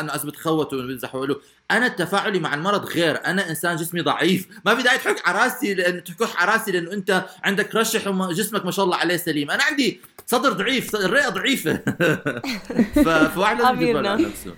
أنا 0.00 0.14
بت- 0.16 0.26
بتخوتوا 0.26 0.78
وبيمزحوا 0.82 1.26
له 1.26 1.36
أنا 1.70 1.88
تفاعلي 1.88 2.38
مع 2.40 2.54
المرض 2.54 2.84
غير. 2.84 3.24
أنا 3.26 3.50
إنسان 3.50 3.76
جسمي 3.76 4.00
ضعيف. 4.00 4.46
ما 4.66 4.74
في 4.74 4.82
داعي 4.82 4.98
تحك 4.98 5.28
على 5.28 5.38
راسي 5.38 5.74
لأنه 5.74 6.00
تحكوح 6.00 6.42
على 6.42 6.52
راسي 6.52 6.72
لأنه 6.72 6.92
أنت 6.92 7.24
عندك 7.44 7.74
رشح 7.74 8.06
وجسمك 8.06 8.64
ما 8.64 8.70
شاء 8.70 8.84
الله 8.84 8.96
عليه 8.96 9.16
سليم. 9.16 9.50
أنا 9.50 9.62
عندي 9.64 10.00
صدر 10.26 10.52
ضعيف 10.52 10.94
الرئه 10.96 11.28
ضعيفة. 11.28 11.80
فواحد 13.34 13.60
لازم 13.60 13.96
على 13.96 14.24
نفسه. 14.24 14.54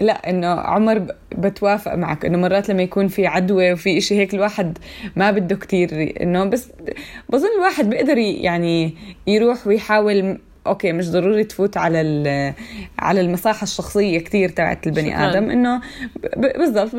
لا 0.00 0.30
إنه 0.30 0.46
عمر 0.46 1.06
بتوافق 1.38 1.94
معك 1.94 2.24
إنه 2.24 2.38
مرات 2.38 2.68
لما 2.68 2.82
يكون 2.82 3.08
في 3.08 3.26
عدوى 3.26 3.72
وفي 3.72 3.98
إشي 3.98 4.14
هيك 4.18 4.34
الواحد 4.34 4.78
ما 5.16 5.30
بده 5.30 5.56
كتير 5.56 6.14
إنه 6.20 6.44
بس 6.44 6.68
بظن 7.28 7.48
الواحد 7.58 7.90
بيقدر 7.90 8.18
يعني 8.18 8.94
يروح 9.26 9.66
ويحاول 9.66 10.38
okay 10.66 10.92
مش 10.92 11.10
ضروري 11.10 11.44
تفوت 11.44 11.76
على 11.76 12.54
على 12.98 13.20
المساحة 13.20 13.62
الشخصية 13.62 14.18
كتير 14.18 14.48
تبعت 14.48 14.86
البني 14.86 15.10
شكراً. 15.10 15.30
آدم 15.30 15.50
إنه 15.50 15.80
بالضبط 16.36 16.90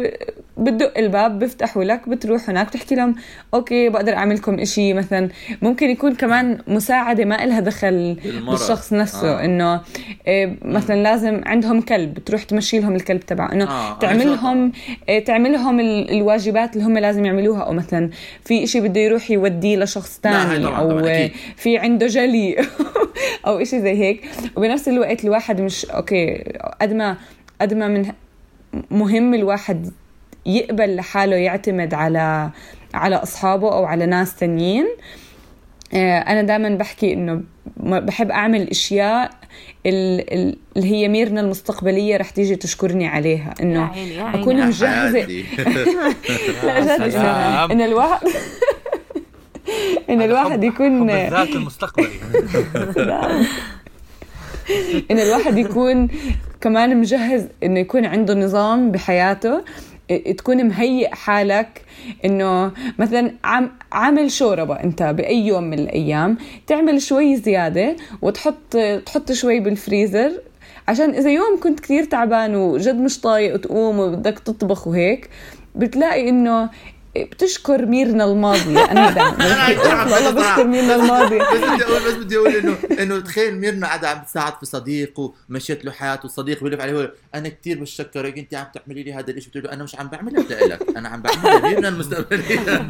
بتدق 0.58 0.98
الباب 0.98 1.40
بيفتحوا 1.40 1.84
لك 1.84 2.10
بتروح 2.10 2.50
هناك 2.50 2.68
بتحكي 2.68 2.96
لهم 2.96 3.16
okay 3.54 3.90
بقدر 3.90 4.14
أعمل 4.14 4.36
لكم 4.36 4.60
إشي 4.60 4.94
مثلا 4.94 5.30
ممكن 5.62 5.90
يكون 5.90 6.16
كمان 6.16 6.58
مساعدة 6.68 7.26
ما 7.26 7.44
إلها 7.44 7.60
دخل 7.60 8.18
بالمرض. 8.24 8.50
بالشخص 8.60 8.94
نفسه 8.94 9.32
آه. 9.42 9.46
إنه 9.46 9.82
إيه، 10.28 10.56
مثلا 10.62 11.04
لازم 11.04 11.42
عندهم 11.46 11.82
كلب 11.82 12.20
تروح 12.20 12.44
تمشي 12.44 12.80
لهم 12.80 12.96
الكلب 12.96 13.20
تبعه 13.20 13.52
إنه 13.52 13.66
آه، 13.70 14.00
تعمل 14.00 14.28
لهم 14.28 14.72
إيه، 15.10 15.24
تعمل 15.26 15.52
لهم 15.52 15.80
ال- 15.80 16.12
الواجبات 16.12 16.74
اللي 16.76 16.88
هم 16.88 16.98
لازم 16.98 17.26
يعملوها 17.26 17.62
أو 17.62 17.74
مثلا 17.74 18.10
في 18.46 18.64
إشي 18.64 18.82
بده 18.82 19.00
يروح 19.02 19.32
يوديه 19.32 19.78
لشخص 19.78 20.18
طبعاً، 20.18 20.68
أو 20.68 21.00
طبعاً،. 21.00 21.30
في 21.56 21.78
عنده 21.78 22.08
جلي 22.08 22.56
أو 23.48 23.62
إشي 23.62 23.82
زي 23.82 23.94
هيك 24.04 24.26
وبنفس 24.56 24.88
الوقت 24.90 25.24
الواحد 25.26 25.62
مش 25.62 25.86
أوكي 25.86 26.44
قد 26.82 26.94
ما 26.94 27.18
قد 27.62 27.74
ما 27.74 27.88
من 27.88 28.06
مهم 28.92 29.34
الواحد 29.34 29.92
يقبل 30.46 30.96
لحاله 30.96 31.36
يعتمد 31.36 31.94
على 31.94 32.50
على 32.94 33.16
أصحابه 33.16 33.74
أو 33.74 33.86
على 33.86 34.06
ناس 34.06 34.36
تانيين. 34.36 34.86
آه، 35.94 36.18
أنا 36.20 36.42
دائما 36.42 36.70
بحكي 36.70 37.14
إنه 37.14 37.42
بحب 37.78 38.32
أعمل 38.32 38.70
اشياء 38.70 39.30
ال- 39.86 40.34
ال- 40.34 40.58
اللي 40.78 40.92
هي 40.92 41.08
ميرنا 41.08 41.42
المستقبلية 41.42 42.18
رح 42.18 42.30
تيجي 42.30 42.56
تشكرني 42.56 43.08
عليها. 43.08 43.54
يا 43.60 43.64
انه 43.64 43.86
عيني 43.86 44.16
يا 44.16 44.24
عيني. 44.24 44.42
أكون 44.42 44.74
حياتي. 44.74 45.46
لا 46.64 47.08
جد 47.08 47.16
إن 47.72 47.82
الواحد 47.82 48.28
إن 50.10 50.22
الواحد 50.22 50.64
يكون 50.64 51.10
حب 51.12 51.16
الذات 51.16 51.50
المستقبلي 51.56 52.08
إن 55.12 55.20
الواحد 55.20 55.58
يكون 55.58 56.08
كمان 56.62 56.98
مجهز 56.98 57.48
إنه 57.64 57.80
يكون 57.80 58.06
عنده 58.06 58.34
نظام 58.34 58.92
بحياته. 58.92 59.64
تكون 60.38 60.66
مهيئ 60.66 61.10
حالك 61.16 61.82
إنه 62.26 62.72
مثلا 63.00 63.32
عامل 63.92 64.32
شوربة 64.32 64.84
أنت 64.84 65.04
بأي 65.04 65.48
يوم 65.48 65.64
من 65.64 65.80
الأيام 65.80 66.38
تعمل 66.68 67.02
شوي 67.02 67.36
زيادة 67.36 67.96
وتحط 68.22 68.78
تحط 69.06 69.32
شوي 69.32 69.60
بالفريزر 69.60 70.32
عشان 70.88 71.10
إذا 71.10 71.30
يوم 71.30 71.60
كنت 71.64 71.80
كثير 71.80 72.04
تعبان 72.04 72.56
وجد 72.56 72.96
مش 72.96 73.22
طايق 73.22 73.58
تقوم 73.58 74.00
وبدك 74.00 74.40
تطبخ 74.40 74.88
وهيك 74.88 75.30
بتلاقي 75.76 76.30
إنه 76.30 76.70
بتشكر 77.24 77.86
ميرنا 77.86 78.26
الماضيه 78.26 78.86
أنا 78.92 79.12
دائما 79.12 80.04
والله 80.16 80.30
بشكر 80.32 80.68
ميرنا 80.68 80.96
الماضيه 80.96 81.40
بس 81.42 81.58
بدي 81.58 81.84
أقول 81.84 82.02
بس 82.08 82.14
بدي 82.14 82.38
أقول 82.38 82.56
انه 82.56 82.78
إنه 83.00 83.20
تخيل 83.20 83.56
ميرنا 83.60 83.88
قاعدة 83.88 84.10
عم 84.10 84.24
تساعد 84.24 84.54
في 84.60 84.66
صديق 84.66 85.34
ومشيت 85.50 85.86
له 85.86 85.92
حياته 85.92 86.28
صديق 86.28 86.64
بيلف 86.64 86.82
عليه 86.82 87.14
أنا 87.36 87.50
كثير 87.50 87.80
بتشكرك 87.80 88.38
أنت 88.38 88.54
عم 88.54 88.66
تعملي 88.74 89.04
لي 89.04 89.14
هذا 89.14 89.32
الشيء 89.32 89.50
بتقول 89.50 89.64
له 89.64 89.74
أنا 89.74 89.84
مش 89.84 89.96
عم 89.96 90.08
بعملها 90.08 90.44
لك 90.44 90.98
أنا 90.98 91.10
عم 91.10 91.22
بعملها 91.22 91.60
لميرنا 91.60 91.88
المستقبلية. 91.96 92.66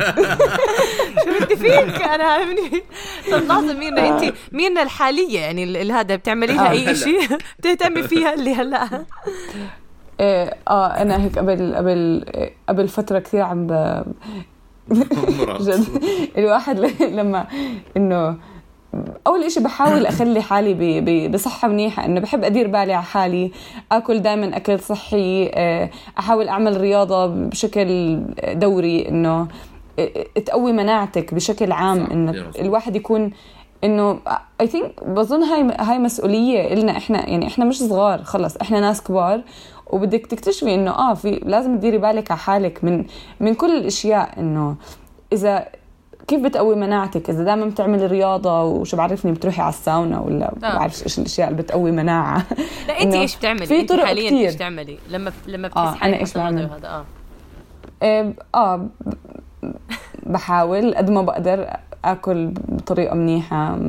شو 1.25 1.45
بدي 1.45 1.55
فيك؟ 1.55 2.01
أنا 2.01 2.35
هامني 2.35 2.83
طب 3.31 3.43
لحظه 3.47 3.73
ميرنا 3.73 4.07
أنت 4.23 4.33
ميرنا 4.51 4.81
الحالية 4.83 5.39
يعني 5.39 5.91
هذا 5.91 6.15
بتعملي 6.15 6.53
لها 6.53 6.67
آه، 6.67 6.71
أي 6.71 6.83
هلأ. 6.85 6.93
شيء 6.93 7.37
بتهتمي 7.59 8.03
فيها 8.03 8.33
اللي 8.33 8.55
هلا. 8.55 9.05
إيه، 10.19 10.53
آه 10.67 10.85
أنا 10.87 11.23
هيك 11.23 11.39
قبل 11.39 11.75
قبل 11.75 12.25
قبل 12.69 12.87
فترة 12.87 13.19
كثير 13.19 13.41
عم. 13.41 13.67
جد 15.61 15.85
الواحد 16.37 16.79
لما 17.01 17.47
إنه 17.97 18.37
أول 19.27 19.43
إشي 19.43 19.59
بحاول 19.59 20.05
أخلي 20.15 20.41
حالي 20.41 20.73
ب- 20.73 21.05
ب- 21.09 21.31
بصحة 21.31 21.67
منيحة 21.67 22.05
إنه 22.05 22.19
بحب 22.19 22.43
أدير 22.43 22.67
بالي 22.67 22.93
على 22.93 23.03
حالي 23.03 23.51
آكل 23.91 24.19
دائما 24.19 24.57
أكل 24.57 24.79
صحي 24.79 25.51
آه، 25.53 25.89
أحاول 26.19 26.47
أعمل 26.47 26.81
رياضة 26.81 27.27
بشكل 27.27 28.19
دوري 28.53 29.09
إنه 29.09 29.47
تقوي 30.45 30.71
مناعتك 30.71 31.33
بشكل 31.33 31.71
عام 31.71 32.05
إنه. 32.05 32.31
الواحد 32.59 32.95
يكون 32.95 33.31
إنه 33.83 34.19
اي 34.61 34.67
ثينك 34.67 35.03
بظن 35.03 35.43
هاي 35.43 35.77
هاي 35.79 35.99
مسؤولية 35.99 36.73
إلنا 36.73 36.97
إحنا 36.97 37.29
يعني 37.29 37.47
إحنا 37.47 37.65
مش 37.65 37.79
صغار 37.79 38.23
خلص 38.23 38.57
إحنا 38.57 38.79
ناس 38.79 39.01
كبار 39.03 39.41
وبدك 39.87 40.27
تكتشفي 40.27 40.75
إنه 40.75 40.91
آه 40.91 41.13
في 41.13 41.41
لازم 41.43 41.77
تديري 41.77 41.97
بالك 41.97 42.31
على 42.31 42.39
حالك 42.39 42.83
من 42.83 43.05
من 43.39 43.53
كل 43.55 43.77
الأشياء 43.77 44.39
إنه 44.39 44.75
إذا 45.33 45.67
كيف 46.27 46.41
بتقوي 46.41 46.75
مناعتك 46.75 47.29
إذا 47.29 47.43
دائما 47.43 47.65
بتعملي 47.65 48.05
رياضة 48.05 48.63
وشو 48.63 48.97
بعرفني 48.97 49.31
بتروحي 49.31 49.61
على 49.61 49.69
الساونا 49.69 50.19
ولا 50.19 50.45
آه. 50.45 50.77
بعرفش 50.77 51.03
إيش 51.03 51.19
الأشياء 51.19 51.49
اللي 51.49 51.61
بتقوي 51.61 51.91
مناعة 51.91 52.45
لا 52.87 53.01
أنت 53.01 53.13
إيش 53.13 53.37
بتعملي 53.37 53.65
في 53.65 53.83
طرق 53.83 54.05
حاليا 54.05 54.29
كتير. 54.29 54.45
إيش 54.45 54.55
تعملي 54.55 54.97
لما 55.09 55.31
لما 55.47 55.67
آه، 55.67 55.69
بتصحي 55.69 56.07
أنا 56.07 56.19
إيش 56.19 56.29
مثلاً 56.29 56.43
بعمل؟ 56.43 56.69
هذا 56.69 56.87
آه 56.87 57.05
آه 58.03 58.33
آه، 58.55 58.87
بحاول 60.23 60.95
قد 60.95 61.09
ما 61.09 61.21
بقدر 61.21 61.69
آكل 62.05 62.47
بطريقة 62.47 63.15
منيحة 63.15 63.79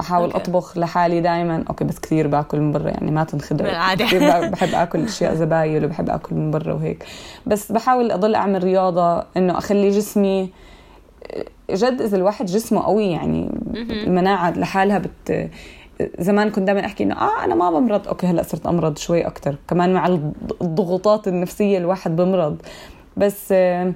أحاول 0.00 0.24
أوكي. 0.30 0.36
أطبخ 0.36 0.78
لحالي 0.78 1.20
دائما 1.20 1.64
أوكي 1.70 1.84
بس 1.84 1.98
كثير 2.00 2.26
باكل 2.28 2.60
من 2.60 2.72
برا 2.72 2.88
يعني 2.90 3.10
ما 3.10 3.24
تنخدع 3.24 3.76
عادي. 3.88 4.04
كثير 4.04 4.48
بحب 4.48 4.74
آكل 4.74 5.04
أشياء 5.04 5.34
زبايل 5.34 5.84
وبحب 5.84 6.10
آكل 6.10 6.34
من 6.36 6.50
برا 6.50 6.72
وهيك. 6.72 7.04
بس 7.46 7.72
بحاول 7.72 8.10
أضل 8.10 8.34
أعمل 8.34 8.64
رياضة 8.64 9.24
إنه 9.36 9.58
أخلي 9.58 9.90
جسمي 9.90 10.50
جد 11.70 12.00
إذا 12.00 12.16
الواحد 12.16 12.46
جسمه 12.46 12.82
قوي 12.82 13.06
يعني 13.10 13.50
المناعة 13.90 14.50
لحالها 14.50 14.98
بت 14.98 15.50
زمان 16.18 16.50
كنت 16.50 16.66
دائما 16.66 16.84
أحكي 16.86 17.04
إنه 17.04 17.14
آه 17.14 17.44
أنا 17.44 17.54
ما 17.54 17.70
بمرض. 17.70 18.08
أوكي 18.08 18.26
هلأ 18.26 18.42
صرت 18.42 18.66
أمرض 18.66 18.98
شوي 18.98 19.26
أكثر 19.26 19.56
كمان 19.68 19.94
مع 19.94 20.06
الض- 20.08 20.52
الضغوطات 20.62 21.28
النفسية 21.28 21.78
الواحد 21.78 22.16
بمرض. 22.16 22.56
بس 23.16 23.48
آه 23.52 23.92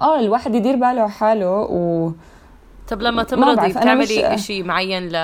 آه، 0.00 0.20
الواحد 0.20 0.54
يدير 0.54 0.74
باله 0.76 1.00
على 1.00 1.10
حاله 1.10 1.50
و 1.50 2.10
طب 2.92 3.02
لما 3.02 3.10
ما 3.10 3.22
تمرضي 3.22 3.60
أنا 3.60 3.68
مش- 3.68 3.72
بتعملي 3.76 4.38
شيء 4.38 4.64
معين 4.64 5.08
ل 5.08 5.14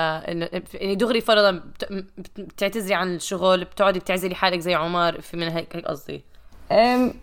يعني 0.73 0.95
دغري 0.95 1.21
فرضا 1.21 1.51
بت- 1.51 2.03
بتعتذري 2.37 2.93
عن 2.93 3.15
الشغل 3.15 3.63
بتقعدي 3.65 3.99
بتعزلي 3.99 4.35
حالك 4.35 4.59
زي 4.59 4.75
عمر 4.75 5.21
في 5.21 5.37
من 5.37 5.47
هيك 5.47 5.77
قصدي. 5.85 6.23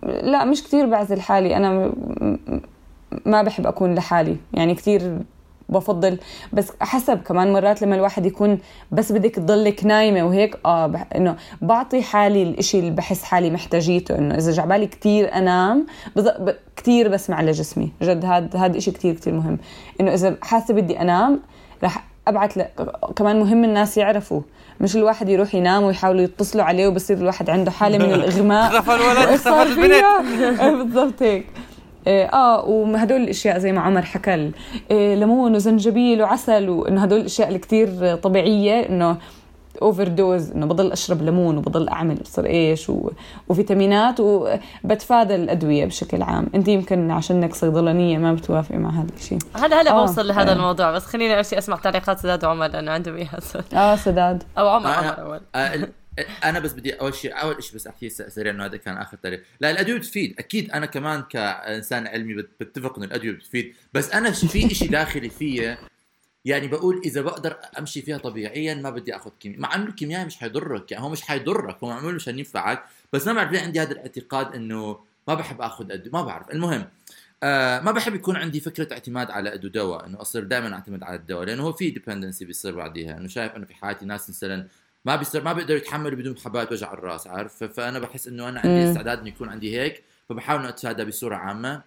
لا 0.03 0.45
مش 0.45 0.63
كتير 0.63 0.87
بعزل 0.87 1.21
حالي 1.21 1.57
م- 1.71 2.61
ما 3.27 3.43
بحب 3.43 3.67
أكون 3.67 3.95
لحالي 3.95 4.37
يعني 4.55 4.75
كتير 4.75 5.19
بفضل. 5.69 6.19
بس 6.53 6.73
حسب 6.81 7.19
كمان 7.23 7.53
مرات 7.53 7.83
لما 7.83 7.95
الواحد 7.97 8.27
يكون 8.27 8.59
بس 8.93 9.13
بدك 9.13 9.35
تضلك 9.35 9.85
نايمة 9.85 10.23
وهيك 10.23 10.57
آه 10.67 10.87
بح 10.87 11.07
إنه 11.17 11.37
بعطي 11.63 12.03
حالي 12.03 12.43
الإشي 12.43 12.79
اللي 12.79 12.91
بحس 12.91 13.23
حالي 13.23 13.51
محتاجيته 13.51 14.19
إنه 14.19 14.35
إذا 14.35 14.53
جعبالي 14.53 14.87
كتير 14.87 15.35
أنام 15.35 15.87
بز... 16.17 16.29
ب... 16.29 16.55
كتير 16.77 17.09
بسمع 17.09 17.43
لجسمي. 17.43 17.93
جد 18.03 18.25
هاد 18.25 18.57
هاد 18.57 18.77
إشي 18.77 18.91
كتير 18.91 19.15
كتير 19.15 19.35
مهم. 19.35 19.59
إنه 20.01 20.15
إذا 20.15 20.37
حاسة 20.43 20.75
بدي 20.75 21.01
أنام 21.01 21.41
رح 21.85 22.05
ابعت 22.29 22.57
ل... 22.57 22.65
كمان 23.17 23.41
مهم 23.41 23.65
الناس 23.65 23.97
يعرفوا. 23.97 24.41
مش 24.81 24.97
الواحد 24.97 25.29
يروح 25.29 25.55
ينام 25.55 25.83
ويحاولوا 25.83 26.21
يتصلوا 26.21 26.65
عليه 26.65 26.89
وبصير 26.89 27.17
الواحد 27.17 27.51
عنده 27.51 27.71
حالة 27.71 27.99
من 27.99 28.13
الإغماء 28.19 28.77
اختفى 28.77 28.95
الولد 28.95 29.19
اختفت 29.29 29.67
البنت. 29.67 30.05
بالضبط 30.85 31.23
هيك. 31.23 31.47
آه 32.07 32.65
وهدول 32.65 33.21
الأشياء 33.21 33.59
زي 33.59 33.73
ما 33.73 33.81
عمر 33.81 34.03
حكى 34.03 34.51
إيه 34.91 35.15
ليمون 35.15 35.55
وزنجبيل 35.55 36.23
وعسل 36.23 36.69
وإنه 36.69 37.03
هدول 37.03 37.21
الأشياء 37.21 37.49
اللي 37.49 37.59
كتير 37.59 38.17
طبيعية 38.17 38.89
إنه 38.89 39.17
overdose 39.83 40.51
إنه 40.51 40.67
بضل 40.67 40.93
أشرب 40.93 41.23
ليمون 41.23 41.59
وبضل 41.59 41.89
أعمل 41.89 42.15
بصير 42.15 42.47
إيش 42.47 42.91
و... 42.91 43.11
وفيتامينات 43.49 44.21
وبتفادى 44.21 45.35
الأدوية 45.35 45.85
بشكل 45.85 46.23
عام. 46.23 46.47
أنت 46.55 46.69
يمكن 46.69 47.11
عشانك 47.11 47.55
صيدلانية 47.55 48.19
ما 48.19 48.35
بتوافقي 48.35 48.79
مع 48.79 48.91
هذا 48.91 49.07
الشيء. 49.17 49.39
هلا 49.57 49.81
هلا 49.83 49.91
آه، 49.91 50.01
بوصل 50.01 50.29
لهذا 50.29 50.51
آه. 50.51 50.53
الموضوع 50.55 50.91
بس 50.93 51.05
خليني 51.07 51.35
أول 51.35 51.45
شيء 51.45 51.59
أسمع 51.59 51.77
تعليقات 51.77 52.19
سداد 52.19 52.45
وعمر 52.45 52.67
لأنه 52.67 52.91
عندهم 52.91 53.17
اياها 53.17 53.39
آه 53.75 53.97
سداد. 53.97 54.43
أو 54.59 54.69
عمر 54.69 54.93
أنا- 54.93 54.97
عمر 54.97 55.21
أول. 55.27 55.41
آه، 55.55 55.89
أنا 56.45 56.59
بس 56.59 56.73
بدي 56.73 56.93
أول 56.93 57.15
شيء 57.15 57.41
أول 57.43 57.63
شيء 57.63 57.75
بس 57.75 57.87
احكي 57.87 58.09
سريع 58.09 58.53
إنه 58.53 58.65
هذا 58.65 58.77
كان 58.77 58.97
آخر 58.97 59.17
تعليق 59.17 59.43
لا 59.61 59.71
الأدوية 59.71 59.99
بتفيد. 59.99 60.35
أكيد 60.39 60.71
أنا 60.71 60.87
كمان 60.87 61.23
كإنسان 61.23 62.07
علمي 62.07 62.35
بت- 62.35 62.51
بتفق 62.61 62.97
إنه 62.97 63.07
الأدوية 63.07 63.33
بتفيد. 63.33 63.75
بس 63.95 64.11
أنا 64.11 64.31
في 64.31 64.75
شيء 64.75 64.91
داخلي 64.91 65.31
فيا 65.31 65.79
يعني 66.45 66.69
بقول 66.69 67.01
إذا 67.05 67.21
بقدر 67.21 67.57
أمشي 67.79 68.03
فيها 68.03 68.19
طبيعيا 68.19 68.75
ما 68.75 68.91
بدي 68.91 69.17
آخذ 69.17 69.31
كيمياء. 69.41 69.61
مع 69.61 69.75
إنه 69.75 69.87
الكيميائي 69.87 70.25
مش 70.25 70.37
حيضرك 70.37 70.93
يعني 70.93 71.05
هو 71.05 71.09
مش 71.09 71.23
حيضرك 71.23 71.77
هو 71.85 71.89
معمول 71.89 72.15
مشان 72.15 72.39
ينفعك. 72.39 72.85
بس 73.13 73.27
ما 73.27 73.33
بعرف 73.33 73.53
ليه 73.53 73.61
عندي 73.61 73.81
هذا 73.81 73.93
الاعتقاد 73.93 74.55
إنه 74.55 74.99
ما 75.29 75.35
بحب 75.35 75.61
آخذ 75.61 75.93
ادويه 75.93 76.13
ما 76.13 76.23
بعرف. 76.23 76.51
المهم 76.51 76.89
آه 77.43 77.81
ما 77.81 77.93
بحب 77.93 78.15
يكون 78.15 78.37
عندي 78.37 78.61
فكرة 78.61 78.93
اعتماد 78.93 79.31
على 79.31 79.55
أدو 79.55 79.69
دواء 79.69 80.07
إنه 80.07 80.21
أصير 80.21 80.45
دائما 80.45 80.75
اعتمد 80.75 81.03
على 81.03 81.17
الدواء 81.17 81.45
لأنه 81.45 81.63
هو 81.63 81.73
في 81.73 81.91
ديبندنسي 81.91 82.45
بيصير 82.45 82.75
بعديها. 82.75 83.17
إنه 83.19 83.29
شايف 83.29 83.53
إنه 83.57 83.65
في 83.67 83.75
حياتي 83.75 84.05
ناس 84.07 84.31
مثلا 84.31 84.67
ما 85.07 85.17
بيصير 85.17 85.43
ما 85.45 85.53
بيقدروا 85.53 85.79
يتحملوا 85.79 86.19
بدون 86.19 86.39
حبات 86.45 86.73
وجع 86.73 86.93
الرأس 86.93 87.27
عارف؟ 87.27 87.65
فأنا 87.65 87.99
بحس 87.99 88.29
إنه 88.29 88.49
أنا 88.49 88.61
عندي. 88.61 88.91
استعداد 88.91 89.19
إنه 89.19 89.29
يكون 89.29 89.49
عندي 89.49 89.81
هيك 89.81 90.03
فبحاول 90.29 90.61
إنه 90.61 90.69
اتفادى 90.69 91.05
بصورة 91.05 91.37
عامة. 91.37 91.83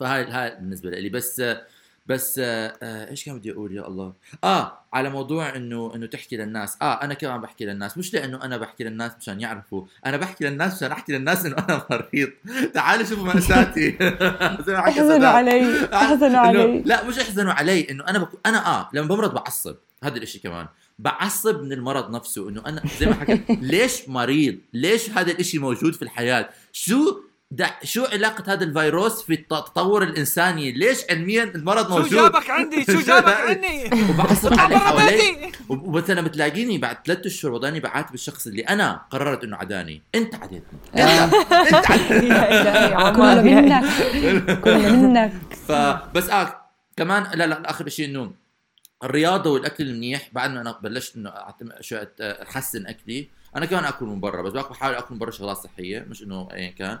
فهاي 0.00 0.24
هاي 0.24 0.50
بالنسبة 0.50 0.90
لي. 0.90 1.08
بس 1.08 1.42
بس 2.06 2.38
آه 2.44 2.72
آه 2.82 3.10
إيش 3.10 3.24
كان 3.24 3.38
بدي 3.38 3.52
أقول؟ 3.52 3.76
يا 3.76 3.86
الله. 3.88 4.12
آه 4.44 4.78
على 4.92 5.10
موضوع 5.10 5.56
انه 5.56 5.92
إنه 5.94 6.06
تحكي 6.06 6.36
للناس. 6.36 6.76
آه 6.82 7.02
أنا 7.02 7.14
كمان 7.14 7.40
بحكي 7.40 7.64
للناس. 7.66 7.98
مش 7.98 8.14
لأنه 8.14 8.44
أنا 8.44 8.56
بحكي 8.56 8.84
للناس 8.84 9.12
مشان 9.20 9.40
يعرفوا. 9.40 9.84
أنا 10.06 10.16
بحكي 10.16 10.44
للناس 10.44 10.76
مشان 10.76 10.92
أحكي 10.92 11.12
للناس 11.12 11.46
إنه 11.46 11.56
أنا 11.58 11.86
مريض. 11.90 12.30
تعالوا 12.74 13.04
شوفوا 13.04 13.24
مأساتي 13.24 13.90
زي 14.66 14.72
ما 14.72 14.80
حكى 14.80 14.90
احزنوا. 15.00 15.28
علي. 15.28 15.84
احزنوا 15.94 16.30
إنه- 16.42 16.46
علي. 16.46 16.82
لا 16.82 17.04
مش 17.04 17.18
احزنوا 17.18 17.52
علي 17.52 17.90
إنه 17.90 18.04
أنا 18.08 18.18
بكون 18.18 18.40
أنا 18.46 18.66
آه 18.66 18.88
لما 18.92 19.06
بمرض 19.08 19.34
بعصب. 19.34 19.76
هذا 20.04 20.16
الإشي 20.16 20.38
كمان. 20.38 20.66
بعصب 20.98 21.62
من 21.62 21.72
المرض 21.72 22.10
نفسه 22.10 22.48
إنه 22.48 22.62
أنا 22.66 22.82
زي 23.00 23.06
ما 23.06 23.14
حكيت 23.14 23.42
ليش 23.50 24.08
مريض؟ 24.08 24.56
ليش 24.72 25.10
هذا 25.10 25.30
الإشي 25.32 25.58
موجود 25.58 25.94
في 25.94 26.02
الحياة؟ 26.02 26.48
شو 26.72 27.20
دع 27.50 27.70
شو 27.84 28.04
علاقة 28.04 28.52
هذا 28.52 28.64
الفيروس 28.64 29.22
في 29.22 29.32
الت- 29.32 29.52
التطور 29.52 30.02
الإنساني؟ 30.02 30.72
ليش 30.72 30.98
علميا 31.10 31.44
المرض 31.44 31.88
شو 31.88 31.94
موجود؟ 31.98 32.10
جابك 32.10 32.50
عندي؟ 32.50 32.84
شو 32.84 33.00
جابك 33.08 33.34
عني 33.34 33.90
وبعصب 34.10 34.58
على 34.60 34.78
حوالي 34.78 35.52
ومثلا 35.68 36.20
بتلاقيني 36.20 36.78
بعد 36.78 36.96
ثلاث 37.06 37.26
أشهر 37.26 37.52
بضلني 37.52 37.80
بعاتب 37.80 38.14
الشخص 38.14 38.46
اللي 38.46 38.62
أنا 38.62 39.00
قررت 39.10 39.44
إنه 39.44 39.56
عداني، 39.56 40.02
أنت 40.14 40.34
عديتني، 40.34 40.78
آه. 40.96 41.24
أنت 41.24 41.34
انت 41.34 41.90
عديتني 41.90 42.28
يا 42.28 43.40
منك. 43.40 44.60
كلنا 44.60 44.92
منك 44.92 45.32
فبس 45.68 46.28
آه 46.30 46.60
كمان 46.96 47.26
لا 47.34 47.46
لا 47.46 47.70
آخر 47.70 47.88
شيء 47.88 48.06
إنه 48.06 48.30
الرياضة 49.04 49.50
والأكل 49.50 49.88
المنيح 49.88 50.30
بعد 50.32 50.50
ما 50.50 50.60
أنا 50.60 50.78
بلشت 50.82 51.16
إنه 51.16 51.30
أحسن 52.20 52.86
أكلي 52.86 53.28
أنا 53.56 53.66
كمان 53.66 53.84
آكل 53.84 54.06
من 54.06 54.20
برا 54.20 54.42
بس 54.42 54.52
باكل 54.52 54.68
بحاول 54.68 54.94
آكل 54.94 55.14
من 55.14 55.18
برا 55.18 55.30
شغلات 55.30 55.56
صحية 55.56 56.00
مش 56.00 56.22
إنه 56.22 56.48
ايا 56.52 56.70
كان 56.70 56.98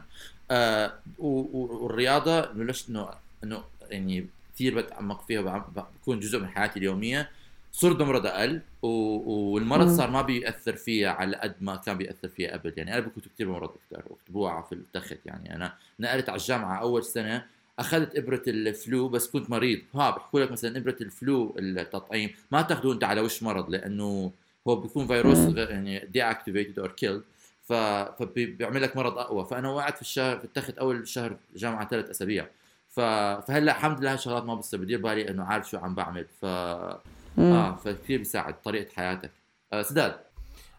آه 0.50 0.94
والرياضة 1.18 2.40
بلشت 2.40 2.88
انه 2.88 3.08
إنه 3.44 3.64
يعني 3.90 4.26
كثير 4.54 4.80
بتعمق 4.80 5.26
فيها 5.26 5.66
بكون 5.76 6.20
جزء 6.20 6.38
من 6.38 6.48
حياتي 6.48 6.78
اليومية 6.78 7.30
صرت 7.72 7.96
بمرض 7.96 8.26
أقل. 8.26 8.60
والمرض. 8.82 9.88
صار 9.96 10.10
ما 10.10 10.22
بيأثر 10.22 10.76
فيها 10.76 11.10
على 11.10 11.36
قد 11.36 11.54
ما 11.60 11.76
كان 11.76 11.98
بيأثر 11.98 12.28
فيها 12.28 12.52
قبل 12.52 12.72
يعني 12.76 12.98
أنا 12.98 13.08
كنت 13.08 13.28
كثير 13.28 13.48
بمرض 13.48 13.70
أكثر 13.70 14.04
وكتبوها 14.10 14.62
في 14.62 14.72
التخت 14.72 15.18
يعني 15.26 15.54
أنا 15.54 15.74
نقلت 16.00 16.28
على 16.28 16.38
الجامعة 16.40 16.80
أول 16.80 17.04
سنة 17.04 17.44
أخذت 17.78 18.16
إبرة 18.16 18.42
الفلو 18.46 19.08
بس 19.08 19.30
كنت 19.30 19.50
مريض. 19.50 19.80
ها 19.94 20.10
بحكوا 20.10 20.40
لك 20.40 20.52
مثلا 20.52 20.78
إبرة 20.78 20.96
الفلو 21.00 21.56
التطعيم 21.58 22.34
ما 22.50 22.62
تاخذوه 22.62 22.94
انت 22.94 23.04
على 23.04 23.20
وش 23.20 23.42
مرض 23.42 23.70
لأنه 23.70 24.32
هو 24.68 24.76
بيكون 24.76 25.06
فيروس 25.06 25.38
يعني 25.56 25.98
deactivated 25.98 26.78
or 26.78 26.92
killed. 26.92 27.22
فبيعمل 27.62 28.82
لك 28.82 28.96
مرض 28.96 29.18
أقوى. 29.18 29.44
فأنا 29.44 29.68
وقعت 29.68 29.94
في 29.96 30.02
الشهر 30.02 30.36
اتخذت 30.36 30.78
أول 30.78 31.08
شهر 31.08 31.36
جامعة 31.56 31.88
ثلاث 31.88 32.10
أسابيع. 32.10 32.46
فهلأ 32.88 33.72
الحمد 33.72 34.00
لله 34.00 34.12
هالشغلات 34.12 34.44
ما 34.44 34.54
بصير 34.54 34.80
بدير 34.80 35.00
بالي 35.00 35.30
إنه 35.30 35.44
عارف 35.44 35.70
شو 35.70 35.78
عم 35.78 35.94
بعمل. 35.94 36.26
ف 36.40 36.44
آه 36.44 37.76
فكثير 37.84 38.18
بيساعد 38.18 38.62
طريقة 38.62 38.92
حياتك. 38.94 39.30
آه 39.72 39.82
سداد. 39.82 40.16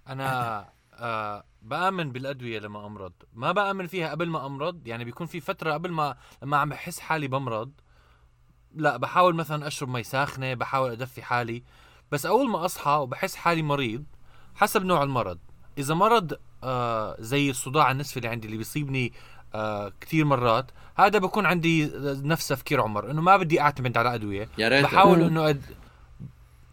أنا 0.07 0.69
آه 0.93 1.43
بآمن 1.69 2.11
بالأدوية 2.11 2.59
لما 2.59 2.85
أمرض. 2.85 3.13
ما 3.33 3.51
بآمن 3.51 3.87
فيها 3.87 4.11
قبل 4.11 4.29
ما 4.29 4.45
أمرض 4.45 4.87
يعني 4.87 5.05
بيكون 5.05 5.27
في 5.27 5.39
فترة 5.39 5.73
قبل 5.73 5.91
ما 5.91 6.15
لما 6.43 6.57
عم 6.57 6.69
بحس 6.69 6.99
حالي 6.99 7.27
بمرض. 7.27 7.71
لا 8.75 8.97
بحاول 8.97 9.35
مثلا 9.35 9.67
أشرب 9.67 9.89
مي 9.89 10.03
ساخنة 10.03 10.53
بحاول 10.53 10.91
أدفي 10.91 11.21
حالي. 11.21 11.63
بس 12.11 12.25
أول 12.25 12.49
ما 12.49 12.65
أصحى 12.65 12.91
وبحس 12.91 13.35
حالي 13.35 13.61
مريض 13.61 14.03
حسب 14.55 14.85
نوع 14.85 15.03
المرض. 15.03 15.39
إذا 15.77 15.93
مرض 15.93 16.33
آه 16.63 17.15
زي 17.19 17.49
الصداع 17.49 17.91
النصفي 17.91 18.17
اللي 18.17 18.27
عندي 18.27 18.45
اللي 18.47 18.57
بيصيبني 18.57 19.13
آه 19.55 19.93
كثير 20.01 20.25
مرات 20.25 20.71
هذا 20.95 21.19
بكون 21.19 21.45
عندي 21.45 21.91
نفس 22.23 22.47
تفكير 22.47 22.81
عمر 22.81 23.11
إنه 23.11 23.21
ما 23.21 23.37
بدي 23.37 23.61
أعتمد 23.61 23.97
على 23.97 24.15
أدوية. 24.15 24.49
يا 24.57 24.69
ريت. 24.69 24.83
بحاول 24.83 25.21
إنه 25.21 25.49
أد... 25.49 25.61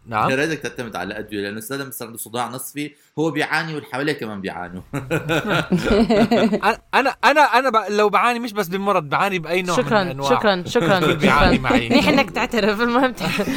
نعم. 0.07 0.29
يا 0.29 0.35
ريتك 0.35 0.59
تعتمد 0.59 0.95
على 0.95 1.07
الادويه 1.07 1.41
لأنه 1.41 1.59
سداد 1.59 1.91
صار 1.93 2.07
عنده 2.07 2.17
صداع 2.19 2.47
نصفي 2.47 2.91
هو 3.19 3.31
بيعاني 3.31 3.73
واللي 3.73 3.87
حواليه 3.91 4.13
كمان 4.13 4.41
بيعانوا. 4.41 4.81
أنا 6.93 7.15
أنا 7.23 7.41
أنا 7.41 7.69
ب... 7.69 7.75
لو 7.91 8.09
بعاني 8.09 8.39
مش 8.39 8.53
بس 8.53 8.67
بالمرض 8.67 9.03
بعاني 9.09 9.39
بأي 9.39 9.61
نوع 9.61 9.77
من 9.77 9.83
شكرا 9.83 10.01
انواع 10.01 10.29
شكرا 10.29 10.63
شكرا. 10.65 11.13
بيعاني 11.13 11.55
شكرا 11.57 11.69
معي. 11.69 11.89
منيح 11.89 12.07
إنك 12.07 12.31
تعترف 12.31 12.81
المهم 12.81 13.13
تعترف. 13.13 13.49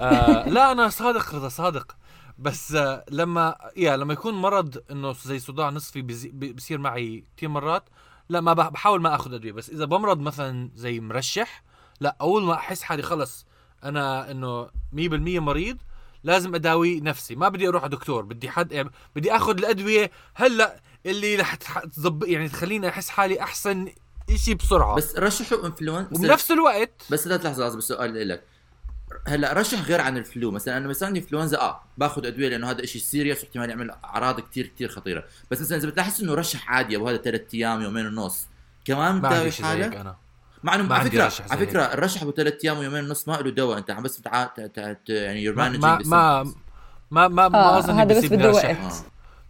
آه 0.00 0.48
لا 0.48 0.72
أنا 0.72 0.88
صادق 0.88 1.34
رضا 1.34 1.48
صادق. 1.48 1.96
بس 2.38 2.74
آه 2.74 3.04
لما 3.10 3.54
يا 3.76 3.96
لما 3.96 4.12
يكون 4.12 4.34
مرض 4.34 4.82
إنه 4.90 5.12
زي 5.12 5.38
صداع 5.38 5.70
نصفي 5.70 6.02
بزي... 6.02 6.28
بصير 6.28 6.78
معي 6.78 7.24
كثير 7.36 7.48
مرات 7.48 7.84
لا 8.28 8.40
ما 8.40 8.52
بح- 8.52 8.68
بحاول 8.68 9.00
ما 9.00 9.14
آخذ 9.14 9.34
أدوية. 9.34 9.52
بس 9.52 9.70
إذا 9.70 9.84
بمرض 9.84 10.20
مثلا 10.20 10.70
زي 10.74 11.00
مرشح 11.00 11.62
لا 12.00 12.16
أول 12.20 12.42
ما 12.42 12.54
أحس 12.54 12.82
حالي 12.82 13.02
خلص 13.02 13.46
أنا 13.84 14.30
إنه 14.30 14.64
100% 14.66 14.70
مريض 15.40 15.76
لازم 16.24 16.54
أداوي 16.54 17.00
نفسي. 17.00 17.34
ما 17.34 17.48
بدي 17.48 17.68
أروح 17.68 17.82
على 17.82 17.90
دكتور 17.90 18.22
بدي 18.24 18.50
حد 18.50 18.72
يعني 18.72 18.90
بدي 19.16 19.36
آخذ 19.36 19.58
الأدوية. 19.58 20.10
هلأ 20.34 20.80
اللي 21.06 21.36
رح 21.36 21.54
تح- 21.54 21.84
تظب 21.84 22.24
يعني 22.24 22.48
تخليني 22.48 22.88
أحس 22.88 23.08
حالي 23.08 23.40
أحسن 23.40 23.88
شيء 24.36 24.54
بسرعة. 24.54 24.94
بس 24.96 25.16
رشحوا 25.16 25.66
انفلونزا 25.66 26.08
وبنفس 26.12 26.50
الوقت 26.50 26.90
بس 27.10 27.26
لا 27.26 27.36
تلحظه 27.36 27.64
لحظه 27.64 27.76
بس 27.78 27.84
سؤال 27.84 28.28
لك. 28.28 28.42
هلأ 29.28 29.52
رشح 29.52 29.80
غير 29.82 30.00
عن 30.00 30.16
ال 30.16 30.23
flu. 30.23 30.50
مثلا 30.50 30.76
أنا 30.76 30.88
مثلا 30.88 31.06
عندي 31.08 31.20
انفلونزا 31.20 31.60
آه 31.60 31.82
باخذ 31.98 32.26
أدوية 32.26 32.48
لأنه 32.48 32.70
هذا 32.70 32.86
شيء 32.86 33.02
serious 33.02 33.44
واحتمال 33.44 33.70
يعمل 33.70 33.90
أعراض 33.90 34.40
كتير 34.40 34.66
كتير 34.66 34.88
خطيرة. 34.88 35.24
بس 35.50 35.60
مثلا 35.60 35.78
إذا 35.78 35.88
بتحس 35.88 36.20
إنه 36.20 36.34
رشح 36.34 36.70
عادي 36.70 36.96
أبو 36.96 37.08
هذا 37.08 37.16
ثلاث 37.16 37.54
أيام 37.54 37.82
يومين 37.82 38.06
ونص 38.06 38.46
كمان 38.84 39.14
ما 39.14 39.28
بتداوي 39.28 39.52
حالك؟ 39.52 39.94
أنا. 39.96 40.16
مع 40.62 40.74
إنه 40.74 40.82
ما 40.82 40.94
على 40.94 41.10
فكرة 41.10 41.32
على 41.50 41.66
فكرة 41.66 41.82
الرشح 41.82 42.22
أبو 42.22 42.32
ثلاث 42.32 42.64
أيام 42.64 42.78
ويومين 42.78 43.04
ونص 43.04 43.28
ما 43.28 43.34
له 43.34 43.50
دواء 43.50 43.78
أنت 43.78 43.90
عم 43.90 44.02
بس 44.02 44.20
تع... 44.20 44.44
تع... 44.44 44.66
تع... 44.66 44.92
تع... 44.92 45.14
يعني 45.14 45.42
you're 45.42 45.54
ما 45.54 45.68
managing 45.68 46.06
ما 46.06 46.42
ما 46.42 46.44
ما 47.10 47.28
ما, 47.28 47.48
ما 47.48 47.58
آه 47.58 47.78
أظن 47.78 47.94
هذا 47.94 48.18
بس 48.18 48.24
بده 48.24 48.50
رشح 48.50 48.84
وقت 48.84 49.04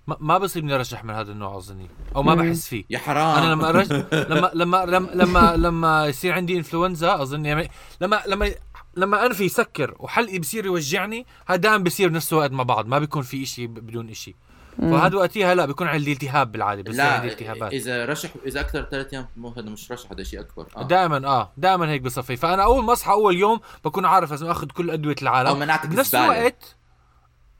ما, 0.06 0.16
ما 0.20 0.38
بصيبني 0.38 0.76
رشح 0.76 1.04
من 1.04 1.14
هذا 1.14 1.32
النوع 1.32 1.56
أظني 1.56 1.90
أو 2.16 2.22
ما 2.22 2.34
بحس 2.34 2.68
فيه. 2.68 2.84
يا 2.90 2.98
حرام. 2.98 3.42
أنا 3.42 3.52
لما 3.52 3.70
رش... 3.70 3.92
لما 4.32 4.50
لما 4.54 4.84
لما 4.84 5.10
لما 5.14 5.56
لما 5.56 6.06
يصير 6.06 6.32
عندي 6.32 6.56
انفلونزا 6.56 7.22
أظن 7.22 7.46
يعني 7.46 7.70
لما 8.00 8.22
لما 8.26 8.50
لما 8.96 9.26
أنفي 9.26 9.44
يسكر 9.44 9.94
وحلقي 9.98 10.38
بصير 10.38 10.66
يوجعني 10.66 11.26
هذا 11.46 11.56
دائما 11.56 11.84
بصير 11.84 12.08
بنفس 12.08 12.32
الوقت 12.32 12.52
مع 12.52 12.62
بعض 12.62 12.86
ما 12.86 12.98
بيكون 12.98 13.22
في 13.22 13.42
إشي 13.42 13.66
بدون 13.66 14.10
إشي. 14.10 14.36
فهذا 14.78 15.16
وقتها 15.16 15.54
لا 15.54 15.66
بيكون 15.66 15.86
عندي 15.86 16.12
التهاب 16.12 16.52
بالعادة 16.52 16.82
بصير 16.82 17.00
عندي 17.00 17.26
لا 17.26 17.32
التهابات 17.32 17.72
إذا 17.72 18.04
رشح 18.04 18.30
إذا 18.46 18.60
أكثر 18.60 18.82
ثلاث 18.90 19.12
أيام 19.14 19.26
مو 19.36 19.48
هذا 19.48 19.70
مش 19.70 19.92
رشح 19.92 20.12
هذا 20.12 20.22
شيء 20.22 20.40
أكبر. 20.40 20.66
آه. 20.76 20.82
دائما 20.82 21.26
آه 21.26 21.52
دائما 21.56 21.90
هيك 21.90 22.02
بصفي. 22.02 22.36
فأنا 22.36 22.64
أول 22.64 22.84
ما 22.84 22.92
أصحى 22.92 23.12
أول 23.12 23.36
يوم 23.36 23.60
بكون 23.84 24.04
عارف 24.04 24.30
لازم 24.30 24.46
أخذ 24.46 24.66
كل 24.66 24.90
أدوية 24.90 25.16
العالم. 25.22 25.48
أو 25.48 25.54
مناعتك 25.54 25.86
بنفس. 25.88 26.14
الوقت 26.14 26.76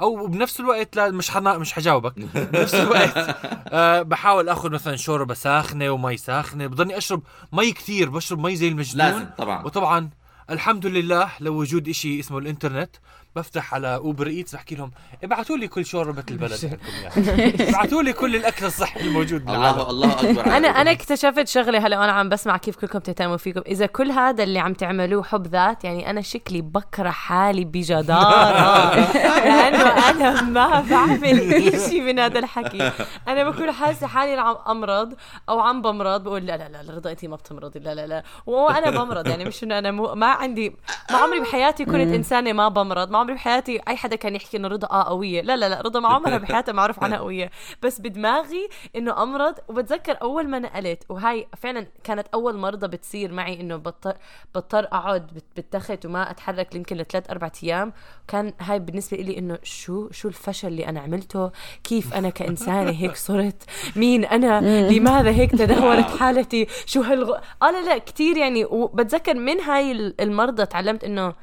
أو 0.00 0.26
بنفس 0.26 0.60
الوقت 0.60 0.96
لا 0.96 1.10
مش 1.10 1.30
حنا 1.30 1.58
مش 1.58 1.72
حجاوبك. 1.72 2.12
بنفس 2.34 2.74
الوقت 2.74 3.16
آه 3.72 4.02
بحاول 4.02 4.48
آخذ 4.48 4.70
مثلا 4.70 4.96
شوربة 4.96 5.34
ساخنة 5.34 5.90
ومي 5.90 6.16
ساخنة. 6.16 6.66
بضلني 6.66 6.98
أشرب 6.98 7.22
مي 7.52 7.72
كثير 7.72 8.10
بشرب 8.10 8.38
مي 8.38 8.56
زي 8.56 8.68
المجنون. 8.68 9.06
لازم 9.06 9.26
طبعا. 9.38 9.64
وطبعا 9.64 10.10
الحمد 10.50 10.86
لله 10.86 11.30
لوجود 11.40 11.88
إشي 11.88 12.20
اسمه 12.20 12.38
الإنترنت. 12.38 12.96
بفتح 13.36 13.74
على 13.74 13.96
Uber 13.96 14.26
Eats 14.26 14.54
بحكي 14.54 14.74
لهم 14.74 14.90
ابعتوا 15.24 15.56
لي 15.56 15.68
كل 15.68 15.84
شوربه 15.84 16.24
البلد 16.30 16.52
بدكم 16.64 16.76
اياها 16.86 17.68
ابعتوا 17.68 18.02
لي 18.02 18.12
كل 18.12 18.36
الأكل 18.36 18.66
الصحي 18.66 19.00
الموجود 19.00 19.44
بالعالم. 19.44 19.80
الله 19.80 19.90
الله 19.90 20.12
أكبر 20.12 20.46
أنا. 20.56 20.68
أنا 20.68 20.90
اكتشفت 20.90 21.48
شغله 21.48 21.86
هلا 21.86 22.00
وأنا 22.00 22.12
عم 22.12 22.28
بسمع 22.28 22.56
كيف 22.56 22.76
كلكم 22.76 22.98
تهتموا 22.98 23.36
فيكم. 23.36 23.60
إذا 23.66 23.86
كل 23.86 24.10
هذا 24.10 24.42
اللي 24.44 24.58
عم 24.58 24.74
تعملوه 24.74 25.22
حب 25.22 25.46
ذات 25.46 25.84
يعني 25.84 26.10
أنا 26.10 26.20
شكلي 26.20 26.60
بكره 26.60 27.10
حالي 27.10 27.64
بجدارة. 27.64 28.94
لأنه 29.44 30.10
أنا 30.10 30.42
ما 30.42 30.80
بعمل 30.90 31.54
إشي 31.74 32.00
من 32.00 32.18
هذا 32.18 32.38
الحكي. 32.38 32.92
أنا 33.28 33.50
بكون 33.50 33.72
حاسة 33.72 34.06
حالي 34.06 34.40
عم 34.40 34.56
أمرض 34.68 35.14
أو 35.48 35.60
عم 35.60 35.82
بمرض 35.82 36.24
بقول 36.24 36.46
لا 36.46 36.56
لا 36.56 36.68
لا 36.68 36.82
لا، 36.82 36.94
رضا 36.94 37.10
انت 37.10 37.24
ما 37.24 37.36
بتمرضي 37.36 37.78
لا 37.78 37.94
لا 37.94 38.06
لا. 38.06 38.22
وأنا 38.46 38.90
بمرض 38.90 39.26
يعني 39.26 39.44
مش 39.44 39.64
إنه 39.64 39.78
أنا 39.78 39.90
مو 39.90 40.14
ما 40.14 40.26
عندي 40.26 40.76
ما 41.12 41.18
عمري 41.18 41.40
بحياتي 41.40 41.84
كنت 41.84 41.94
إنسانة 41.94 42.52
ما 42.52 42.68
بمرض. 42.68 43.10
ما 43.10 43.18
عمري 43.18 43.34
بحياتي 43.34 43.80
أي 43.88 43.96
حدا 43.96 44.16
كان 44.16 44.34
يحكي 44.36 44.56
إنه 44.56 44.68
رضا 44.68 44.88
آه 44.90 45.02
قوية. 45.08 45.42
لا 45.42 45.56
لا 45.56 45.68
لا 45.68 45.80
رضا 45.80 46.00
ما 46.00 46.08
عمرها 46.08 46.38
بحياتها 46.44 46.72
معروف 46.72 47.04
عنها 47.04 47.18
قوية. 47.18 47.50
بس 47.82 48.00
بدماغي 48.00 48.68
إنه 48.96 49.22
أمرض. 49.22 49.54
وبتذكر 49.68 50.16
أول 50.22 50.48
ما 50.48 50.58
نقلت 50.58 51.02
وهاي 51.08 51.48
فعلا 51.56 51.86
كانت 52.04 52.26
أول 52.34 52.56
مرضى 52.56 52.88
بتصير 52.88 53.32
معي 53.32 53.60
إنه 53.60 53.76
بضطر 53.76 54.14
بضطر 54.54 54.84
أقعد 54.84 55.40
بالتخت 55.56 56.06
وما 56.06 56.30
أتحرك 56.30 56.74
يمكن 56.74 56.96
لثلاث 56.96 57.30
أربع 57.30 57.50
أيام. 57.62 57.92
كان 58.28 58.52
هاي 58.60 58.78
بالنسبة 58.78 59.16
لي 59.16 59.38
إنه 59.38 59.58
شو 59.62 60.10
شو 60.10 60.28
الفشل 60.28 60.68
اللي 60.68 60.88
أنا 60.88 61.00
عملته؟ 61.00 61.50
كيف 61.84 62.14
أنا 62.14 62.30
كإنسانة 62.30 62.90
هيك 62.90 63.16
صرت؟ 63.16 63.62
مين 63.96 64.24
أنا؟ 64.24 64.60
لماذا 64.90 65.30
هيك 65.30 65.50
تدهورت 65.50 66.10
حالتي؟ 66.20 66.66
شو 66.86 67.00
هالغ؟ 67.00 67.36
آه 67.62 67.70
لا 67.70 67.82
لا 67.84 67.98
كثير 67.98 68.36
يعني. 68.36 68.64
وبتذكر 68.64 69.34
من 69.34 69.60
هاي 69.60 69.92
ال- 69.92 70.20
المرضى 70.20 70.66
تعلمت 70.66 70.99
إنه 71.04 71.34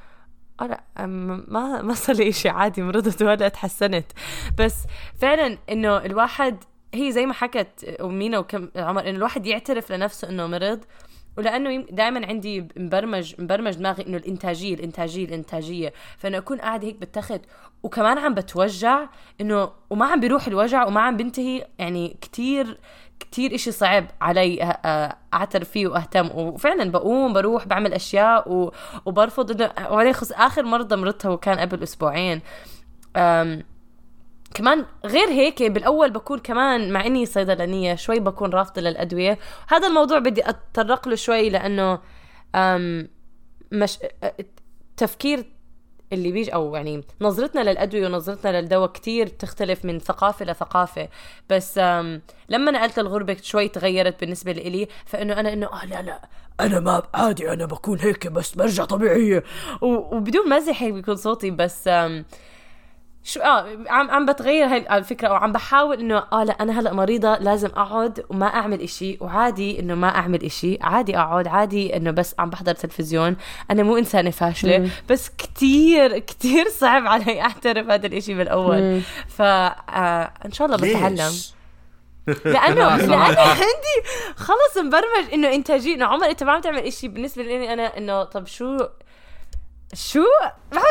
آه 0.61 0.67
لا 0.67 1.05
ما 1.05 1.81
ما 1.81 1.93
صار 1.93 2.15
لي 2.15 2.31
شيء 2.31 2.51
عادي 2.51 2.81
مرضت 2.81 3.21
وهلا 3.21 3.47
تحسنت. 3.47 4.11
بس 4.59 4.75
فعلا 5.19 5.57
إنه 5.69 5.97
الواحد 5.97 6.63
هي 6.93 7.11
زي 7.11 7.25
ما 7.25 7.33
حكت 7.33 7.83
أمينة 8.01 8.39
وكم 8.39 8.69
عمر 8.75 9.01
إنه 9.09 9.17
الواحد 9.17 9.45
يعترف 9.45 9.91
لنفسه 9.91 10.29
إنه 10.29 10.47
مرض 10.47 10.79
ولأنه 11.37 11.85
دائما 11.91 12.27
عندي 12.27 12.67
مبرمج 12.77 13.41
مبرمج 13.41 13.73
دماغي 13.75 14.07
إنه 14.07 14.17
الإنتاجية 14.17 14.73
الإنتاجية 14.75 15.25
الإنتاجية. 15.25 15.93
فإنه 16.17 16.37
أكون 16.37 16.57
قاعدة 16.57 16.87
هيك 16.87 16.95
بالتخت 16.95 17.41
وكمان 17.83 18.17
عم 18.17 18.33
بتوجع 18.33 19.05
إنه 19.41 19.71
وما 19.89 20.05
عم 20.05 20.19
بيروح 20.19 20.47
الوجع 20.47 20.85
وما 20.85 21.01
عم 21.01 21.17
بنتهي 21.17 21.67
يعني 21.79 22.17
كتير 22.21 22.77
كتير 23.19 23.55
إشي 23.55 23.71
صعب 23.71 24.05
علي 24.21 24.57
أ- 24.57 24.61
أ- 24.63 25.15
اعترف 25.33 25.69
فيه 25.69 25.87
وأهتم. 25.87 26.29
وفعلا 26.33 26.91
بقوم 26.91 27.33
بروح 27.33 27.67
بعمل 27.67 27.93
أشياء 27.93 28.51
و... 28.51 28.71
وبرفض 29.05 29.51
إنه 29.51 29.71
وبعدين 29.91 30.13
خص 30.13 30.31
آخر 30.31 30.63
مرضى 30.63 30.95
مرضتها 30.95 31.29
وكان 31.29 31.59
قبل 31.59 31.83
أسبوعين. 31.83 32.41
أم... 33.15 33.63
كمان 34.53 34.85
غير 35.05 35.27
هيك 35.29 35.63
بالأول 35.63 36.11
بكون 36.11 36.39
كمان 36.39 36.93
مع 36.93 37.05
إني 37.05 37.25
صيدلانية 37.25 37.95
شوي 37.95 38.19
بكون 38.19 38.49
رافضة 38.49 38.81
للأدوية. 38.81 39.39
هذا 39.67 39.87
الموضوع 39.87 40.19
بدي 40.19 40.49
أتطرق 40.49 41.07
له 41.07 41.15
شوي 41.15 41.49
لأنه 41.49 41.99
مش 43.71 43.97
تفكير 44.97 45.45
اللي 46.13 46.31
بيجي 46.31 46.53
أو 46.53 46.75
يعني 46.75 47.03
نظرتنا 47.21 47.61
للأدوية 47.71 48.05
ونظرتنا 48.05 48.61
للدواء 48.61 48.91
كتير 48.91 49.27
تختلف 49.27 49.85
من 49.85 49.99
ثقافة 49.99 50.45
لثقافه 50.45 51.09
بس 51.49 51.77
لما 52.49 52.71
نقلت 52.71 52.99
الغربة 52.99 53.37
شوي 53.41 53.67
تغيرت 53.67 54.19
بالنسبة 54.21 54.51
لإلي 54.51 54.87
فإنه 55.05 55.39
أنا 55.39 55.53
إنه 55.53 55.67
آه 55.67 55.85
لا 55.85 56.01
لا 56.01 56.21
أنا 56.59 56.79
ما 56.79 57.03
عادي 57.13 57.53
أنا 57.53 57.65
بكون 57.65 57.99
هيك 57.99 58.27
بس 58.27 58.55
برجع 58.55 58.85
طبيعية. 58.85 59.43
وبدون 59.81 60.49
مزح 60.49 60.83
هيك 60.83 60.93
بيكون 60.93 61.15
صوتي 61.15 61.51
بس 61.51 61.89
شو 63.27 63.39
آه 63.39 63.77
عم 63.89 64.11
عم 64.11 64.25
بتغير 64.25 64.65
هاي 64.65 64.97
الفكرة 64.97 65.29
وعم 65.29 65.51
بحاول 65.51 65.99
إنه 65.99 66.23
آه 66.33 66.43
لا 66.43 66.53
أنا 66.53 66.79
هلأ 66.79 66.93
مريضة 66.93 67.37
لازم 67.37 67.69
أقعد 67.69 68.25
وما 68.29 68.45
أعمل 68.45 68.81
إشي 68.81 69.17
وعادي 69.21 69.79
إنه 69.79 69.95
ما 69.95 70.07
أعمل 70.15 70.43
إشي 70.43 70.77
عادي 70.81 71.17
أقعد 71.17 71.47
عادي 71.47 71.97
إنه 71.97 72.11
بس 72.11 72.35
عم 72.39 72.49
بحضر 72.49 72.73
تلفزيون. 72.73 73.35
أنا 73.71 73.83
مو 73.83 73.97
إنسانة 73.97 74.29
فاشلة 74.29 74.89
بس 75.09 75.29
كتير 75.29 76.17
كتير 76.19 76.69
صعب 76.69 77.07
علي 77.07 77.41
أعترف 77.41 77.89
هذا 77.89 78.07
الإشي 78.07 78.33
بالأول. 78.33 79.01
ف 79.27 79.41
آه 79.41 80.31
إن 80.45 80.51
شاء 80.51 80.67
الله 80.67 80.77
بتعلم. 80.77 81.15
ليش؟ 81.15 81.53
لأنه 82.45 82.97
لأنه 82.97 83.15
عندي 83.15 83.97
خلص 84.35 84.77
مبرمج 84.77 85.33
إنه 85.33 85.53
إنتاجية 85.53 85.95
إنه 85.95 86.05
عمر 86.05 86.29
انت 86.29 86.43
ما 86.43 86.51
عم 86.51 86.61
تعمل 86.61 86.79
إشي؟ 86.79 87.07
بالنسبة 87.07 87.43
لي 87.43 87.73
أنا 87.73 87.97
إنه 87.97 88.23
طب 88.23 88.47
شو 88.47 88.77
شو؟ 89.93 90.23
ما 90.73 90.81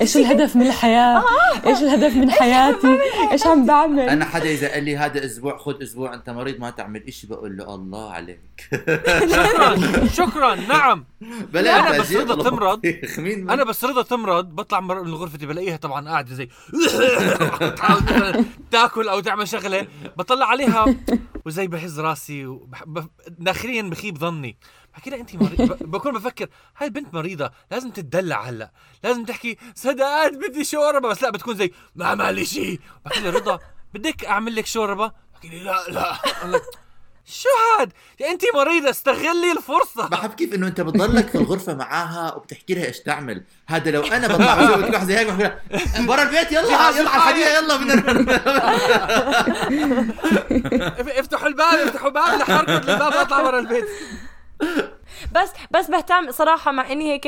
إيش 0.00 0.16
الهدف 0.16 0.56
من 0.56 0.66
الحياة؟ 0.66 1.24
إيش 1.66 1.78
الهدف 1.78 2.16
من 2.16 2.30
حياتي؟ 2.30 2.98
إيش 3.32 3.46
عم 3.46 3.66
بعمل؟ 3.66 4.00
أنا 4.00 4.24
حدا 4.24 4.44
إذا 4.50 4.72
قال 4.72 4.84
لي 4.84 4.96
هذا 4.96 5.24
أسبوع 5.24 5.58
خذ 5.58 5.82
أسبوع 5.82 6.14
أنت 6.14 6.30
مريض 6.30 6.60
ما 6.60 6.70
تعمل 6.70 7.02
إشي 7.08 7.26
بقول 7.26 7.56
له 7.56 7.74
الله 7.74 8.12
عليك. 8.12 8.40
شكرا 9.26 10.06
شكرا 10.06 10.54
نعم. 10.54 11.04
بلا 11.52 11.80
أنا 11.80 11.90
أنت 11.90 12.00
بس 12.00 12.12
رضا. 12.12 12.50
تمرض. 12.50 12.80
أنا 13.50 13.64
بس 13.64 13.84
رضا 13.84 14.02
تمرض 14.02 14.44
بطلع 14.44 14.80
من 14.80 15.14
غرفتي 15.14 15.46
بلاقيها 15.46 15.76
طبعا 15.76 16.08
قاعدة 16.08 16.34
زي 16.34 16.48
تاكل 18.72 19.08
أو 19.08 19.20
تعمل 19.20 19.48
شغلة. 19.48 19.86
بطلع 20.16 20.46
عليها 20.46 20.86
وزي 21.46 21.66
بهز 21.66 22.00
راسي 22.00 22.46
وبح... 22.46 22.84
بف... 22.86 23.04
داخليا 23.38 23.82
بخيب 23.82 24.18
ظني. 24.18 24.58
بحكي 24.96 25.10
لها 25.10 25.18
انت 25.20 25.34
مريض 25.36 25.62
ب... 25.62 25.90
بكون 25.90 26.12
بفكر 26.12 26.48
هاي 26.78 26.86
البنت 26.86 27.14
مريضة 27.14 27.50
لازم 27.70 27.90
تتدلع 27.90 28.42
هلأ 28.42 28.70
لازم 29.04 29.24
تحكي 29.24 29.56
سداد 29.74 30.38
بدي 30.38 30.64
شوربة 30.64 31.08
بس 31.08 31.22
لأ 31.22 31.30
بتكون 31.30 31.56
زي 31.56 31.70
ما 31.96 32.06
عمل 32.06 32.46
شيء 32.46 32.80
بحكي 33.04 33.20
لها 33.20 33.30
رضا 33.30 33.58
بدك 33.94 34.24
أعمل 34.24 34.56
لك 34.56 34.66
شوربة؟ 34.66 35.12
بحكي 35.34 35.48
لي 35.48 35.58
لا. 35.64 35.84
لا 35.88 36.60
شو 37.28 37.48
هاد؟ 37.80 37.92
انت 38.30 38.42
مريضة 38.54 38.90
استغلي 38.90 39.52
الفرصة. 39.56 40.08
بحب 40.08 40.34
كيف 40.34 40.54
إنه 40.54 40.66
أنت 40.66 40.80
بتضلك 40.80 41.28
في 41.28 41.34
الغرفة 41.34 41.74
معاها 41.74 42.34
وبتحكي 42.34 42.74
لها 42.74 42.86
إيش 42.86 42.98
تعمل. 43.00 43.44
هذا 43.66 43.90
لو 43.90 44.02
أنا 44.04 44.28
بطلع 44.28 44.54
بسوي 44.98 45.16
هيك 45.18 45.26
بحكي 45.26 45.42
لها 45.42 46.06
برا 46.06 46.22
البيت 46.22 46.52
يلا 46.52 46.60
يلا 46.60 46.76
على 46.76 47.00
الحديقه 47.00 47.56
يلا 47.58 47.76
بدنا 47.76 47.94
اف- 51.00 51.08
افتحوا 51.20 51.48
الباب 51.48 51.78
افتحوا 51.88 52.08
الباب 52.08 52.40
رح 52.40 52.50
اركض 52.50 52.90
للباب 52.90 53.14
واطلع 53.14 53.42
برا 53.42 53.58
البيت. 53.58 53.84
بس 55.32 55.52
بس 55.70 55.90
بهتم 55.90 56.30
صراحة 56.30 56.72
مع 56.72 56.92
إني 56.92 57.12
هيك 57.12 57.26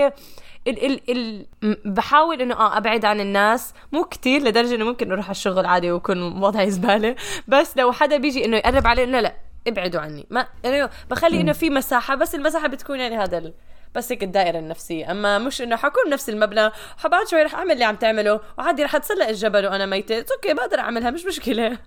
ال 0.68 0.87
ال 0.87 1.01
ال 1.11 1.47
بحاول 1.85 2.41
إنه 2.43 2.55
آه 2.55 2.76
أبعد 2.76 3.05
عن 3.05 3.20
الناس. 3.20 3.74
مو 3.93 4.05
كتير 4.05 4.43
لدرجة 4.43 4.74
إنه 4.74 4.85
ممكن 4.85 5.12
أروح 5.12 5.24
على 5.24 5.31
الشغل 5.31 5.66
عادي 5.66 5.91
ويكون 5.91 6.43
وضعي 6.43 6.70
زبالة. 6.70 7.16
بس 7.49 7.76
لو 7.76 7.93
حدا 7.93 8.16
بيجي 8.16 8.45
إنه 8.45 8.57
يقرب 8.57 8.87
علي 8.87 9.05
إنه 9.05 9.20
لا 9.20 9.35
ابعدوا 9.66 10.01
عني. 10.01 10.26
ما 10.31 10.47
يعني 10.64 10.91
بخلي 11.11 11.41
إنه 11.41 11.53
في 11.53 11.70
مساحة. 11.70 12.14
بس 12.14 12.35
المساحة 12.35 12.68
بتكون 12.68 13.01
يعني 13.01 13.18
هذا 13.18 13.39
ال... 13.39 13.55
بس 13.95 14.12
هيك 14.12 14.22
الدائرة 14.22 14.59
النفسية. 14.59 15.11
أما 15.11 15.39
مش 15.39 15.62
إنه 15.62 15.76
حكون 15.76 16.03
بنفس 16.07 16.29
المبنى 16.29 16.70
وبعد 17.05 17.29
شوي 17.29 17.43
رح 17.43 17.55
أعمل 17.55 17.72
اللي 17.72 17.85
عم 17.85 17.97
تعمله. 17.97 18.41
وعادي 18.59 18.85
رح 18.85 18.95
أتسلق 18.95 19.29
الجبل 19.29 19.66
وأنا 19.66 19.87
ميتة. 19.87 20.24
أوكي 20.35 20.55
بقدر 20.55 20.79
أعملها 20.79 21.11
مش 21.11 21.26
مشكلة. 21.26 21.79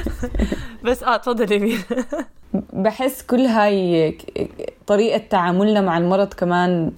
بس 0.84 1.02
آه 1.02 1.16
تفضلي. 1.16 1.78
بحس 2.72 3.22
كل 3.22 3.40
هاي 3.40 4.18
طريقة 4.86 5.18
تعاملنا 5.18 5.80
مع 5.80 5.98
المرض 5.98 6.34
كمان 6.34 6.92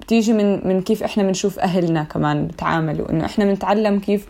بتيجي 0.00 0.32
من 0.32 0.68
من 0.68 0.82
كيف 0.82 1.02
إحنا 1.02 1.22
بنشوف 1.22 1.58
أهلنا 1.58 2.02
كمان 2.02 2.46
بتعاملوا 2.46 3.10
إنه 3.10 3.24
إحنا 3.24 3.44
بنتعلم 3.44 3.98
كيف 3.98 4.26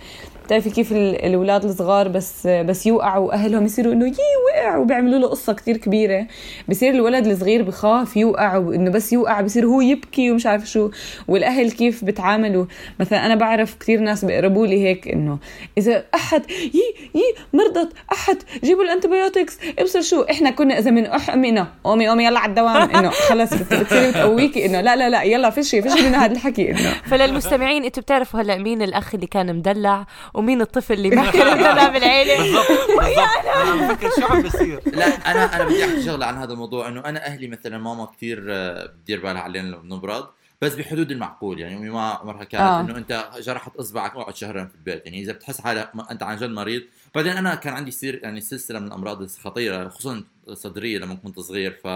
بتعرفي 0.47 0.71
كيف 0.71 0.93
ال- 0.93 1.25
الأولاد 1.27 1.65
الصغار 1.65 2.09
بس 2.09 2.47
بس 2.47 2.87
يوقعوا 2.87 3.33
اهلهم 3.33 3.65
يصيروا 3.65 3.93
إنه 3.93 4.07
يي 4.07 4.13
وقع 4.53 4.77
وبيعملوا 4.77 5.19
له 5.19 5.29
قصة 5.29 5.53
كتير 5.53 5.77
كبيرة. 5.77 6.27
بصير 6.69 6.95
الولد 6.95 7.27
الصغير 7.27 7.63
بخاف 7.63 8.17
يوقع 8.17 8.57
وإنه 8.57 8.91
بس 8.91 9.13
يوقع 9.13 9.41
بصير 9.41 9.67
هو 9.67 9.81
يبكي 9.81 10.31
ومش 10.31 10.47
عارف 10.47 10.65
شو. 10.71 10.91
والأهل 11.29 11.71
كيف 11.71 12.05
بتعاملوا؟ 12.05 12.67
مثلا 13.01 13.27
أنا 13.27 13.35
بعرف 13.35 13.75
كتير 13.75 14.01
ناس 14.01 14.25
بيقربوا 14.25 14.67
لي 14.67 14.85
هيك 14.85 15.09
إنه 15.09 15.39
إذا 15.79 16.05
أحد 16.15 16.43
يي 16.51 16.83
يي 17.15 17.23
مرضت 17.53 17.93
أحد 18.13 18.37
جيبوا 18.65 18.83
الانتبيوتكس 18.85 19.59
ابصر 19.79 20.01
شو 20.01 20.23
إحنا 20.23 20.51
كنا 20.51 20.79
إذا 20.79 20.91
من 20.91 21.07
اح 21.07 21.31
امنا 21.31 21.67
قومي 21.85 22.09
قومي 22.09 22.25
يلا 22.25 22.39
على 22.39 22.51
الدوام 22.51 22.91
إنه 22.97 23.11
خلص 23.11 23.55
بت- 23.55 23.75
بتصيري 23.75 24.11
بتقويكي 24.11 24.67
إنه 24.67 24.81
لا 24.81 24.97
لا 24.97 25.11
لا 25.11 25.23
يلا 25.23 25.51
فشي 25.51 25.83
فشي 25.83 26.09
من 26.09 26.15
هذا 26.15 26.33
الحكي 26.33 26.71
إنه. 26.71 26.91
فللمستمعين 27.05 27.85
أنتم 27.85 28.03
بتعرفوا 28.03 28.41
هلأ 28.41 28.57
مين 28.59 28.83
الأخ 28.83 29.15
اللي 29.15 29.27
كان 29.27 29.57
مدلع؟ 29.57 30.07
ومين 30.37 30.61
الطفل 30.61 30.95
اللي 30.95 31.11
ما 31.17 31.31
مدلع 31.31 31.89
بالعيله 31.89 32.43
بالضبط 32.43 32.67
بالضبط. 32.89 33.47
أنا. 33.57 33.93
بفكر 33.93 34.11
شو 34.21 34.27
عم 34.27 34.43
بيصير. 34.43 34.81
لا 34.87 35.07
أنا 35.07 35.57
أنا 35.57 35.65
بدي 35.65 35.85
أحكي 35.85 36.03
شغلة 36.03 36.27
عن 36.27 36.37
هذا 36.37 36.53
الموضوع 36.53 36.89
إنه 36.89 37.01
أنا 37.01 37.27
أهلي 37.27 37.49
مثلا 37.49 37.79
ماما 37.79 38.05
كثير 38.05 38.47
آه، 38.49 38.87
بتدير 38.87 39.23
بالها 39.23 39.41
علينا 39.41 39.69
لما 39.69 39.79
بنمرض 39.79 40.29
بس 40.63 40.75
بحدود 40.75 41.11
المعقول. 41.11 41.61
يعني 41.61 41.77
أمي 41.77 41.91
ما 41.91 42.11
عمرها 42.11 42.45
كانت 42.45 42.63
آه. 42.63 42.81
إنه 42.81 42.97
أنت 42.99 43.29
جرحت 43.41 43.77
أصبعك 43.77 44.17
اقعد 44.17 44.37
شهرين 44.37 44.69
في 44.69 44.75
البيت. 44.75 45.07
يعني 45.07 45.21
إذا 45.23 45.33
بتحس 45.33 45.61
حالك 45.61 45.93
أنت 46.11 46.23
عن 46.23 46.37
جد 46.37 46.51
مريض. 46.51 46.83
بعدين 47.15 47.33
أنا 47.33 47.55
كان 47.55 47.75
عندي 47.75 47.91
سير 47.91 48.21
يعني 48.23 48.41
سلسلة 48.41 48.79
من 48.79 48.87
الأمراض 48.87 49.23
الخطيرة 49.23 49.89
خصوصا 49.89 50.25
الصدريه 50.49 50.99
لما 50.99 51.15
كنت 51.15 51.41
صغير. 51.41 51.81
ف 51.85 51.89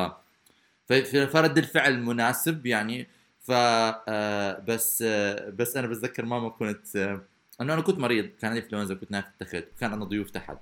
فرد 1.32 1.58
الفعل 1.58 2.02
مناسب 2.02 2.66
يعني. 2.66 3.08
ف 3.40 3.50
آه، 3.52 4.62
بس 4.68 5.04
آه، 5.06 5.50
بس 5.50 5.76
أنا 5.76 5.86
بتذكر 5.86 6.24
ماما 6.24 6.48
كنت 6.48 7.20
انه 7.60 7.74
أنا 7.74 7.82
كنت 7.82 7.98
مريض 7.98 8.24
كان 8.24 8.50
عندي 8.50 8.64
انفلونزا 8.64 8.94
كنت 8.94 9.10
نايم 9.10 9.24
في 9.24 9.30
التخت 9.30 9.68
وكان 9.76 9.92
عندنا 9.92 10.04
ضيوف 10.08 10.30
تحت. 10.30 10.56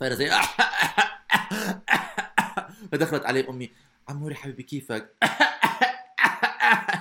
فانا 0.00 0.14
زي 0.14 0.30
فدخلت 2.92 3.26
علي 3.26 3.48
أمي 3.48 3.70
عموري 4.08 4.34
حبيبي 4.34 4.62
كيفك؟ 4.62 5.14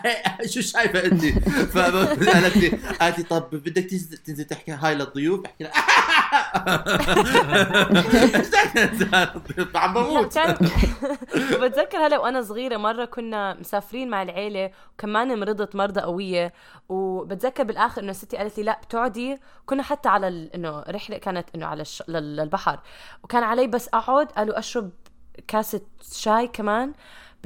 شو 0.51 0.61
شايفة 0.61 1.05
انت؟ 1.05 1.25
فقالت 1.49 2.57
لي 2.57 2.67
قالت 3.01 3.29
طب 3.29 3.49
بدك 3.51 3.83
تنزل 4.25 4.43
تحكي 4.45 4.71
هاي 4.71 4.95
للضيوف 4.95 5.39
بحكي 5.41 5.63
لها؟ 5.63 5.73
عم 9.75 9.93
بموت 9.93 10.37
بتذكر 11.61 11.97
هلا 11.97 12.17
وأنا 12.19 12.41
صغيرة 12.41 12.77
مرة 12.77 13.05
كنا 13.05 13.53
مسافرين 13.53 14.09
مع 14.09 14.21
العيلة 14.23 14.71
وكمان 14.93 15.39
مرضت 15.39 15.75
مرضى 15.75 16.01
قوية 16.01 16.53
وبتذكر 16.89 17.63
بالآخر 17.63 18.01
إنه 18.01 18.13
ستي 18.13 18.37
قالت 18.37 18.57
لي 18.57 18.63
لا 18.63 18.79
بتقعدي 18.83 19.37
كنا 19.65 19.83
حتى 19.83 20.09
على. 20.09 20.49
إنه 20.55 20.83
رحلة 20.89 21.17
كانت 21.17 21.49
إنه 21.55 21.65
على 21.65 21.81
الش... 21.81 22.03
لل- 22.07 22.35
للبحر 22.35 22.79
وكان 23.23 23.43
علي 23.43 23.67
بس 23.67 23.89
أقعد 23.93 24.27
قالوا 24.31 24.59
أشرب 24.59 24.89
كاسة 25.47 25.81
شاي 26.13 26.47
كمان 26.47 26.93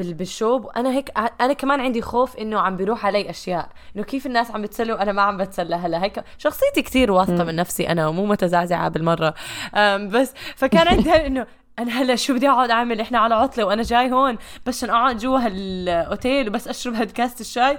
بال- 0.02 0.14
بالشوب. 0.14 0.66
وأنا 0.66 0.92
هيك 0.92 1.10
أنا 1.42 1.54
كمان 1.54 1.82
عندي 1.82 2.02
خوف 2.02 2.36
إنه 2.38 2.60
عم 2.60 2.78
بيروح 2.78 3.06
علي 3.06 3.30
أشياء. 3.30 3.70
إنه 3.96 4.04
كيف 4.04 4.26
الناس 4.26 4.52
عم 4.52 4.62
بتسلى 4.62 4.94
وأنا 4.94 5.12
ما 5.12 5.22
عم 5.22 5.38
بتسلى 5.38 5.76
هلا. 5.76 6.04
هيك 6.04 6.24
شخصيتي 6.38 6.82
كتير 6.82 7.12
واثقة 7.12 7.44
من 7.44 7.56
نفسي 7.56 7.90
أنا 7.90 8.08
ومو 8.08 8.26
متزعزعة 8.26 8.90
بالمرة. 8.90 9.34
بس 10.12 10.34
فكان 10.56 10.88
عندي 10.88 11.10
هال 11.12 11.22
إنه 11.22 11.48
أنا 11.80 11.92
هلا 11.92 12.16
شو 12.16 12.34
بدي 12.34 12.50
أقعد 12.50 12.70
أعمل؟ 12.70 13.02
إحنا 13.02 13.20
على 13.20 13.36
عطلة 13.36 13.64
وأنا 13.64 13.84
جاي 13.84 14.12
هون. 14.12 14.38
بس 14.66 14.78
عشان 14.78 14.90
اقعد 14.90 15.18
جوا 15.18 15.40
هالأوتيل 15.40 16.48
وبس 16.48 16.68
أشرب 16.68 16.94
هاد 16.94 17.12
كاسه 17.12 17.40
الشاي. 17.42 17.78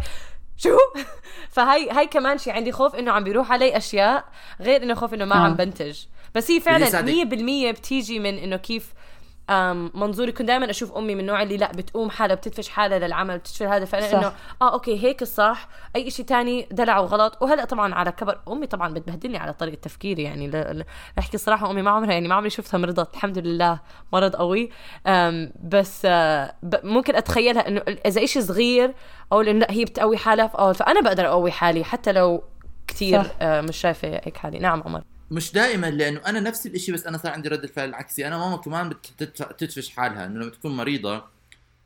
شو؟ 0.57 0.77
فهي 1.55 1.91
هاي 1.91 2.07
كمان 2.07 2.39
شيء 2.39 2.53
عندي 2.53 2.73
خوف 2.73 2.95
إنه 2.95 3.13
عم 3.13 3.25
بيروح 3.25 3.53
علي 3.53 3.77
أشياء 3.77 4.25
غير 4.61 4.83
إنه 4.83 4.95
خوف 4.95 5.15
إنه 5.15 5.25
ما 5.25 5.35
آه. 5.35 5.39
عم 5.39 5.55
بنتج. 5.55 5.99
بس 6.35 6.51
هي 6.51 6.61
فعلا 6.61 6.87
سعدك. 6.87 7.13
100% 7.13 7.79
بتيجي 7.79 8.19
من 8.19 8.39
إنه 8.39 8.57
كيف 8.57 8.93
منظوري 9.95 10.33
كنت 10.33 10.49
دائما 10.49 10.71
أشوف 10.71 10.93
أمي 10.93 11.15
من 11.15 11.21
النوع 11.21 11.43
اللي 11.43 11.57
لا 11.57 11.73
بتقوم 11.73 12.11
حالها 12.11 12.37
بتدفش 12.37 12.69
حالها 12.69 12.99
للعمل 12.99 13.39
بتشتغل 13.39 13.69
هذا 13.69 13.85
فأنا. 13.85 14.19
إنه 14.19 14.33
آه 14.63 14.73
أوكي 14.73 15.05
هيك 15.05 15.23
الصح. 15.23 15.69
أي 15.97 16.11
شيء 16.11 16.25
تاني 16.27 16.69
دلع 16.71 16.99
وغلط. 16.99 17.39
وهلأ 17.43 17.65
طبعا 17.65 17.95
على 17.95 18.13
كبر 18.13 18.39
أمي 18.49 18.67
طبعا 18.67 18.95
بتبهدلني 18.95 19.37
على 19.39 19.53
طريقة 19.53 19.81
تفكيري 19.81 20.23
يعني 20.23 20.49
ل- 20.49 20.85
أحكي 21.19 21.35
الصراحة 21.35 21.71
أمي 21.71 21.83
ما 21.83 21.91
عمرها 21.91 22.13
يعني 22.13 22.29
ما 22.29 22.35
عمري 22.35 22.51
شفتها 22.51 22.79
مرضت. 22.79 23.15
الحمد 23.15 23.39
لله 23.39 23.81
مرض 24.13 24.37
قوي. 24.37 24.71
بس 25.65 26.03
آه 26.05 26.55
ممكن 26.85 27.17
أتخيلها 27.17 27.69
إنه 27.69 27.81
إذا 28.07 28.25
إشي 28.25 28.43
صغير 28.43 28.95
أو 29.33 29.41
إنه 29.41 29.53
لا 29.59 29.67
هي 29.71 29.85
بتقوي 29.85 30.17
حالها 30.17 30.51
آه، 30.59 30.73
فأنا 30.73 31.01
بقدر 31.01 31.27
أقوي 31.29 31.51
حالي 31.53 31.85
حتى 31.85 32.13
لو 32.13 32.43
كثير. 32.89 33.23
آه 33.41 33.61
مش 33.61 33.77
شايفة 33.77 34.09
هيك 34.09 34.37
حالي. 34.37 34.59
نعم 34.59 34.83
عمر. 34.87 35.03
مش 35.33 35.53
دائما 35.53 35.87
لأنه 35.91 36.21
أنا 36.27 36.41
نفس 36.41 36.67
الشيء 36.67 36.95
بس 36.95 37.07
أنا 37.07 37.19
صار 37.19 37.33
عندي 37.33 37.49
رد 37.49 37.63
الفعل 37.65 37.89
العكسي. 37.89 38.27
أنا 38.27 38.39
ماما 38.39 38.57
كمان 38.57 38.89
بتدفع- 38.89 39.53
تدفش 39.53 39.91
حالها 39.91 40.27
إنه 40.27 40.41
لما 40.41 40.51
تكون 40.51 40.77
مريضة 40.77 41.25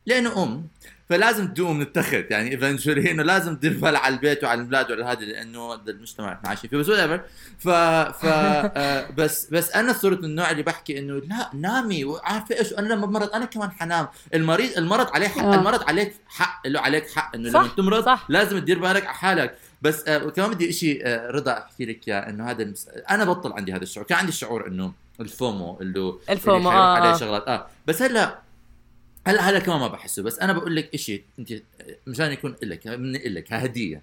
لأنه 0.06 0.42
أم. 0.42 0.66
فلازم 1.08 1.54
تقوم 1.54 1.76
من 1.76 1.82
التخت 1.82 2.24
يعني 2.30 2.50
ايفنشولي 2.50 3.10
إنه 3.10 3.22
لازم 3.22 3.56
تدير 3.56 3.72
بالها 3.72 4.00
على 4.00 4.14
البيت 4.14 4.44
وعلى 4.44 4.60
الاولاد 4.60 4.90
وعلى 4.90 5.04
هذا 5.04 5.20
لأنه 5.24 5.74
المجتمع 5.74 6.32
اللي 6.32 6.48
عايشين 6.48 6.70
فيه. 6.70 6.76
بس 6.76 6.86
whatever. 6.86 7.20
ف 7.58 7.68
ف 7.68 8.24
آه، 8.26 9.10
بس 9.10 9.46
بس 9.50 9.70
أنا 9.70 9.92
صرت 9.92 10.18
من 10.18 10.24
النوع 10.24 10.50
اللي 10.50 10.62
بحكي 10.62 10.98
إنه 10.98 11.14
لا 11.14 11.50
نامي. 11.54 12.04
وعارفة 12.04 12.58
إيش؟ 12.58 12.72
أنا 12.72 12.88
لما 12.94 13.06
بمرض 13.06 13.30
أنا 13.30 13.44
كمان 13.44 13.70
حنام. 13.70 14.08
المريض 14.34 14.78
المرض 14.78 15.08
عليه 15.14 15.28
حق 15.28 15.44
آه. 15.44 15.54
المرض 15.54 15.82
عليك 15.88 16.14
حق 16.28 16.66
له 16.66 16.80
عليك 16.80 17.10
حق 17.10 17.34
إنه 17.34 17.48
لما 17.50 17.68
تمرض 17.76 18.04
صح. 18.04 18.26
لازم 18.28 18.58
تدير 18.58 18.78
بالك 18.78 19.06
على 19.06 19.14
حالك. 19.14 19.58
بس 19.82 20.08
آه 20.08 20.24
وكمان 20.26 20.50
بدي 20.50 20.72
شيء 20.72 21.00
آه 21.04 21.30
رضا 21.30 21.52
أحكي 21.58 21.84
لك 21.84 22.08
إياه 22.08 22.28
إنه 22.28 22.50
هذا 22.50 22.62
المس... 22.62 22.88
أنا 23.10 23.24
بطل 23.24 23.52
عندي 23.52 23.72
هذا 23.72 23.82
الشعور 23.82 24.06
كان 24.06 24.18
عندي 24.18 24.28
الشعور 24.32 24.66
إنه 24.66 24.92
الفومو 25.20 25.78
اللي 25.80 26.14
الفومو، 26.30 26.56
اللي 26.68 26.68
آه، 26.80 26.94
عليه 26.96 27.10
آه. 27.14 27.16
شغلات 27.16 27.48
آه. 27.48 27.66
بس 27.86 28.02
هلأ 28.02 28.38
هلأ 29.26 29.42
هلأ 29.50 29.58
كمان 29.58 29.78
ما 29.80 29.88
بحسه 29.88 30.22
بس 30.22 30.38
أنا 30.38 30.52
بقول 30.52 30.76
لك 30.76 30.96
شيء 30.96 31.24
أنت 31.38 31.52
مشان 32.06 32.32
يكون 32.32 32.56
لك 32.62 32.86
من 32.86 33.12
لك 33.12 33.52
هدية. 33.52 34.02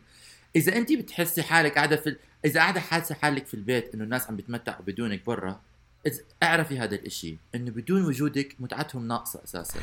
إذا 0.55 0.75
أنت 0.75 0.91
بتحسي 0.93 1.43
حالك 1.43 1.75
قاعدة 1.75 1.95
في 1.95 2.15
إذا 2.45 2.59
قاعدة 2.59 2.79
حاسة 2.79 3.15
حالك 3.15 3.45
في 3.47 3.53
البيت 3.53 3.93
إنه 3.93 4.03
الناس 4.03 4.27
عم 4.27 4.35
بيتمتعوا 4.35 4.81
بدونك 4.87 5.25
برا 5.27 5.59
إذ- 6.07 6.21
اعرفي 6.43 6.79
هذا 6.79 6.95
الإشي 6.95 7.37
إنه 7.55 7.71
بدون 7.71 8.05
وجودك 8.05 8.55
متعتهم 8.59 9.07
ناقصة 9.07 9.39
أساسا. 9.43 9.79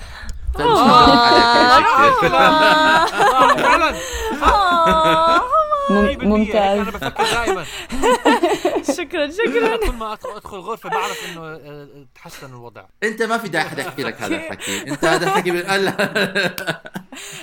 آه، 0.58 1.80
فعلا. 3.60 3.90
مم- 3.90 3.96
100% 4.40 4.44
هيك 5.06 5.59
ممتاز. 6.24 6.78
أنا 6.78 6.90
بفكر 6.90 7.22
دائما 7.24 7.64
شكرا 8.98 9.30
شكرا. 9.30 9.76
كل 9.76 9.92
ما 9.92 10.16
أدخل- 10.16 10.36
أدخل 10.36 10.56
غرفة 10.58 10.88
بعرف 10.90 11.30
إنه 11.32 11.40
آه، 11.44 12.06
تحسن 12.14 12.46
الوضع. 12.50 12.84
أنت 13.02 13.22
ما 13.22 13.38
في 13.38 13.48
داعي 13.48 13.68
حدا 13.68 13.82
يحكي 13.82 14.02
لك 14.02 14.22
هذا 14.22 14.36
الحكي 14.36 14.90
أنت 14.90 15.04
هذا 15.04 15.26
الحكي 15.26 15.50
بيقول 15.50 15.84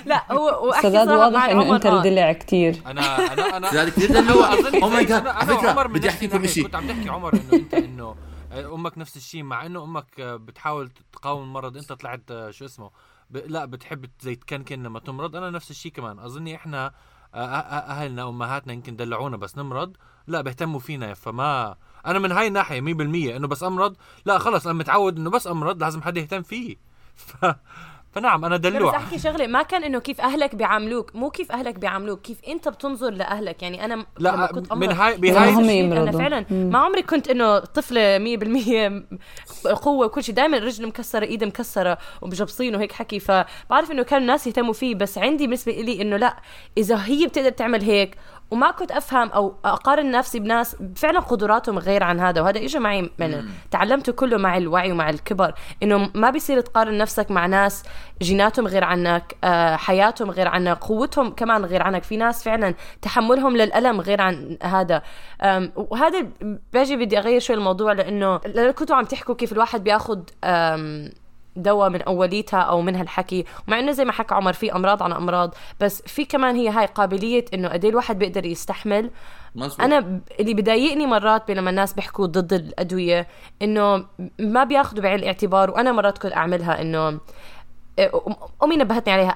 لا 0.06 0.32
هو 0.34 0.68
واحكي 0.68 0.88
سداد 0.90 1.08
واضح 1.10 1.44
إنه 1.44 1.76
أنت 1.76 1.86
آه. 1.86 1.98
الدلع 1.98 2.32
كتير. 2.34 2.76
أنا 2.86 3.34
أنا 3.34 3.58
أنا 3.58 3.70
سداد 3.70 3.90
كثير 3.90 4.12
دلوع 4.22 4.54
أظن 4.54 4.82
أو 4.84 4.90
ماي 4.90 5.06
أنا- 5.06 5.10
جاد 5.10 5.22
أنا 5.22 5.32
على 5.32 5.58
فكرة 5.58 5.84
بدي 5.88 6.10
أحكي 6.10 6.28
لكم. 6.28 6.48
شيء. 6.48 6.64
كنت 6.64 6.76
عم 6.76 6.88
تحكي 6.88 7.10
عمر 7.10 7.34
إنه 7.34 7.54
أنت 7.54 7.74
إنه 7.74 8.16
أمك 8.54 8.98
نفس 8.98 9.18
الشيء 9.18 9.44
مع 9.44 9.66
إنه 9.66 9.84
أمك 9.84 10.20
آه، 10.20 10.36
بتحاول 10.36 10.90
تقاوم 11.14 11.44
المرض 11.44 11.78
أنت 11.78 11.94
طلعت 11.94 12.22
آه، 12.32 12.52
شو 12.52 12.66
اسمه؟ 12.66 12.90
ب... 13.30 13.38
لا 13.38 13.66
بتحب 13.66 14.06
زي 14.22 14.36
تكنكن 14.36 14.84
لما 14.84 15.00
تمرض. 15.00 15.36
أنا 15.36 15.50
نفس 15.50 15.72
الشيء 15.72 15.92
كمان. 15.92 16.20
أظني 16.20 16.56
إحنا 16.56 16.86
آه، 16.86 16.88
آه، 16.88 16.92
آه، 16.92 16.94
أهلنا 17.38 18.30
أمهاتنا 18.30 18.74
يمكن 18.74 18.96
دلعونا 18.96 19.38
بس 19.38 19.58
نمرض. 19.58 19.98
لا 20.28 20.42
بيهتموا 20.42 20.80
فينا 20.80 21.14
فما 21.14 21.76
أنا 22.06 22.20
من 22.20 22.32
هاي 22.32 22.48
الناحية 22.48 22.82
100% 22.82 23.36
إنه 23.36 23.48
بس 23.48 23.64
أمرض. 23.64 23.96
لا 24.26 24.38
خلص 24.38 24.68
أنا 24.68 24.78
متعود 24.78 25.18
إنه 25.18 25.30
بس 25.30 25.48
أمرض 25.48 25.84
لازم 25.84 26.02
حدا 26.02 26.22
يهتم 26.22 26.42
فيي 26.42 26.78
ف... 27.16 27.46
فنعم 28.12 28.46
أنا 28.46 28.56
لا، 28.56 28.60
بس 28.70 28.76
دلوع 28.76 28.96
أحكي 28.96 29.20
شغلة 29.20 29.48
ما 29.48 29.62
كان 29.64 29.84
إنه 29.84 30.00
كيف 30.00 30.22
أهلك 30.22 30.56
بيعاملوك 30.56 31.16
مو 31.16 31.30
كيف 31.30 31.52
أهلك 31.52 31.76
بيعاملوك 31.76 32.22
كيف 32.22 32.38
أنت 32.48 32.68
بتنظر 32.70 33.10
لأهلك 33.10 33.64
يعني 33.64 33.86
أنا 33.86 34.06
لا، 34.20 34.30
لما 34.30 34.46
كنت 34.46 34.74
من 34.74 34.92
هاي- 34.92 35.18
بهاي 35.18 35.54
أنا. 35.98 36.12
فعلا. 36.12 36.46
ما 36.52 36.80
عمري 36.80 37.02
كنت 37.02 37.28
إنه 37.30 37.60
طفلة 37.60 38.18
100% 38.18 39.04
قوة 39.82 40.06
وكل 40.06 40.24
شيء 40.24 40.36
دائما 40.36 40.58
رجل 40.58 40.88
مكسرة 40.88 41.26
ايد 41.26 41.44
مكسرة 41.44 41.98
وبجبصين 42.22 42.76
وهيك 42.76 42.92
حكي 42.92 43.20
فبعرف 43.20 43.92
إنه 43.92 44.04
كان 44.04 44.22
الناس 44.22 44.48
يهتموا 44.48 44.74
فيه 44.74 44.96
بس 44.96 45.18
عندي 45.18 45.46
بالنسبة 45.46 45.72
لي 45.72 46.02
إنه 46.02 46.18
لا 46.18 46.38
إذا 46.78 46.96
هي 47.06 47.28
بتقدر 47.28 47.50
تعمل 47.50 47.82
هيك 47.82 48.16
وما 48.52 48.72
كنت 48.72 48.92
أفهم 48.92 49.30
أو 49.30 49.56
أقارن 49.66 50.12
نفسي 50.12 50.40
بناس 50.40 50.76
فعلا 50.96 51.20
قدراتهم 51.20 51.80
غير 51.80 52.04
عن 52.04 52.20
هذا 52.20 52.42
وهذا 52.42 52.60
اجى 52.60 52.80
معي 52.80 53.10
من 53.20 53.46
تعلمته 53.72 54.12
كله 54.12 54.38
مع 54.38 54.58
الوعي 54.58 54.92
ومع 54.92 55.10
الكبر 55.10 55.54
إنه 55.84 56.10
ما 56.16 56.30
بيصير 56.30 56.60
تقارن 56.60 56.98
نفسك 56.98 57.32
مع 57.32 57.46
ناس 57.46 57.84
جيناتهم 58.22 58.68
غير 58.68 58.84
عنك 58.84 59.36
آه، 59.44 59.76
حياتهم 59.76 60.32
غير 60.32 60.48
عنك 60.48 60.78
قوتهم 60.78 61.30
كمان 61.30 61.66
غير 61.66 61.84
عنك. 61.84 62.04
في 62.04 62.18
ناس 62.18 62.44
فعلا 62.44 62.74
تحملهم 63.02 63.58
للألم 63.58 64.02
غير 64.02 64.22
عن 64.22 64.58
هذا. 64.64 65.02
وهذا 65.76 66.28
باجي 66.74 66.96
بدي 66.96 67.18
أغير 67.18 67.40
شوي 67.40 67.56
الموضوع 67.56 67.94
لأنه 67.94 68.40
لأنه 68.46 68.72
كنتوا 68.72 68.96
عم 68.96 69.06
تحكوا 69.06 69.36
كيف 69.36 69.52
الواحد 69.52 69.84
بياخذ 69.84 70.20
دواء 71.58 71.90
من 71.90 72.02
أوليتها 72.02 72.60
أو 72.60 72.82
من 72.82 72.96
هالحكي 72.96 73.46
ومع 73.68 73.80
إنه 73.80 73.92
زي 73.92 74.06
ما 74.06 74.12
حكى 74.12 74.36
عمر 74.36 74.54
في 74.54 74.76
أمراض 74.76 75.04
عن 75.04 75.14
أمراض 75.14 75.56
بس 75.80 76.02
في 76.02 76.26
كمان 76.26 76.56
هي 76.56 76.70
هاي 76.70 76.86
قابلية 76.86 77.46
إنه 77.54 77.68
قد 77.68 77.84
إيه 77.84 77.92
الواحد 77.92 78.20
بيقدر 78.20 78.46
يستحمل 78.46 79.10
مزبوط. 79.56 79.82
أنا 79.82 80.22
اللي 80.40 80.54
بضايقني 80.54 81.06
مرات 81.06 81.52
لما 81.52 81.70
الناس 81.70 81.94
بيحكوا 81.94 82.26
ضد 82.26 82.54
الأدوية 82.54 83.28
إنه 83.62 84.06
ما 84.40 84.64
بياخذوا 84.64 85.04
بعين 85.04 85.20
الاعتبار 85.20 85.72
وأنا 85.72 85.92
مرات 85.92 86.18
كنت 86.18 86.34
أعملها 86.34 86.82
إنه 86.82 87.20
أمي 88.64 88.76
نبهتني 88.78 89.14
عليها 89.14 89.30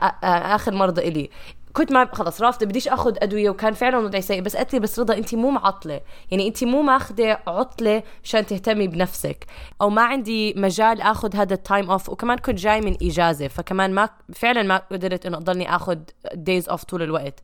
آخر 0.56 0.74
مرضة 0.74 1.08
إلي 1.08 1.30
كنت 1.74 1.92
ما 1.92 2.10
خلص 2.14 2.42
رافضة 2.42 2.66
بديش 2.66 2.88
أخذ 2.88 3.16
أدوية 3.20 3.50
وكان 3.50 3.74
فعلا 3.74 3.98
وضعي 3.98 4.22
سيء. 4.22 4.42
بس 4.42 4.56
قالت 4.56 4.74
لي 4.74 4.80
بس 4.80 5.00
رضا 5.00 5.18
انت 5.18 5.36
مو 5.36 5.52
معطلة. 5.52 6.02
يعني 6.32 6.48
انت 6.48 6.64
مو 6.64 6.82
ماخذه 6.82 7.40
عطلة 7.48 8.04
مشان 8.24 8.46
تهتمي 8.46 8.88
بنفسك. 8.88 9.46
أو 9.82 9.90
ما 9.90 10.02
عندي 10.02 10.54
مجال 10.58 11.02
آخذ 11.02 11.36
هذا 11.36 11.54
ال 11.54 11.61
time 11.61 11.92
off 11.92 12.10
وكمان 12.10 12.38
كنت 12.38 12.60
جاي 12.60 12.82
من 12.82 12.98
إجازة. 13.02 13.48
فكمان 13.48 13.94
ما 13.94 14.10
فعلا 14.34 14.64
ما 14.64 14.78
قدرت 14.92 15.26
إنه 15.26 15.38
أضلني 15.38 15.76
آخذ 15.76 15.98
days 16.34 16.70
off 16.70 16.84
طول 16.84 17.04
الوقت. 17.04 17.40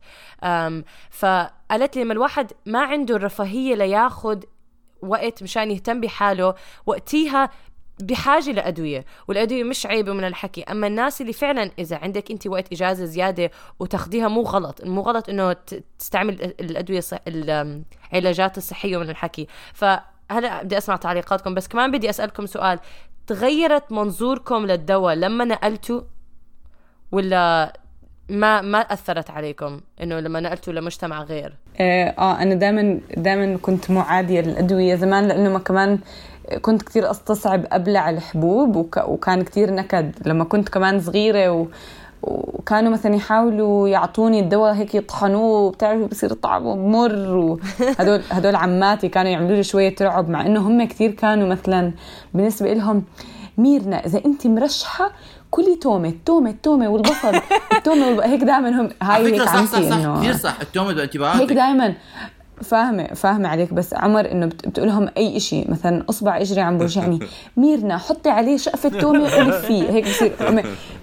فقالت 1.10 1.96
لي 1.96 2.04
لما 2.04 2.12
الواحد 2.12 2.52
ما 2.66 2.82
عنده 2.82 3.16
الرفاهية 3.16 3.74
لياخذ 3.74 4.42
وقت 5.02 5.42
مشان 5.42 5.70
يهتم 5.70 6.00
بحاله 6.00 6.54
وقتيها 6.86 7.50
بحاجة 8.00 8.50
لأدوية 8.50 9.04
والأدوية 9.28 9.64
مش 9.64 9.86
عيبة 9.86 10.12
من 10.12 10.24
الحكي. 10.24 10.62
أما 10.62 10.86
الناس 10.86 11.20
اللي 11.20 11.32
فعلا 11.32 11.70
إذا 11.78 11.96
عندك 11.96 12.30
أنت 12.30 12.46
وقت 12.46 12.72
إجازة 12.72 13.04
زيادة 13.04 13.50
وتاخديها 13.80 14.28
مو 14.28 14.42
غلط 14.42 14.84
مو 14.84 15.00
غلط 15.00 15.28
إنه 15.28 15.52
ت- 15.52 15.84
تستعمل 15.98 16.34
الأدوية 16.60 16.98
الصح... 16.98 17.18
العلاجات 17.26 18.58
الصحية 18.58 18.96
من 18.96 19.10
الحكي. 19.10 19.46
فهلا 19.74 20.62
بدي 20.62 20.78
أسمع 20.78 20.96
تعليقاتكم 20.96 21.54
بس 21.54 21.68
كمان 21.68 21.90
بدي 21.90 22.10
أسألكم 22.10 22.46
سؤال. 22.46 22.78
تغيرت 23.26 23.92
منظوركم 23.92 24.66
للدواء 24.66 25.14
لما 25.14 25.44
نقلتوا 25.44 26.00
ولا 27.12 27.72
ما 28.28 28.60
ما 28.60 28.78
أثرت 28.78 29.30
عليكم 29.30 29.80
إنه 30.02 30.20
لما 30.20 30.40
نقلتوا 30.40 30.72
لمجتمع 30.72 31.22
غير؟ 31.22 31.54
آه, 31.80 32.08
آه 32.18 32.42
أنا 32.42 32.54
دائما 32.54 33.00
دائما 33.16 33.56
كنت 33.62 33.90
معاديه 33.90 34.40
للادويه 34.40 34.94
زمان 34.94 35.28
لأنه 35.28 35.50
ما 35.52 35.58
كمان 35.58 35.98
كنت 36.62 36.82
كتير 36.82 37.10
أستصعب 37.10 37.64
ابلع 37.72 38.10
الحبوب 38.10 38.76
وك 38.76 38.96
وكان 39.08 39.42
كتير 39.42 39.74
نكد 39.74 40.14
لما 40.26 40.44
كنت 40.44 40.68
كمان 40.68 41.00
صغيرة 41.00 41.50
و 41.50 41.66
وكانوا 42.22 42.92
مثلا 42.92 43.14
يحاولوا 43.14 43.88
يعطوني 43.88 44.40
الدواء 44.40 44.74
هيك 44.74 44.94
يطحنوه 44.94 45.60
وبتعرفوا 45.60 46.06
بصير 46.06 46.32
طعمه 46.32 46.76
مر 46.76 47.36
وهدول 47.36 48.22
هدول 48.30 48.56
عماتي 48.56 49.08
كانوا 49.08 49.30
يعملوا 49.30 49.56
لي 49.56 49.62
شوية 49.62 49.94
رعب 50.00 50.28
مع 50.28 50.46
إنه 50.46 50.60
هم 50.60 50.86
كتير 50.86 51.10
كانوا 51.10 51.48
مثلا 51.48 51.92
بالنسبة 52.34 52.72
لهم 52.72 53.04
ميرنا 53.58 54.06
إذا 54.06 54.24
انت 54.26 54.46
مرشحة 54.46 55.12
كلي 55.50 55.76
تومة 55.76 56.14
تومة 56.26 56.54
تومة 56.62 56.88
والبصل 56.88 57.40
التومة 57.76 58.06
والب... 58.06 58.20
هيك 58.20 58.40
دائما 58.44 58.80
هم 58.80 58.88
هاي 59.02 59.26
هيك 59.26 59.42
صح 59.42 59.64
صح 59.64 59.80
صح 59.82 60.18
كثير 60.18 60.32
صح 60.32 60.60
التومة 60.60 60.90
هيك 60.90 60.96
بانتباهاتك 60.96 61.52
دائما 61.52 61.94
فاهمة 62.62 63.04
فاهمة 63.06 63.48
عليك 63.48 63.72
بس 63.74 63.94
عمر 63.94 64.30
إنه 64.32 64.46
بت- 64.46 64.68
بتقول 64.68 64.88
لهم 64.88 65.08
أي 65.16 65.36
إشي 65.36 65.64
مثلا 65.68 66.04
أصبع 66.10 66.40
إجري 66.40 66.60
عم 66.60 66.78
بوجعني 66.78 67.18
ميرنا 67.56 67.96
حطي 67.98 68.30
عليه 68.30 68.56
شقفة 68.56 68.88
تومة 68.88 69.22
ولفيه 69.38 69.90
هيك 69.90 70.04
بصير. 70.04 70.32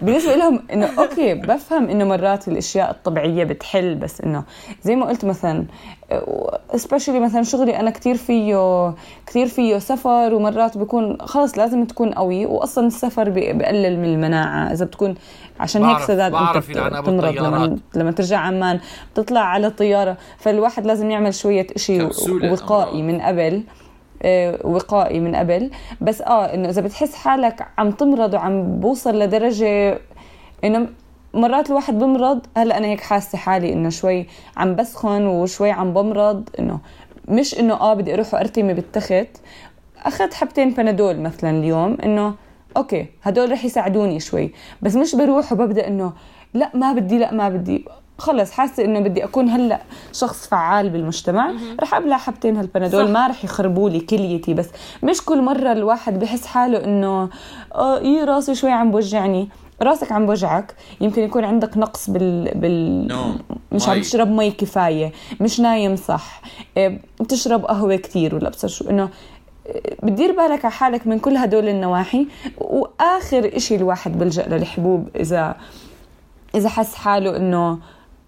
بالنسبة 0.02 0.36
لهم 0.36 0.60
إنه 0.74 0.90
أوكي 1.00 1.34
بفهم 1.34 1.90
إنه 1.90 2.06
مرات 2.06 2.48
الأشياء 2.48 2.92
الطبيعية 2.92 3.44
بتحل 3.44 3.96
بس 3.96 4.22
إنه 4.22 4.44
زي 4.84 4.96
ما 4.96 5.06
قلت 5.06 5.26
مثلا 5.26 5.66
سبيشلي 6.76 7.20
مثلا 7.20 7.44
شغلي 7.44 7.80
أنا 7.80 7.90
كتير 7.92 8.16
فيه 8.16 8.94
كتير 9.28 9.48
فيه 9.48 9.78
سفر 9.78 10.34
ومرات 10.34 10.78
بكون 10.78 11.18
خلص 11.22 11.58
لازم 11.58 11.86
تكون 11.86 12.14
قوي 12.14 12.46
واصلا 12.46 12.88
السفر 12.88 13.30
بقلل 13.30 14.00
من 14.00 14.06
المناعة 14.06 14.72
إذا 14.72 14.86
بتكون 14.86 15.16
عشان 15.60 15.84
هيك 15.84 15.92
بعرف- 15.96 16.08
سداد 16.08 16.32
بعرف 16.32 16.70
أنت 16.70 16.78
أبو 16.78 17.02
بتمرض. 17.12 17.34
لما 17.38 17.78
لما 17.96 18.12
ترجع 18.12 18.38
عمان 18.38 18.80
بتطلع 19.14 19.40
على 19.42 19.68
الطيارة 19.68 20.18
فالواحد 20.38 20.86
لازم 20.86 21.12
يعمل 21.12 21.34
شوية 21.34 21.68
إشي 21.76 22.00
كبسولة 22.00 22.52
وقائي. 22.52 23.02
من 23.02 23.22
قبل 23.22 23.64
آه، 24.24 24.60
وقائي 24.68 25.20
من 25.20 25.36
قبل 25.36 25.72
بس 26.02 26.22
آه 26.22 26.46
إنه 26.46 26.70
إذا 26.70 26.82
بتحس 26.82 27.16
حالك 27.16 27.68
عم 27.78 27.92
تمرض 27.92 28.34
وعم 28.34 28.80
بوصل 28.80 29.20
لدرجة 29.20 30.00
إنه 30.64 30.88
مرات 31.36 31.70
الواحد 31.70 32.00
بمرض 32.00 32.46
هلأ 32.58 32.78
أنا 32.78 32.88
هيك 32.88 33.02
حاسة 33.02 33.38
حالي 33.38 33.74
إنه 33.74 33.90
شوي 33.90 34.28
عم 34.58 34.76
بسخن 34.76 35.28
وشوي 35.28 35.72
عم 35.72 35.94
بمرض 35.94 36.50
إنه 36.60 36.80
مش 37.28 37.60
إنه 37.60 37.74
آه 37.74 37.94
بدي 37.94 38.14
أروح 38.14 38.34
وأرتمي 38.34 38.74
بالتخت. 38.74 39.38
أخذت 40.06 40.34
حبتين 40.34 40.74
بنادول 40.74 41.20
مثلا 41.20 41.50
اليوم 41.50 41.98
إنه 42.04 42.34
أوكي 42.78 43.08
هدول 43.24 43.52
رح 43.52 43.66
يساعدوني 43.66 44.20
شوي. 44.20 44.52
بس 44.82 44.96
مش 44.96 45.16
بروح 45.16 45.52
وببدأ 45.52 45.88
إنه 45.88 46.14
لأ 46.54 46.72
ما 46.74 46.94
بدي 46.94 47.18
لأ 47.18 47.34
ما 47.34 47.50
بدي. 47.50 47.86
خلص 48.18 48.52
حاسة 48.52 48.86
إنه 48.86 49.00
بدي 49.00 49.24
أكون 49.24 49.50
هلأ 49.50 49.82
شخص 50.14 50.48
فعال 50.48 50.90
بالمجتمع. 50.90 51.52
رح 51.82 51.94
أبلع 51.94 52.18
حبتين 52.18 52.58
هالبنادول. 52.58 53.12
ما 53.12 53.28
رح 53.28 53.44
يخربوا 53.44 53.90
لي 53.90 54.00
كليتي. 54.00 54.54
بس 54.54 54.70
مش 55.04 55.26
كل 55.26 55.42
مرة 55.42 55.72
الواحد 55.72 56.20
بحس 56.20 56.46
حاله 56.46 56.84
إنه 56.84 57.30
آه 57.76 57.98
إيه 57.98 58.24
راسي 58.24 58.56
شوي 58.56 58.72
عم 58.72 58.92
بوجعني. 58.92 59.50
راسك 59.86 60.12
عم 60.12 60.26
بوجعك 60.26 60.76
يمكن 61.02 61.22
يكون 61.24 61.44
عندك 61.44 61.78
نقص 61.78 62.10
بال 62.10 62.52
بال 62.56 63.08
نوم. 63.08 63.40
مش 63.72 63.90
عم. 63.90 64.02
تشرب 64.02 64.32
مي 64.32 64.52
كفاية 64.52 65.12
مش 65.42 65.60
نايم 65.60 65.96
صح 65.96 66.42
إيه، 66.78 67.02
بتشرب 67.22 67.66
قهوة 67.66 67.96
كتير 67.96 68.36
ولا 68.36 68.48
ابصر 68.48 68.68
شو 68.68 68.90
إنه 68.90 69.10
إيه، 69.66 69.96
بتدير 70.04 70.32
بالك 70.32 70.66
على 70.66 70.72
حالك 70.74 71.08
من 71.08 71.20
كل 71.20 71.38
هدول 71.38 71.70
النواحي 71.70 72.28
وآخر 72.58 73.52
إشي 73.56 73.76
الواحد 73.76 74.20
بلجأ 74.20 74.48
للحبوب 74.48 75.10
إذا 75.16 75.56
إذا 76.56 76.70
حس 76.70 76.96
حاله 76.96 77.38
إنه 77.38 77.80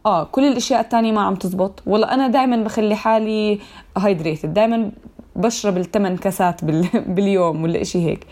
آه 0.05 0.23
كل 0.23 0.47
الأشياء 0.47 0.81
التانية 0.81 1.11
ما 1.11 1.21
عم 1.21 1.35
تزبط 1.35 1.83
والله 1.85 2.11
أنا 2.13 2.27
دائما 2.27 2.63
بخلي 2.63 2.95
حالي 2.95 3.59
hydrated 3.97 4.53
دائما 4.53 4.91
بشرب 5.35 5.77
الثمان 5.77 6.17
كاسات 6.17 6.65
بال... 6.65 6.87
باليوم 7.15 7.63
ولا 7.63 7.81
إشي 7.81 8.05
هيك 8.05 8.27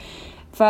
ف 0.53 0.63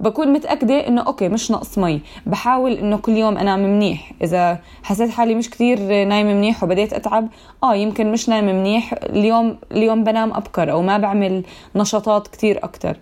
بكون 0.00 0.32
متأكدة 0.32 0.88
إنه 0.88 1.02
أوكي 1.02 1.28
مش 1.28 1.50
نقص 1.50 1.78
مي. 1.78 2.00
بحاول 2.26 2.72
إنه 2.72 2.96
كل 2.96 3.12
يوم 3.12 3.38
أنام 3.38 3.58
منيح. 3.64 4.12
إذا 4.22 4.58
حسيت 4.82 5.10
حالي 5.10 5.34
مش 5.34 5.50
كتير 5.50 5.78
نايمة 6.04 6.34
منيح 6.34 6.64
وبديت 6.64 6.92
أتعب 6.92 7.28
آه 7.62 7.74
يمكن 7.74 8.12
مش 8.12 8.28
نايمة 8.28 8.52
منيح. 8.52 8.92
اليوم 9.02 9.56
اليوم 9.72 10.04
بنام 10.04 10.32
أبكر 10.34 10.72
أو 10.72 10.82
ما 10.82 10.98
بعمل 10.98 11.44
نشاطات 11.76 12.28
كتير 12.28 12.64
أكتر. 12.64 12.96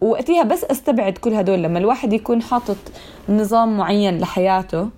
وقتها 0.00 0.42
بس 0.42 0.64
أستبعد 0.64 1.12
كل 1.18 1.34
هدول. 1.34 1.62
لما 1.62 1.78
الواحد 1.78 2.12
يكون 2.12 2.42
حاطط 2.42 2.76
نظام 3.28 3.76
معين 3.76 4.18
لحياته 4.18 4.88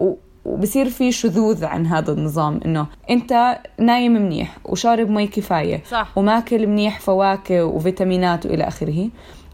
و- 0.00 0.14
وبصير 0.44 0.88
في 0.88 1.12
شذوذ 1.12 1.64
عن 1.64 1.86
هذا 1.86 2.12
النظام 2.12 2.60
إنه 2.64 2.86
أنت 3.10 3.58
نايم 3.78 4.12
منيح 4.12 4.56
وشارب 4.64 5.10
مي 5.10 5.26
كفاية 5.26 5.82
صح. 5.90 6.08
وماكل 6.18 6.66
منيح 6.66 7.00
فواكه 7.00 7.64
وفيتامينات 7.64 8.46
وإلى 8.46 8.68
آخره 8.68 9.08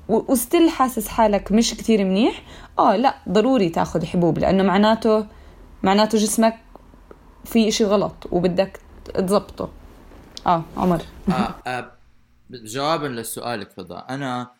وستيل 0.09 0.71
حاسس 0.71 1.09
حالك 1.09 1.53
مش 1.53 1.75
كتير 1.75 2.05
منيح 2.05 2.43
آه 2.79 2.97
لا 2.97 3.15
ضروري 3.29 3.69
تاخذ 3.69 4.05
حبوب 4.07 4.39
لأنه 4.39 4.63
معناته 4.63 5.27
معناته 5.83 6.19
جسمك 6.19 6.59
في 7.45 7.69
إشي 7.69 7.85
غلط 7.85 8.15
وبدك 8.31 8.81
تظبطه 9.15 9.71
آه 10.47 10.63
عمر. 10.77 11.03
آه 11.29 11.55
آه 11.67 11.93
جوابا 12.51 13.07
لسؤالك 13.07 13.71
فضاء 13.71 14.07
أنا 14.09 14.51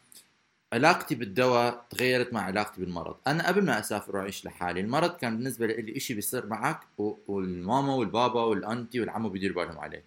علاقتي 0.73 1.15
بالدواء 1.15 1.85
تغيرت 1.91 2.33
مع 2.33 2.41
علاقتي 2.41 2.81
بالمرض. 2.81 3.17
أنا 3.27 3.49
قبل 3.49 3.65
ما 3.65 3.79
أسافر 3.79 4.17
وأعيش 4.17 4.45
لحالي 4.45 4.81
المرض 4.81 5.11
كان 5.11 5.37
بالنسبة 5.37 5.67
لي 5.67 5.97
إشي 5.97 6.15
بيصير 6.15 6.47
معك 6.47 6.81
والماما 7.29 7.95
والبابا 7.95 8.43
والأنتي 8.43 9.01
والعمو 9.01 9.29
بيديروا 9.29 9.65
بالهم 9.65 9.79
عليك. 9.79 10.05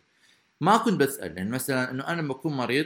ما 0.62 0.78
كنت 0.78 1.00
بسأل 1.00 1.38
يعني 1.38 1.50
مثلا 1.50 1.92
إنه 1.92 2.08
أنا 2.08 2.22
لما 2.22 2.34
بكون 2.34 2.58
مريض 2.58 2.86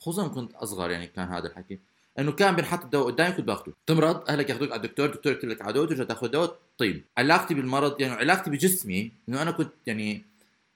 خصوصا 0.00 0.28
كنت 0.28 0.54
أصغر 0.54 0.90
يعني 0.90 1.06
كان 1.06 1.28
هذا 1.28 1.46
الحكي. 1.46 1.78
إنه 2.18 2.32
كان 2.32 2.56
بنحط 2.56 2.84
الدواء 2.84 3.06
قدامي 3.06 3.32
كنت 3.32 3.46
باخده. 3.46 3.72
تمرض 3.86 4.30
أهلك 4.30 4.50
ياخذوك 4.50 4.72
على 4.72 4.76
الدكتور 4.76 5.06
الدكتور 5.06 5.32
يكتب 5.32 5.48
لك 5.48 5.62
دواء 5.62 5.86
ترجع 5.86 6.04
تاخذ 6.04 6.28
دواء 6.28 6.58
طيب. 6.78 7.04
علاقتي 7.18 7.54
بالمرض 7.54 8.00
يعني 8.00 8.14
علاقتي 8.14 8.50
بجسمي 8.50 9.12
إنه 9.28 9.42
أنا 9.42 9.50
كنت 9.50 9.72
يعني 9.86 10.22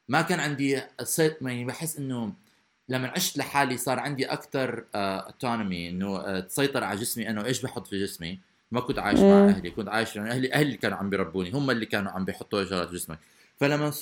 ما 0.08 0.22
كان 0.22 0.40
عندي 0.40 0.82
يعني 1.42 1.64
بحس 1.64 1.98
إنه 1.98 2.32
لما 2.88 3.08
عشت 3.08 3.38
لحالي 3.38 3.76
صار 3.76 3.98
عندي 3.98 4.24
أكثر 4.26 4.84
autonomy 4.94 5.88
إنه 5.88 6.16
آه، 6.16 6.40
تسيطر 6.40 6.84
على 6.84 7.00
جسمي 7.00 7.30
أنا 7.30 7.42
وايش 7.42 7.62
بحط 7.62 7.86
في 7.86 8.02
جسمي؟ 8.02 8.38
ما 8.72 8.80
كنت 8.80 8.98
عايش 8.98 9.20
مع. 9.20 9.48
أهلي 9.48 9.70
كنت 9.70 9.88
عايش 9.88 10.16
يعني 10.16 10.30
أهلي 10.30 10.52
أهلي 10.52 10.76
كانوا 10.76 10.98
عم 10.98 11.10
بيربوني 11.10 11.50
هم 11.50 11.70
اللي 11.70 11.86
كانوا 11.86 12.12
عم 12.12 12.24
بيحطوا 12.24 12.64
شغلات 12.64 12.88
في 12.88 12.94
جسمك. 12.94 13.18
فلما. 13.60 13.92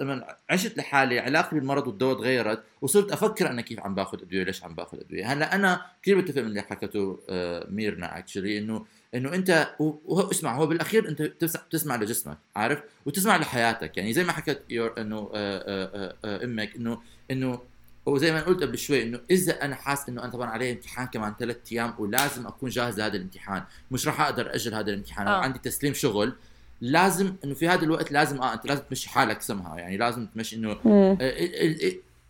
لما 0.00 0.36
عشت 0.50 0.78
لحالي 0.78 1.18
علاقتي 1.18 1.54
بالمرض 1.54 1.86
والدواء 1.86 2.18
تغيرت 2.18 2.62
وصرت 2.82 3.12
أفكر 3.12 3.50
أنا 3.50 3.62
كيف 3.62 3.80
عم 3.80 3.94
باخذ 3.94 4.22
أدوية 4.22 4.44
ليش 4.44 4.64
عم 4.64 4.74
باخذ 4.74 5.00
أدوية 5.00 5.32
هلأ 5.32 5.54
أنا 5.54 5.86
كثير 6.02 6.20
بتفق 6.20 6.40
من 6.40 6.48
اللي 6.48 6.62
حكته 6.62 7.20
آه، 7.28 7.66
ميرنا 7.70 8.18
اكشلي 8.18 8.58
إنه 8.58 8.86
إنه 9.14 9.34
أنت 9.34 9.74
وهو 9.78 10.30
اسمع 10.30 10.56
هو 10.56 10.66
بالأخير 10.66 11.08
أنت 11.08 11.22
بتسمع, 11.22 11.96
لجسمك 11.96 12.38
عارف 12.56 12.82
وتسمع 13.06 13.36
لحياتك 13.36 13.96
يعني 13.96 14.12
زي 14.12 14.24
ما 14.24 14.32
حكت 14.32 14.62
يور 14.70 14.94
إنه 14.98 15.30
آه، 15.34 16.14
آه، 16.24 16.44
أمك 16.44 16.76
إنه 16.76 17.00
إنه 17.30 17.60
وزي 18.06 18.32
ما 18.32 18.42
قلت 18.42 18.62
قبل 18.62 18.78
شوي 18.78 19.02
إنه 19.02 19.20
إذا 19.30 19.64
أنا 19.64 19.74
حاسس 19.74 20.08
إنه 20.08 20.22
أنا 20.22 20.32
طبعا 20.32 20.50
علي 20.50 20.72
امتحان 20.72 21.06
كمان 21.06 21.34
ثلاث 21.38 21.56
أيام 21.72 21.94
ولازم 21.98 22.46
أكون 22.46 22.70
جاهز 22.70 22.98
لهذا 22.98 23.16
الامتحان 23.16 23.62
مش 23.90 24.06
راح 24.06 24.20
أقدر 24.20 24.54
أجل 24.54 24.74
هذا 24.74 24.90
الامتحان 24.90 25.26
آه. 25.26 25.40
عندي 25.40 25.58
تسليم 25.58 25.94
شغل 25.94 26.34
لازم 26.80 27.34
إنه 27.44 27.54
في 27.54 27.68
هذا 27.68 27.82
الوقت 27.84 28.12
لازم 28.12 28.42
آه 28.42 28.54
أنت 28.54 28.66
لازم 28.66 28.82
تمشي 28.82 29.08
حالك 29.08 29.42
سمها 29.42 29.78
يعني 29.78 29.96
لازم 29.96 30.26
تمشي 30.26 30.56
إنه. 30.56 30.70
آه، 30.86 31.18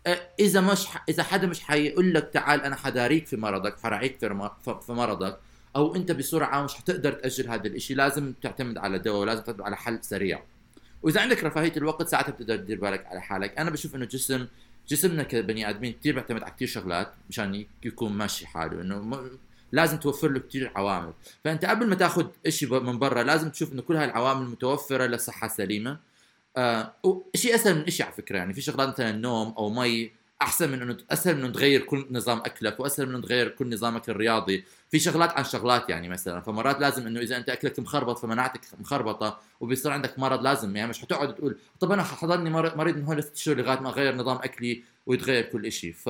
آه، 0.07 0.19
إذا 0.39 0.61
مش 0.61 0.85
إذا 1.09 1.23
حدا 1.23 1.47
مش 1.47 1.59
حيقول 1.59 2.13
لك 2.13 2.29
تعال 2.33 2.61
أنا 2.61 2.75
حداريك 2.75 3.27
في 3.27 3.37
مرضك 3.37 3.79
حراعيك 3.79 4.17
في 4.81 4.91
مرضك 4.93 5.37
أو 5.75 5.95
أنت 5.95 6.17
عامة 6.33 6.65
مش 6.65 6.75
حتقدر 6.75 7.11
تأجل 7.11 7.49
هذا 7.49 7.67
الإشي 7.67 7.93
لازم 7.93 8.33
تعتمد 8.41 8.77
على 8.77 8.99
دواء 8.99 9.21
ولازم 9.21 9.43
تعتمد 9.43 9.61
على 9.61 9.75
حل 9.75 9.99
سريع 10.01 10.43
وإذا 11.03 11.21
عندك 11.21 11.43
رفاهية 11.43 11.73
الوقت 11.77 12.07
ساعتها 12.07 12.31
بتقدر 12.31 12.57
تدير 12.57 12.79
بالك 12.79 13.05
على 13.05 13.21
حالك 13.21 13.59
أنا 13.59 13.69
بشوف 13.69 13.95
إنه 13.95 14.03
الجسم 14.03 14.47
جسمنا 14.87 15.23
كبني 15.23 15.69
آدمين 15.69 15.93
كثير 15.93 16.13
بيعتمد 16.13 16.43
على 16.43 16.51
كثير 16.51 16.67
شغلات 16.67 17.13
مشان 17.29 17.65
يكون 17.83 18.11
ماشي 18.11 18.47
حاله 18.47 18.81
إنه 18.81 19.29
لازم 19.75 19.97
توفر 19.97 20.27
له 20.27 20.39
كثير 20.39 20.71
عوامل. 20.75 21.13
فأنت 21.43 21.65
قبل 21.65 21.87
ما 21.87 21.95
تاخذ 21.95 22.27
شيء 22.49 22.79
من 22.79 22.99
برا 22.99 23.23
لازم 23.23 23.49
تشوف 23.49 23.73
إنه 23.73 23.81
كل 23.81 23.95
هاي 23.95 24.05
العوامل 24.05 24.45
متوفرة 24.49 25.05
لصحة 25.05 25.47
سليمة. 25.47 25.97
آه 26.57 26.93
شيء 27.35 27.55
أسهل 27.55 27.75
من 27.77 27.89
شيء 27.89 28.05
على 28.05 28.15
فكرة 28.15 28.37
يعني 28.37 28.53
في 28.53 28.61
شغلات 28.61 28.89
مثلا 28.89 29.11
نوم 29.11 29.53
أو 29.57 29.69
مي 29.69 30.11
أحسن 30.41 30.71
من 30.71 30.81
إنه 30.81 30.97
أسهل 31.11 31.35
من 31.37 31.43
إنه 31.43 31.53
تغير 31.53 31.81
كل 31.81 32.05
نظام 32.11 32.37
أكلك 32.39 32.79
وأسهل 32.79 33.05
من 33.09 33.15
إنه 33.15 33.23
تغير 33.23 33.49
كل 33.49 33.73
نظامك 33.73 34.09
الرياضي. 34.09 34.63
في 34.91 34.99
شغلات 34.99 35.31
عن 35.31 35.43
شغلات 35.43 35.89
يعني 35.89 36.09
مثلا 36.09 36.41
فمرات 36.41 36.79
لازم 36.79 37.07
إنه 37.07 37.19
إذا 37.19 37.37
أنت 37.37 37.49
أكلك 37.49 37.79
مخربط 37.79 38.19
فمناعتك 38.19 38.61
مخربطة 38.79 39.39
وبيصير 39.59 39.91
عندك 39.91 40.19
مرض 40.19 40.41
لازم 40.43 40.75
يعني 40.75 40.89
مش 40.89 40.99
حتقعد 41.01 41.35
تقول 41.35 41.57
طب 41.79 41.91
أنا 41.91 42.03
حضرني 42.03 42.49
مر- 42.49 42.77
مريض 42.77 42.97
من 42.97 43.03
هون 43.03 43.17
لست 43.17 43.35
شهور 43.37 43.57
لغاية 43.57 43.79
ما 43.79 43.89
أغير 43.89 44.15
نظام 44.15 44.37
أكلي 44.37 44.83
ويتغير 45.05 45.43
كل 45.43 45.71
شيء 45.71 45.93
ف 45.93 46.09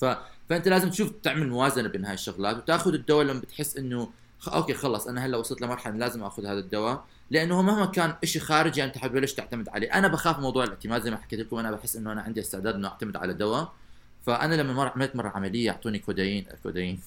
ف 0.00 0.04
فأنت 0.48 0.68
لازم 0.68 0.90
تشوف 0.90 1.12
تعمل 1.22 1.48
موازنة 1.48 1.88
بين 1.88 2.04
هاي 2.04 2.14
الشغلات 2.14 2.56
وتأخذ 2.56 2.94
الدواء 2.94 3.24
لما 3.24 3.40
بتحس 3.40 3.76
إنه. 3.76 4.10
أوكي 4.48 4.74
خلص 4.74 5.06
أنا 5.06 5.26
هلأ 5.26 5.36
وصلت 5.36 5.62
لمرحلة 5.62 5.96
لازم 5.96 6.22
آخذ 6.22 6.46
هذا 6.46 6.58
الدواء 6.58 7.04
لأنه 7.30 7.62
مهما 7.62 7.86
كان 7.86 8.14
شيء 8.24 8.42
خارجي 8.42 8.84
أنت 8.84 8.98
حتبلش 8.98 9.32
تعتمد 9.32 9.68
عليه. 9.68 9.94
أنا 9.94 10.08
بخاف 10.08 10.38
موضوع 10.38 10.64
الاعتماد 10.64 11.02
زي 11.02 11.10
ما 11.10 11.16
حكيت 11.16 11.40
لكم 11.40 11.56
أنا 11.56 11.70
بحس 11.70 11.96
إنه 11.96 12.12
أنا 12.12 12.22
عندي 12.22 12.40
استعداد 12.40 12.74
إنه 12.74 12.88
أعتمد 12.88 13.16
على 13.16 13.34
دواء. 13.34 13.72
فأنا 14.26 14.54
لما 14.54 14.72
مر 14.72 14.88
عملت 14.88 15.16
مرة 15.16 15.28
عملية 15.28 15.70
اعطوني 15.72 15.98
كودايين 15.98 16.46
كودايين 16.62 17.00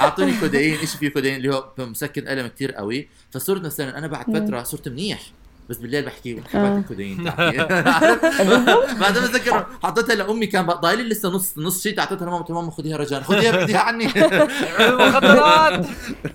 أعطوني 0.00 0.40
كودايين 0.40 0.76
شيء 0.76 0.86
فيه 0.86 1.08
كودايين 1.08 1.36
اللي 1.36 1.54
هو 1.54 1.72
مسكن 1.78 2.28
ألم 2.28 2.46
كثير 2.46 2.72
قوي. 2.72 3.08
فصرت 3.30 3.64
مثلا 3.64 3.98
أنا 3.98 4.06
بعد 4.06 4.24
فترة 4.36 4.62
صرت 4.62 4.88
منيح. 4.88 5.32
بس 5.68 5.76
بالليل 5.76 6.04
بحكي 6.04 6.42
حبات 6.52 6.78
الكودايين 6.78 7.24
تاعتي 7.24 7.56
بعد 9.00 9.18
ما 9.18 9.24
اتذكر 9.24 9.66
حطيتها 9.82 10.14
لأمي 10.14 10.46
كان 10.46 10.66
ضايل 10.66 10.98
لي 10.98 11.08
لسه 11.08 11.28
نص 11.28 11.58
نص 11.58 11.82
شيء 11.82 12.00
اعطيتها 12.00 12.26
لماما 12.26 12.44
ماما 12.50 12.70
خذيها 12.70 12.96
رجاء 12.96 13.20
خذيها 13.22 13.52
خذيها 13.52 13.78
عني. 13.88 14.08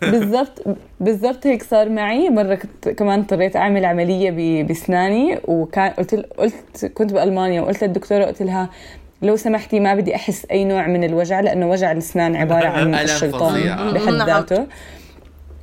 بالضبط 0.02 0.64
بالضبط 1.00 1.48
هيك 1.48 1.64
صار 1.64 1.90
معي. 1.90 2.30
مرة 2.30 2.56
كنت 2.56 2.90
كمان 2.90 3.20
اضطريت 3.20 3.56
أعمل 3.56 3.86
عملية 3.86 4.64
بأسناني 4.64 5.40
وكان 5.44 5.90
قلت 5.90 6.16
قلت 6.16 6.86
كنت 6.94 7.14
بألمانيا 7.14 7.62
وقلت 7.62 7.84
للدكتورة 7.84 8.26
قلت 8.26 8.42
لها 8.42 8.70
لو 9.22 9.36
سمحتي 9.36 9.80
ما 9.80 9.96
بدي 9.96 10.16
أحس 10.16 10.46
أي 10.52 10.64
نوع 10.66 10.88
من 10.88 11.04
الوجع 11.04 11.40
لأنه 11.40 11.70
وجع 11.70 11.92
الأسنان 11.92 12.36
عبارة 12.36 12.68
عن 12.68 12.96
الشيطان. 12.96 13.94
بحد 13.94 14.14
نعم. 14.14 14.28
ذاته. 14.28 14.68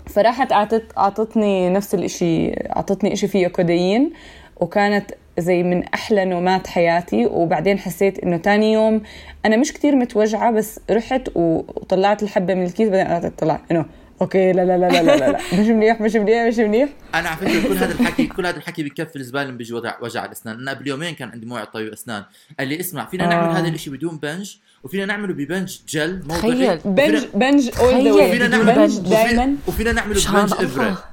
فراحت 0.07 0.53
اعطت 0.53 0.85
أعطتني 0.99 1.71
نفس 1.71 1.95
الاشي 1.95 2.51
أعطتني 2.51 3.13
إشي 3.13 3.29
فيه 3.29 3.49
كوديين 3.49 4.13
وكانت 4.57 5.11
زي 5.39 5.63
من 5.63 5.83
أحلى 5.85 6.25
نومات 6.25 6.67
حياتي. 6.67 7.27
وبعدين 7.27 7.79
حسيت 7.79 8.19
إنه 8.19 8.37
تاني 8.37 8.73
يوم 8.73 9.03
أنا 9.45 9.57
مش 9.57 9.73
كتير 9.73 9.97
متوجعة 9.97 10.51
بس 10.53 10.81
رحت 10.91 11.31
وطلعت 11.35 12.23
الحبة 12.23 12.55
من 12.55 12.65
الكيس 12.65 12.89
بعدين 12.89 13.07
قعدت 13.07 13.25
اطلع 13.25 13.61
إنه 13.71 13.87
okay 14.23 14.53
لا 14.53 14.65
لا 14.65 14.79
لا 14.79 15.03
لا 15.03 15.17
لا. 15.17 15.39
مش 15.61 15.67
منيح 15.67 16.01
مش 16.01 16.17
منيح 16.17 16.47
مش 16.47 16.59
منيح. 16.59 16.89
أنا 17.15 17.29
على 17.29 17.37
فكرة 17.37 17.69
كل 17.69 17.77
هذا 17.77 17.93
الحكي 17.93 18.27
كل 18.27 18.47
هذا 18.47 18.57
الحكي 18.57 18.83
بكب 18.83 19.03
في 19.03 19.17
الزبالة 19.17 19.45
لما 19.45 19.57
بيجي 19.57 19.75
وجع 19.75 19.97
وجع 20.03 20.25
الأسنان. 20.25 20.59
أنا 20.61 20.71
قبل 20.71 20.89
يومين 20.89 21.15
كان 21.15 21.29
عندي 21.29 21.47
موعد 21.47 21.67
طبيب 21.67 21.93
أسنان. 21.93 22.25
قال 22.59 22.69
لي 22.69 22.81
اسمع 22.81 23.07
فينا 23.07 23.27
نعمل 23.27 23.57
آه. 23.57 23.59
هذا 23.59 23.69
الشيء 23.69 23.93
بدون 23.93 24.17
بنج؟ 24.17 24.57
وفينا 24.85 25.05
نعمله 25.07 25.35
ببنج 25.35 25.79
جل 25.89 26.23
موضعي 26.29 26.41
تخيل. 26.41 26.79
بنج 26.85 27.25
بنج 27.35 27.71
all 27.81 28.05
the. 28.05 28.13
وفينا 28.13 28.15
way 28.15 28.49
نعمل 28.49 28.75
بنج 28.75 28.91
وفينا- 28.99 29.09
دائما 29.11 29.57
وفينا 29.67 29.93
نعمله 29.93 30.21
ببنج. 30.21 30.53
إبرة 30.61 31.05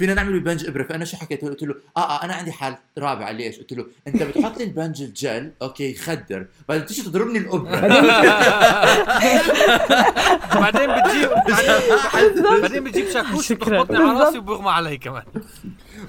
فينا 0.00 0.14
نعمله 0.14 0.38
ببنج 0.40 0.66
ابره. 0.66 0.82
فأنا 0.82 1.04
شو 1.04 1.16
حكيت؟ 1.16 1.42
له 1.44 1.50
قلت 1.50 1.62
له 1.62 1.74
آه 1.96 2.00
آه 2.00 2.24
أنا 2.24 2.34
عندي 2.34 2.52
حل 2.52 2.74
رابع. 2.98 3.30
ليش؟ 3.30 3.58
قلت 3.58 3.72
له 3.72 3.86
أنت 4.08 4.22
بتحط 4.22 4.58
لي 4.58 4.64
البنج 4.64 5.02
ال 5.02 5.14
gel 5.14 5.50
okay 5.62 5.94
خدر. 5.94 6.46
بعدين 6.68 6.86
تيجي 6.86 7.02
تضربني 7.02 7.38
الأبرة. 7.38 7.80
بعدين 10.60 10.90
بتجيب 10.90 11.30
بعدين- 12.62 12.84
بتجيب 12.84 13.08
شاكوش 13.08 13.46
شكراً. 13.48 13.80
وتخبطني 13.80 14.08
على 14.08 14.20
راسي 14.20 14.38
وبيغمى 14.38 14.70
علي 14.70 14.96
كمان. 14.98 15.22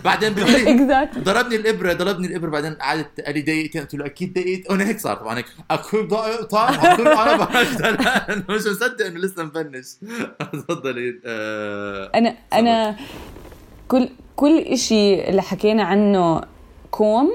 بعدين 0.03 0.33
ضربني 1.23 1.55
الإبرة 1.55 1.93
ضربني 1.93 2.27
الإبرة. 2.27 2.49
بعدين 2.49 2.73
قعدت 2.73 3.21
قال 3.21 3.33
لي 3.35 3.41
دقيقتين. 3.41 3.81
قلت 3.81 3.93
له 3.95 4.05
أكيد 4.05 4.33
دقيقه 4.33 4.71
وأنا 4.71 4.87
هيك 4.87 4.99
صار 4.99 5.15
طبعا. 5.15 5.37
هيك. 5.37 5.45
اكون 5.71 6.07
ضايق 6.07 6.41
طعم 6.43 6.73
اكون 6.73 7.07
أنا. 7.07 8.21
مش 8.49 8.61
مصدق 8.67 9.05
إنه 9.05 9.19
لسه 9.19 9.43
مفنش. 9.43 9.85
تفضلي 10.53 11.19
آه، 11.25 12.11
أنا 12.15 12.35
أنا 12.53 12.95
كل 13.91 14.09
كل 14.35 14.57
إشي 14.57 15.29
اللي 15.29 15.41
حكينا 15.41 15.83
عنه 15.83 16.41
كوم 16.91 17.31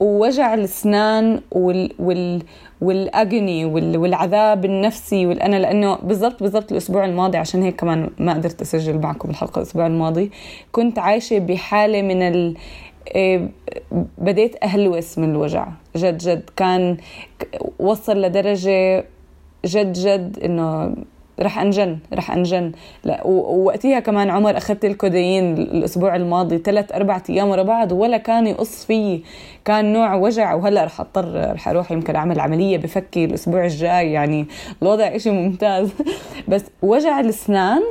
ووجع 0.00 0.54
الأسنان 0.54 1.40
وال 1.50 1.92
وال 1.98 2.42
والأجني 2.80 3.64
وال 3.64 3.96
والعذاب 3.96 4.64
النفسي 4.64 5.26
والانا 5.26 5.56
لأنه 5.56 5.96
بالضبط 5.96 6.42
بالضبط 6.42 6.72
الأسبوع 6.72 7.04
الماضي 7.04 7.38
عشان 7.38 7.62
هيك 7.62 7.80
كمان 7.80 8.10
ما 8.18 8.34
قدرت 8.34 8.60
أسجل 8.60 8.98
معكم 8.98 9.30
الحلقة 9.30 9.58
الأسبوع 9.58 9.86
الماضي 9.86 10.30
كنت 10.72 10.98
عايشة 10.98 11.38
بحالة 11.38 12.02
من 12.02 12.22
ال 12.22 12.56
إيه، 13.14 13.48
بديت 14.18 14.64
أهلوس 14.64 15.18
من 15.18 15.30
الوجع. 15.30 15.68
جد 15.96 16.18
جد 16.18 16.50
كان 16.56 16.96
وصل 17.78 18.20
لدرجة 18.22 19.04
جد 19.64 19.92
جد 19.92 20.38
إنه 20.44 20.94
رح 21.42 21.58
أنجن 21.58 21.98
رح 22.14 22.30
أنجن. 22.30 22.72
لا 23.04 23.26
ووقتها 23.26 24.00
كمان 24.00 24.30
عمر 24.30 24.56
أخذت 24.56 24.84
الكوديين 24.84 25.52
الأسبوع 25.58 26.16
الماضي 26.16 26.58
ثلاث 26.58 26.92
أربع 26.92 27.20
أيام 27.30 27.48
ورا 27.48 27.62
بعض 27.62 27.92
ولا 27.92 28.16
كان 28.16 28.46
يقص 28.46 28.84
فيي 28.84 29.24
كان 29.64 29.92
نوع 29.92 30.14
وجع 30.14 30.54
وهلأ 30.54 30.84
رح 30.84 31.00
أضطر 31.00 31.52
رح 31.52 31.68
أروح 31.68 31.92
يمكن 31.92 32.16
أعمل 32.16 32.40
عملية 32.40 32.78
بفكي 32.78 33.24
الأسبوع 33.24 33.64
الجاي. 33.64 34.12
يعني 34.12 34.46
الوضع 34.82 35.04
إشي 35.04 35.30
ممتاز. 35.30 35.90
بس 36.48 36.64
وجع 36.82 37.20
الأسنان 37.20 37.82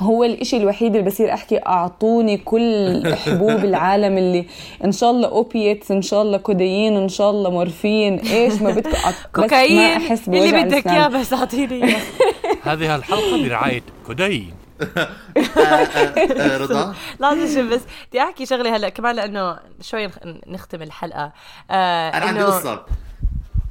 هو 0.00 0.24
الإشي 0.24 0.56
الوحيد 0.56 0.96
اللي 0.96 1.10
بصير 1.10 1.34
أحكي 1.34 1.58
أعطوني 1.66 2.36
كل 2.36 3.02
حبوب 3.16 3.64
العالم 3.64 4.18
اللي 4.18 4.46
إن 4.84 4.92
شاء 4.92 5.10
الله 5.10 5.28
opiates 5.28 5.90
إن 5.90 6.02
شاء 6.02 6.22
الله 6.22 6.38
كوديين 6.38 6.96
إن 6.96 7.08
شاء 7.08 7.30
الله 7.30 7.50
مورفين. 7.50 8.18
إيش 8.18 8.62
ما 8.62 8.70
بدكم 8.70 8.90
ما 8.90 9.12
كوكايين. 9.32 9.78
أحس 10.02 10.28
بوجع 10.28 10.38
اللي 10.44 10.64
بدك 10.64 10.86
إياه 10.86 11.06
الاسنان 11.06 11.20
بس 11.20 11.32
أعطيني 11.32 11.84
إياه. 11.84 12.00
هذه 12.72 12.96
الحلقة 12.96 13.42
برعاية 13.44 13.82
كودين 14.06 14.54
آه، 14.96 16.56
رضا 16.62 16.94
لازم 17.20 17.60
شوف 17.62 17.72
بس 17.72 17.80
بدي 18.08 18.22
أحكي 18.22 18.46
شغلة 18.46 18.76
هلأ 18.76 18.88
كمان 18.88 19.16
لأنه 19.16 19.58
شوي 19.80 20.06
نخ- 20.06 20.18
نختم 20.46 20.82
الحلقة. 20.82 21.32
آه 21.70 22.08
أنا 22.10 22.24
عندي 22.26 22.42
قصة. 22.42 22.82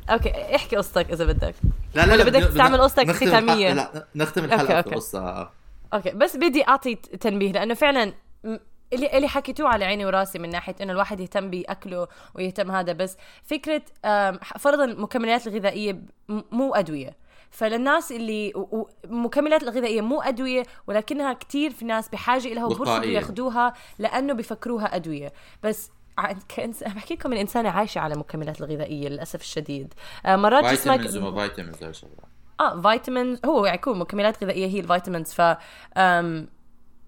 okay 0.10 0.32
احكي 0.56 0.76
قصتك 0.76 1.12
إذا 1.12 1.26
بدك. 1.26 1.56
لا 1.96 2.06
لا 2.06 2.14
ولا 2.14 2.24
لا 2.24 2.30
بدك 2.30 2.44
تستعمل 2.44 2.82
قصتك؟ 2.82 3.06
الحلقة- 3.10 3.76
لا 3.76 4.06
نختم 4.16 4.44
الحلقة 4.46 4.78
okay. 4.78 4.90
Okay 5.94 6.12
بس 6.12 6.36
بدي 6.36 6.68
أعطي 6.68 6.96
تنبيه 6.96 7.52
لأنه 7.52 7.74
فعلا 7.74 8.14
اللي 8.94 9.18
اللي 9.18 9.28
حكيتوه 9.28 9.70
على 9.70 9.86
عيني 9.86 10.06
وراسي 10.06 10.40
من 10.40 10.50
ناحية 10.50 10.76
إنه 10.82 10.94
الواحد 10.94 11.20
يهتم 11.20 11.50
بأكله 11.50 12.08
ويهتم 12.36 12.72
هذا 12.72 12.94
بس 12.94 13.18
فكرة 13.44 13.82
فرضا 14.60 14.86
المكملات 14.86 15.48
الغذائية 15.48 16.02
مو 16.30 16.76
أدوية. 16.76 17.18
فللناس 17.50 18.12
اللي 18.12 18.54
المكملات 19.06 19.64
الغذائية 19.64 20.02
مو 20.02 20.22
أدوية 20.22 20.64
ولكنها 20.88 21.34
كتير 21.34 21.72
في 21.72 21.86
ناس 21.86 22.10
بحاجة 22.10 22.54
لها 22.54 22.66
وبرفضوا. 22.66 23.06
ياخذوها 23.06 23.74
لأنه 24.00 24.34
بفكروها 24.34 24.96
أدوية. 24.96 25.34
بس 25.64 25.92
كإنس... 26.50 26.84
بحكي 26.84 27.14
لكم 27.14 27.30
من 27.30 27.38
إنسانة 27.38 27.70
عايشة 27.70 28.00
على 28.00 28.14
المكملات 28.14 28.62
الغذائية 28.62 29.10
للأسف 29.10 29.42
الشديد. 29.42 29.94
آه، 30.26 30.36
مرات 30.36 30.64
جسمك 30.64 31.02
vitamins 31.02 31.18
وما 31.18 31.48
vitamins 31.48 31.84
آه 32.60 32.82
vitamins 32.82 33.40
هو 33.46 33.66
يكون 33.66 34.00
مكملات 34.00 34.44
غذائية 34.44 34.68
هي 34.68 34.80
ال 34.80 34.86
vitamins 34.86 35.34
ف 35.34 35.42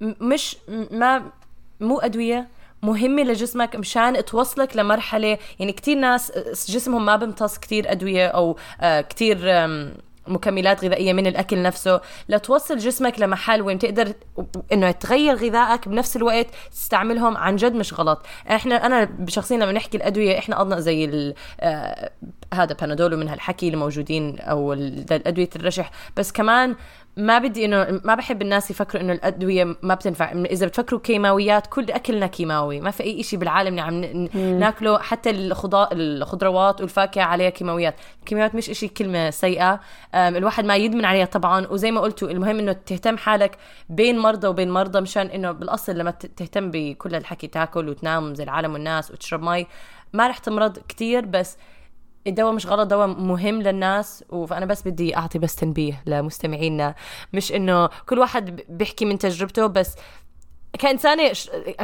مش 0.01 0.57
ما 0.91 1.31
مو 1.79 1.99
أدوية 1.99 2.47
مهمة 2.83 3.23
لجسمك 3.23 3.75
مشان 3.75 4.25
توصلك 4.25 4.77
لمرحلة. 4.77 5.37
يعني 5.59 5.71
كتير 5.71 5.97
ناس 5.97 6.31
جسمهم 6.71 7.05
ما 7.05 7.15
بيمتص 7.15 7.57
كتير 7.57 7.91
أدوية 7.91 8.27
أو 8.27 8.57
آه، 8.81 9.01
كتير 9.01 9.67
مكملات 10.27 10.85
غذائية 10.85 11.13
من 11.13 11.27
الأكل 11.27 11.61
نفسه. 11.61 12.01
لتوصل 12.29 12.77
جسمك 12.77 13.19
لمحل 13.19 13.61
وين 13.61 13.79
تقدر 13.79 14.13
إنه 14.73 14.91
تغير 14.91 15.35
غذائك 15.35 15.87
بنفس 15.87 16.15
الوقت 16.15 16.47
تستعملهم 16.71 17.37
عن 17.37 17.55
جد 17.55 17.73
مش 17.73 17.93
غلط. 17.93 18.25
إحنا 18.49 18.85
أنا 18.85 19.09
شخصيا 19.27 19.57
لما 19.57 19.71
نحكي 19.71 19.97
الأدوية 19.97 20.37
إحنا 20.37 20.59
قضنا 20.59 20.79
زي 20.79 21.33
آه، 21.59 22.11
هذا 22.53 22.73
بانادول 22.73 23.13
ومن 23.13 23.27
هالحكي 23.29 23.65
اللي 23.65 23.77
موجودين 23.77 24.35
ال- 24.39 25.13
الأدوية 25.13 25.49
الرشح. 25.55 25.91
بس 26.17 26.31
كمان 26.31 26.75
ما 27.17 27.39
بدي 27.39 27.65
انه 27.65 28.01
ما 28.03 28.15
بحب 28.15 28.41
الناس 28.41 28.71
يفكروا 28.71 29.03
إنه 29.03 29.13
الأدوية 29.13 29.75
ما 29.81 29.93
بتنفع. 29.95 30.31
إذا 30.31 30.67
بتفكروا 30.67 30.99
كيماويات 30.99 31.67
كل 31.67 31.91
أكلنا 31.91 32.27
كيماوي. 32.27 32.79
ما 32.79 32.91
في 32.91 33.03
أي 33.03 33.23
شيء 33.23 33.39
بالعالم 33.39 33.79
عم 33.79 34.01
ناكله. 34.35 34.99
حتى 34.99 35.29
الخضار 35.29 35.89
الخضروات 35.91 36.81
والفاكهة 36.81 37.23
عليها 37.23 37.49
كيماويات. 37.49 37.95
الكيماويات 38.19 38.55
مش 38.55 38.69
إشي 38.69 38.87
كلمة 38.87 39.29
سيئة. 39.29 39.79
الواحد 40.15 40.65
ما 40.65 40.75
يدمن 40.75 41.05
عليها 41.05 41.25
طبعا. 41.25 41.67
وزي 41.67 41.91
ما 41.91 42.01
قلتوا 42.01 42.29
المهم 42.29 42.59
إنه 42.59 42.71
تهتم 42.73 43.17
حالك 43.17 43.57
بين 43.89 44.19
مرضى 44.19 44.47
وبين 44.47 44.71
مرضى 44.71 45.01
مشان 45.01 45.27
إنه 45.27 45.51
بالأصل 45.51 45.97
لما 45.97 46.11
تهتم 46.11 46.71
بكل 46.71 47.15
هالحكي 47.15 47.47
تاكل 47.47 47.89
وتنام 47.89 48.35
زي 48.35 48.43
العالم 48.43 48.73
والناس 48.73 49.11
وتشرب 49.11 49.43
مي 49.43 49.67
ما 50.13 50.27
رح 50.27 50.37
تمرض 50.37 50.77
كتير. 50.87 51.25
بس 51.25 51.57
الدواء 52.29 52.53
مش 52.53 52.67
غلط 52.67 52.87
دواء 52.89 53.07
مهم 53.07 53.61
للناس 53.61 54.23
فانا 54.47 54.65
بس 54.65 54.87
بدي 54.87 55.17
أعطي 55.17 55.39
بس 55.39 55.55
تنبيه 55.55 56.03
لمستمعينا. 56.05 56.95
مش 57.33 57.51
إنه 57.51 57.87
كل 57.87 58.19
واحد 58.19 58.61
بيحكي 58.69 59.05
من 59.05 59.17
تجربته 59.17 59.65
بس 59.67 59.95
كإنسانة 60.79 61.33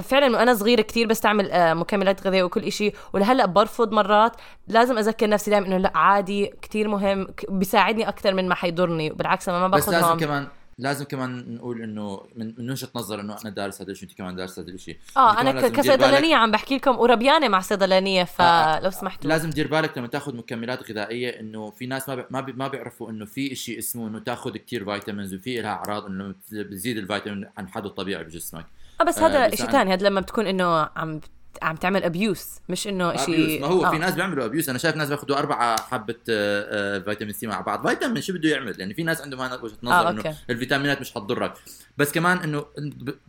فعلا 0.01 0.37
وأنا 0.37 0.53
صغيرة 0.53 0.81
كتير 0.81 1.07
بستعمل 1.07 1.51
آه، 1.51 1.73
مكملات 1.73 2.27
غذائية 2.27 2.43
وكل 2.43 2.63
إشي. 2.63 2.91
ولهلأ 3.13 3.45
برفض 3.45 3.91
مرات. 3.91 4.35
لازم 4.67 4.97
أذكر 4.97 5.29
نفسي 5.29 5.51
دائما 5.51 5.67
إنه 5.67 5.77
لا 5.77 5.91
عادي 5.95 6.53
كتير 6.61 6.87
مهم 6.87 7.27
بيساعدني 7.49 8.07
أكثر 8.07 8.33
من 8.33 8.49
ما 8.49 8.55
حيضرني. 8.55 9.09
بالعكس 9.09 9.49
لما 9.49 9.59
ما 9.59 9.67
بس 9.67 9.89
لازم 9.89 10.17
كمان 10.17 10.47
لازم 10.77 11.05
كمان 11.05 11.55
نقول 11.55 11.81
إنه 11.81 12.21
من, 12.35 12.53
من 12.57 12.71
وجهة 12.71 12.89
نظر 12.95 13.19
إنه 13.21 13.37
أنا 13.41 13.49
دارس 13.49 13.81
هذا 13.81 13.91
الشيء 13.91 14.09
أنت 14.09 14.17
كمان 14.17 14.35
دارس 14.35 14.59
هذا 14.59 14.69
الشيء. 14.71 14.97
آه 15.17 15.31
أنت 15.31 15.39
أنا 15.39 15.51
كمان 15.51 15.61
ك- 15.61 15.63
لازم 15.63 15.81
تدير 15.81 15.91
بالك- 15.91 15.99
كصيدلانية 16.01 16.35
عم 16.35 16.51
بحكي 16.51 16.75
لكم 16.75 16.99
وربيانة 16.99 17.47
مع 17.47 17.59
صيدلانية 17.59 18.21
آه، 18.39 18.79
فلو 18.79 18.89
سمحتوا. 18.89 19.29
لازم 19.29 19.49
تدير 19.49 19.67
بالك 19.67 19.97
لما 19.97 20.07
تاخذ 20.07 20.35
مكملات 20.35 20.91
غذائية 20.91 21.39
إنه 21.39 21.69
في 21.71 21.85
ناس 21.85 22.09
ما 22.09 22.15
بي 22.15 22.23
ما, 22.29 22.41
بي 22.41 22.53
ما 22.53 22.67
بيعرفوا 22.67 23.09
إنه 23.09 23.25
في 23.25 23.55
شيء 23.55 23.77
اسمه 23.79 24.07
إنه 24.07 24.19
تاخذ 24.19 24.51
كتير 24.57 24.85
vitamins 24.85 25.33
وفي 25.33 25.61
لها 25.61 25.71
أعراض 25.71 26.05
إنه 26.05 26.35
بتزيد 26.51 26.97
الفيتامين 26.97 27.49
عن 27.57 27.67
حده 27.67 27.89
الطبيعي 27.89 28.23
بجسمك. 28.23 28.65
آه 29.01 29.03
بس 29.03 29.17
آه، 29.19 29.27
هذا 29.27 29.47
بس 29.47 29.55
شيء 29.55 29.65
ثاني 29.71 29.93
هذا 29.93 30.07
لما 30.07 30.21
بتكون 30.21 30.47
إنه 30.47 30.89
عم 30.95 31.21
عم 31.61 31.75
تعمل 31.75 32.03
abuse 32.03 32.47
مش 32.69 32.87
إنه 32.87 33.15
شيء 33.25 33.61
ما 33.61 33.67
هو 33.67 33.85
آه. 33.85 33.89
في 33.91 33.97
ناس 33.97 34.13
بيعملوا 34.13 34.45
abuse 34.45 34.69
أنا 34.69 34.77
شايف 34.77 34.95
ناس 34.95 35.09
بياخذوا 35.09 35.37
أربعة 35.37 35.81
حبة 35.81 36.15
آه، 36.29 36.97
آه، 36.97 36.99
فيتامين 36.99 37.33
سي 37.33 37.47
مع 37.47 37.61
بعض 37.61 37.87
فيتامين 37.87 38.21
شو 38.21 38.33
بده 38.33 38.49
يعمل 38.49 38.79
يعني 38.79 38.93
في 38.93 39.03
ناس 39.03 39.21
عندهم 39.21 39.41
هذا 39.41 39.59
وجهة 39.61 39.77
نظر 39.83 40.07
آه، 40.07 40.09
إنه. 40.09 40.35
الفيتامينات 40.49 41.01
مش 41.01 41.11
حتضرك 41.11 41.53
بس 41.97 42.11
كمان 42.11 42.37
إنه 42.37 42.65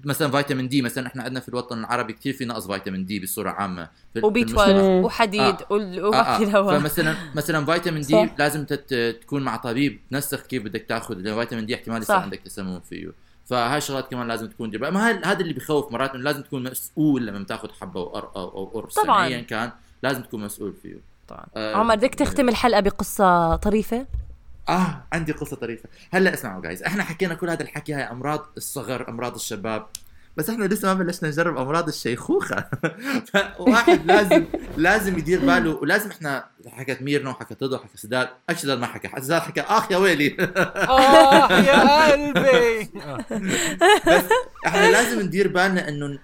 مثلا 0.04 0.30
فيتامين 0.30 0.68
دي 0.68 0.82
مثلا 0.82 1.06
إحنا 1.06 1.22
عندنا 1.22 1.40
في 1.40 1.48
الوطن 1.48 1.78
العربي 1.78 2.12
كثير 2.12 2.32
في 2.32 2.44
نقص 2.44 2.66
فيتامين 2.66 3.04
دي 3.06 3.20
بصورة 3.20 3.50
عامة 3.50 3.88
وبي 4.22 4.40
في 4.44 4.50
المجتمع. 4.50 4.64
12 4.70 4.80
وحديد 5.04 5.40
آه. 5.40 5.66
وال- 5.70 6.00
آه 6.14 6.14
آه. 6.16 6.42
الهواء 6.42 6.78
فمثلا 6.78 7.14
مثلا 7.34 7.64
فيتامين 7.64 8.02
دي 8.02 8.12
صح. 8.12 8.28
لازم 8.38 8.64
تت- 8.64 9.18
تكون 9.22 9.42
مع 9.42 9.56
طبيب 9.56 10.00
تنسق 10.10 10.40
كيف 10.40 10.62
بدك 10.62 10.84
تاخذ 10.88 11.14
لأن 11.14 11.34
فيتامين 11.40 11.66
دي 11.66 11.74
احتمال 11.74 12.02
يصير. 12.02 12.16
عندك 12.16 12.38
تسمم 12.44 12.80
فيه 12.80 13.12
فهاي 13.46 13.78
الشغلات 13.78 14.10
كمان 14.10 14.28
لازم 14.28 14.46
تكون 14.48 14.70
دي 14.70 14.78
ما 14.78 15.10
هذا 15.10 15.40
اللي 15.40 15.52
بخوف 15.54 15.92
مرات 15.92 16.14
إنه 16.14 16.22
لازم 16.24 16.42
تكون 16.42 16.62
مسؤول 16.70 17.26
لما 17.26 17.44
تاخذ 17.44 17.68
حبة 17.80 18.00
أو 18.00 18.20
أر- 18.20 18.36
أو 18.36 18.48
أو 18.48 18.64
قرص 18.64 18.94
طبعاً. 18.94 19.26
ايا 19.26 19.40
كان 19.40 19.70
لازم 20.02 20.22
تكون 20.22 20.44
مسؤول 20.44 20.74
فيه. 20.82 20.96
طبعا. 21.28 21.44
آه، 21.56 21.74
عمر 21.74 21.94
بدك 21.94 22.14
تختم 22.14 22.48
الحلقة 22.48 22.80
بقصة 22.80 23.56
طريفة؟ 23.56 24.06
آه 24.68 25.02
عندي 25.12 25.32
قصة 25.32 25.56
طريفة. 25.56 25.88
هلأ 26.12 26.34
اسمعوا 26.34 26.62
جايز 26.62 26.82
إحنا 26.82 27.04
حكينا 27.04 27.34
كل 27.34 27.50
هذا 27.50 27.62
الحكي 27.62 27.94
هاي 27.94 28.02
أمراض 28.02 28.46
الصغر 28.56 29.08
أمراض 29.08 29.34
الشباب. 29.34 29.86
بس 30.36 30.50
إحنا 30.50 30.64
لسه 30.64 30.94
ما 30.94 31.04
بلشنا 31.04 31.28
نجرب 31.28 31.56
أمراض 31.56 31.88
الشيخوخة. 31.88 32.68
فواحد 33.32 34.06
لازم 34.06 34.44
لازم 34.76 35.18
يدير 35.18 35.40
باله 35.40 35.70
ولازم 35.70 36.10
إحنا 36.10 36.46
حكت 36.68 37.02
ميرنا 37.02 37.30
وحكت 37.30 37.62
رضا 37.62 37.76
وحكت 37.76 37.96
سداد. 37.96 38.28
اجداد 38.50 38.78
ما 38.78 38.86
حكى. 38.86 39.20
سداد 39.20 39.42
حكى 39.42 39.60
أخ 39.60 39.92
يا 39.92 39.96
ويلي. 39.96 40.36
آه 40.66 41.52
يا 41.52 42.12
قلبي. 42.12 42.90
آه. 43.02 43.24
بس 44.08 44.24
إحنا 44.66 44.90
لازم 44.90 45.20
ندير 45.20 45.48
بالنا 45.48 45.88
إنه 45.88 46.18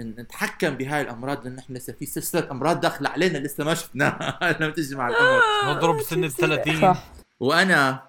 نتحكم 0.00 0.70
بهاي 0.70 1.00
الأمراض 1.00 1.44
لأنه 1.44 1.58
إحنا 1.60 1.78
لسه 1.78 1.92
في 1.92 2.06
سلسلة 2.06 2.50
أمراض 2.50 2.80
داخله 2.80 3.08
علينا 3.08 3.38
لسه 3.38 3.64
ما 3.64 3.74
شفناها. 3.74 4.56
لما 4.60 4.70
تيجي 4.72 4.94
مع 4.96 5.08
الأمر. 5.08 5.40
نضرب 5.64 6.02
سن 6.02 6.24
ال 6.24 6.30
30 6.32 6.80
صح. 6.80 7.04
وأنا 7.40 8.02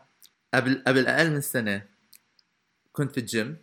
قبل 0.54 0.84
قبل 0.88 1.08
أقل 1.08 1.32
من 1.32 1.42
سنة 1.42 1.82
كنت 2.92 3.12
في 3.12 3.20
الجيم 3.20 3.58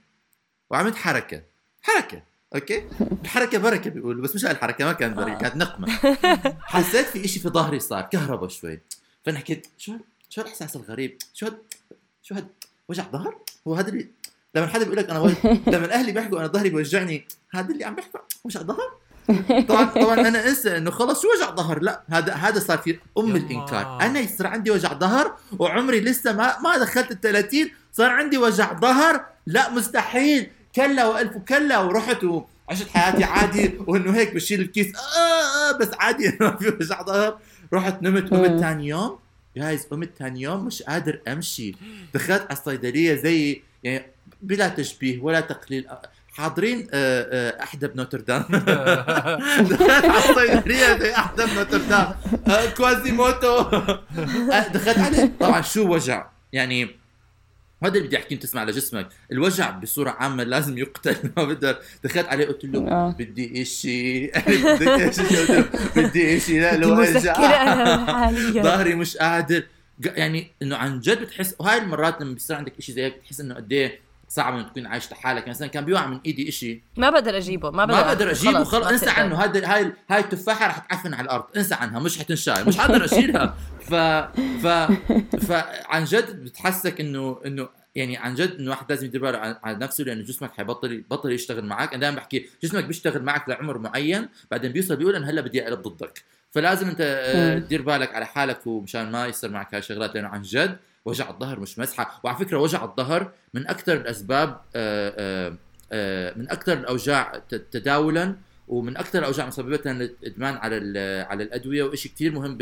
وعملت 0.70 0.96
حركة. 0.96 1.55
حركة 1.86 2.22
okay؟ 2.54 2.84
الحركه 3.24 3.58
بركة 3.58 3.90
بيقولوا 3.90 4.22
بس 4.22 4.34
مش 4.34 4.44
الحركة 4.44 4.84
ما 4.84 4.92
كانت 4.92 5.16
بركة 5.16 5.38
كانت 5.38 5.56
نقمة. 5.56 5.88
حسيت 6.74 7.06
في 7.06 7.24
إشي 7.24 7.40
في 7.40 7.48
ظهري 7.48 7.80
صار 7.80 8.02
كهرباء 8.02 8.48
شوي. 8.48 8.80
فأنا 9.24 9.38
حكيت 9.38 9.66
شو 9.78 9.92
هاد- 9.92 10.00
شو 10.30 10.40
الاحساس 10.40 10.76
الغريب؟ 10.76 11.18
شو 11.34 11.46
هاد 11.46 11.58
شو 12.22 12.34
هاد 12.34 12.46
وجع 12.88 13.04
ظهر؟ 13.12 13.36
هو 13.68 13.74
هذا 13.74 13.88
اللي 13.88 14.08
لما 14.54 14.66
حدا 14.66 14.84
بيقول 14.84 14.96
لك 14.96 15.10
أنا 15.10 15.18
وج... 15.20 15.32
لما 15.66 15.94
أهلي 15.94 16.12
بيحكوا 16.12 16.38
أنا 16.38 16.46
ظهري 16.46 16.70
بيوجعني 16.70 17.26
هذا 17.50 17.72
اللي 17.72 17.84
عم 17.84 17.94
بيحكوا 17.94 18.20
وجع 18.44 18.60
ظهر؟ 18.62 18.90
طبعا 19.68 19.84
طبعا 19.84 20.14
أنا 20.28 20.48
أنسى 20.48 20.76
إنه 20.76 20.90
خلص 20.90 21.22
شو 21.22 21.28
وجع 21.36 21.54
ظهر؟ 21.54 21.82
لا 21.82 22.02
هذا 22.10 22.32
هذا 22.34 22.58
صار 22.60 22.78
في 22.78 22.98
أم. 23.18 23.36
الإنكار. 23.36 23.98
أنا 24.02 24.20
يصير 24.20 24.46
عندي 24.46 24.70
وجع 24.70 24.92
ظهر 24.94 25.36
وعمري 25.58 26.00
لسه 26.00 26.32
ما 26.32 26.58
ما 26.60 26.78
دخلت 26.78 27.10
ال 27.10 27.20
30 27.20 27.70
صار 27.92 28.10
عندي 28.10 28.38
وجع 28.38 28.72
ظهر؟ 28.80 29.24
لا 29.46 29.70
مستحيل. 29.70 30.50
كلا 30.76 31.06
وألف 31.06 31.36
كلا 31.48 31.78
ورحت 31.78 32.24
وعشت 32.24 32.88
حياتي 32.94 33.24
عادي 33.24 33.70
وإنه 33.86 34.16
هيك 34.16 34.34
بشيل 34.34 34.60
الكيس. 34.60 34.86
آه 34.96 35.70
آه 35.74 35.78
بس 35.78 35.88
عادي 35.98 36.36
ما 36.40 36.56
في 36.56 36.68
وجع 36.68 37.02
ظهر 37.02 37.38
رحت 37.72 38.02
نمت. 38.02 38.30
قمت. 38.30 38.60
ثاني 38.60 38.86
يوم 38.88 39.18
جايز 39.56 39.84
قمت 39.86 40.10
ثاني 40.18 40.40
يوم 40.40 40.64
مش 40.66 40.82
قادر 40.82 41.20
أمشي. 41.28 41.74
دخلت 42.14 42.42
على 42.42 42.52
الصيدلية 42.52 43.14
زي 43.14 43.62
يعني 43.84 44.04
بلا 44.42 44.68
تشبيه 44.68 45.20
ولا 45.22 45.40
تقليل. 45.40 45.86
حاضرين 46.32 46.88
آه، 46.92 47.26
آه، 47.32 47.62
احدى 47.62 47.86
بنوتردام 47.86 48.44
دخلت 49.70 50.04
على 50.04 50.18
الصيدلية 50.30 50.98
زي 50.98 51.12
احدى 51.14 51.44
بنوتردام 51.46 52.14
آه، 52.48 52.70
كوازيموتو. 52.76 53.58
آه، 53.58 54.68
دخلت 54.68 54.98
عليه. 54.98 55.32
طبعا 55.40 55.60
شو 55.62 55.88
وجع؟ 55.94 56.26
يعني 56.52 56.88
هذا 57.84 57.94
اللي 57.94 58.06
بدي 58.06 58.16
احكيه 58.16 58.36
تسمع 58.38 58.64
لجسمك 58.64 59.08
الوجع 59.32 59.70
بصورة 59.70 60.10
عامة 60.10 60.44
لازم 60.44 60.78
يقتل. 60.78 61.16
ما 61.36 61.44
بقدر. 61.44 61.78
دخلت 62.04 62.26
عليه 62.28 62.46
قلت 62.46 62.64
له 62.64 62.88
آه. 62.90 63.16
بدي 63.18 63.62
إشي. 63.62 64.26
بدي 64.80 65.08
إشي. 65.08 65.22
بدي 65.96 66.60
لا 66.60 66.76
لو 66.76 67.00
وجع 67.00 67.34
ظهري 68.62 68.94
مش 68.94 69.16
قادر. 69.16 69.62
يعني 70.00 70.52
إنه 70.62 70.76
عن 70.76 71.00
جد 71.00 71.20
بتحس 71.20 71.54
وهاي 71.58 71.78
المرات 71.78 72.20
لما 72.20 72.34
بيصير 72.34 72.56
عندك 72.56 72.72
إشي 72.78 72.92
زي 72.92 73.04
هيك 73.04 73.16
بتحس 73.18 73.40
إنه 73.40 73.54
قد 73.54 73.72
إيه 73.72 74.00
صعب 74.28 74.54
انه 74.54 74.62
تكون 74.62 74.86
عايش 74.86 75.12
لحالك. 75.12 75.38
يعني 75.38 75.50
مثلا 75.50 75.68
كان 75.68 75.84
بيوقع 75.84 76.06
من 76.06 76.20
إيدي 76.26 76.48
إشي. 76.48 76.82
ما 76.96 77.10
بقدر 77.10 77.36
أجيبه 77.36 77.70
ما 77.70 77.84
بقدر 77.84 78.00
ما 78.00 78.06
بقدر 78.06 78.30
أجيبه. 78.30 78.64
خلص 78.64 78.84
ما 78.84 78.90
انسى. 78.90 79.10
عنه. 79.10 79.44
هذا 79.44 79.74
هاي 79.74 79.92
هاي 80.10 80.20
التفاحة 80.20 80.66
رح 80.66 80.78
تعفن 80.78 81.14
على 81.14 81.24
الأرض. 81.24 81.44
انسى 81.56 81.74
عنها 81.74 82.00
مش 82.00 82.18
حتنشال 82.18 82.68
مش 82.68 82.76
حقدر 82.78 83.04
أشيلها. 83.04 83.56
ف 83.80 83.94
ف 84.62 84.66
فعن 85.46 86.04
جد 86.04 86.44
بتحسك 86.44 87.00
إنه 87.00 87.40
إنه 87.46 87.68
يعني 87.94 88.16
عن 88.16 88.34
جد 88.34 88.50
إنه 88.50 88.62
الواحد 88.64 88.90
لازم 88.92 89.06
يدير 89.06 89.20
باله 89.22 89.54
على- 89.54 89.66
نفسه 89.66 90.04
لأنه 90.04 90.22
جسمك 90.22 90.52
حيبطل 90.52 91.04
بطل 91.10 91.32
يشتغل 91.32 91.64
معك. 91.64 91.92
أنا 91.92 92.00
دائما 92.00 92.16
بحكي 92.16 92.46
جسمك 92.62 92.84
بيشتغل 92.84 93.22
معك 93.22 93.48
لعمر 93.48 93.78
معين 93.78 94.28
بعدين 94.50 94.72
بيوصل 94.72 94.96
بيقول 94.96 95.16
أنا 95.16 95.30
هلا 95.30 95.40
بدي 95.40 95.64
أقلب 95.64 95.82
ضدك. 95.82 96.22
فلازم 96.50 96.88
أنت 96.88 97.00
آه،. 97.00 97.58
تدير 97.58 97.82
بالك 97.82 98.14
على 98.14 98.26
حالك 98.26 98.66
ومشان 98.66 99.10
ما 99.10 99.26
يصير 99.26 99.50
معك 99.50 99.74
هاي 99.74 99.78
الشغلات. 99.78 100.14
لأنه 100.14 100.28
عن 100.28 100.42
جد 100.42 100.76
وجع 101.06 101.30
الظهر 101.30 101.60
مش 101.60 101.78
مزحه 101.78 102.20
وعلى 102.22 102.36
فكرة 102.38 102.58
وجع 102.58 102.84
الظهر 102.84 103.30
من 103.54 103.66
أكثر 103.68 103.92
الأسباب 103.92 104.60
آه، 104.76 105.12
آه، 105.18 105.54
آه، 105.92 106.32
من 106.36 106.50
أكثر 106.50 106.72
الأوجاع 106.72 107.32
تداولا 107.72 108.34
ومن 108.68 108.96
أكثر 108.96 109.18
الأوجاع 109.18 109.46
مسببه 109.46 109.80
الإدمان 109.90 110.54
على 110.56 110.76
على 111.30 111.42
الأدوية 111.44 111.82
وشيء 111.84 112.12
كثير 112.12 112.32
مهم 112.32 112.58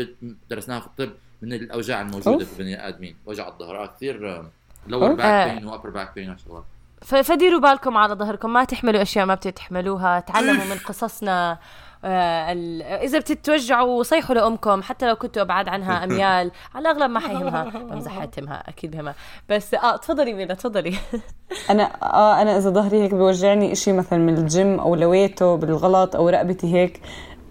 درسناه 0.49 0.79
في 0.79 0.85
الطب 0.87 1.09
من 1.41 1.53
الأوجاع 1.53 2.01
الموجودة 2.01 2.31
أوف. 2.45 2.53
في 2.53 2.59
البني 2.59 2.87
آدمين 2.87 3.15
وجع 3.25 3.47
الظهر 3.47 3.83
آه، 3.83 3.87
كثير 3.87 4.43
lower. 4.87 5.13
Back. 5.13 5.51
Pain 5.53 5.65
و 5.65 5.69
upper 5.69 5.89
back 5.89 6.15
pain 6.15 6.37
شغلات 6.37 6.63
ف- 7.01 7.15
فديروا 7.15 7.59
بالكم 7.59 7.97
على 7.97 8.13
ظهركم 8.13 8.53
ما 8.53 8.63
تحملوا 8.63 9.01
أشياء 9.01 9.25
ما 9.25 9.35
بتتحملوها 9.35 10.19
تعلموا 10.19 10.65
من 10.73 10.77
قصصنا. 10.77 11.57
إذا 12.05 13.19
بتتوجعوا 13.19 14.03
صيحوا 14.03 14.35
لأمكم 14.35 14.81
حتى 14.81 15.07
لو 15.07 15.15
كنتوا 15.15 15.41
ابعد 15.41 15.69
عنها 15.69 15.93
أميال 16.03 16.51
على 16.75 16.91
الأغلب 16.91 17.11
ما 17.11 17.19
حيهمها. 17.19 17.63
بمزح 17.91 18.19
حتهمها 18.19 18.63
أكيد 18.69 18.91
بهمها 18.91 19.15
بس 19.49 19.73
آه 19.73 19.95
تفضلي 19.97 20.33
مينا 20.33 20.53
تفضلي. 20.53 20.95
أنا 21.69 22.03
آه 22.03 22.41
أنا 22.41 22.57
إذا 22.57 22.69
ظهري 22.69 23.01
هيك 23.03 23.13
بيوجعني 23.13 23.71
إشي 23.71 23.91
مثلا 23.91 24.19
من 24.19 24.37
الجيم 24.37 24.79
أو 24.79 24.95
لويته 24.95 25.55
بالغلط 25.55 26.15
أو 26.15 26.29
رقبتي 26.29 26.73
هيك 26.73 27.01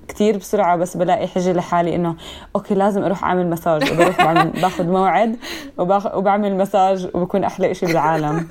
كتير 0.09 0.37
بسرعة 0.37 0.77
بس 0.77 0.97
بلاقي 0.97 1.27
حجة 1.27 1.53
لحالي 1.53 1.95
إنه 1.95 2.17
okay 2.57 2.75
لازم 2.75 3.05
أروح 3.05 3.25
أعمل 3.25 3.51
مساج 3.51 3.93
وبروح 3.93 4.25
بعمل 4.25 4.51
باخذ 4.51 4.85
موعد 4.87 5.37
وباخ... 5.79 6.15
وبعمل 6.15 6.57
مساج 6.57 7.09
وبكون 7.15 7.45
أحلى 7.45 7.71
إشي 7.71 7.87
بالعالم. 7.87 8.49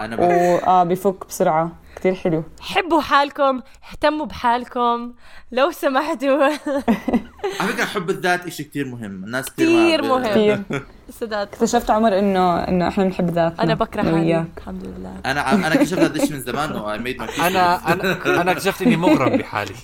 أنا 0.00 0.16
بحب 0.16 0.28
واه 0.28 0.84
بفك 0.84 1.26
بسرعة. 1.28 1.70
كتير 1.96 2.14
حلو. 2.14 2.44
حبوا 2.60 3.00
حالكم 3.00 3.60
اهتموا 3.92 4.26
بحالكم. 4.26 5.12
لو 5.52 5.70
سمحتوا. 5.70 6.44
على 7.60 7.72
فكرة 7.72 7.84
حب 7.84 8.10
الذات 8.10 8.48
شيء 8.48 8.66
كثير 8.66 8.86
مهم. 8.88 9.24
الناس 9.24 9.50
كتير 9.50 10.02
ما- 10.02 10.08
مهم. 10.18 10.30
كتير. 10.30 10.62
سداد 11.10 11.48
اكتشفت 11.48 11.90
عمر 11.90 12.18
انه 12.18 12.68
إنه 12.68 12.88
إحنا 12.88 13.04
بنحب 13.04 13.30
ذاتنا. 13.30 13.62
أنا 13.62 13.74
بكره 13.74 14.02
حالي 14.02 14.14
وياك. 14.14 14.46
الحمد 14.58 14.84
لله. 14.84 15.14
أنا 15.26 15.54
أنا 15.54 15.74
اكتشفت 15.74 15.98
هذا 15.98 16.22
الشيء 16.22 16.32
من 16.32 16.40
زمان 16.40 16.70
أنا 17.40 17.92
أنا 17.92 18.40
أنا 18.40 18.52
اكتشفت 18.52 18.82
إني 18.82 18.96
مغرم 18.96 19.36
بحالي. 19.36 19.74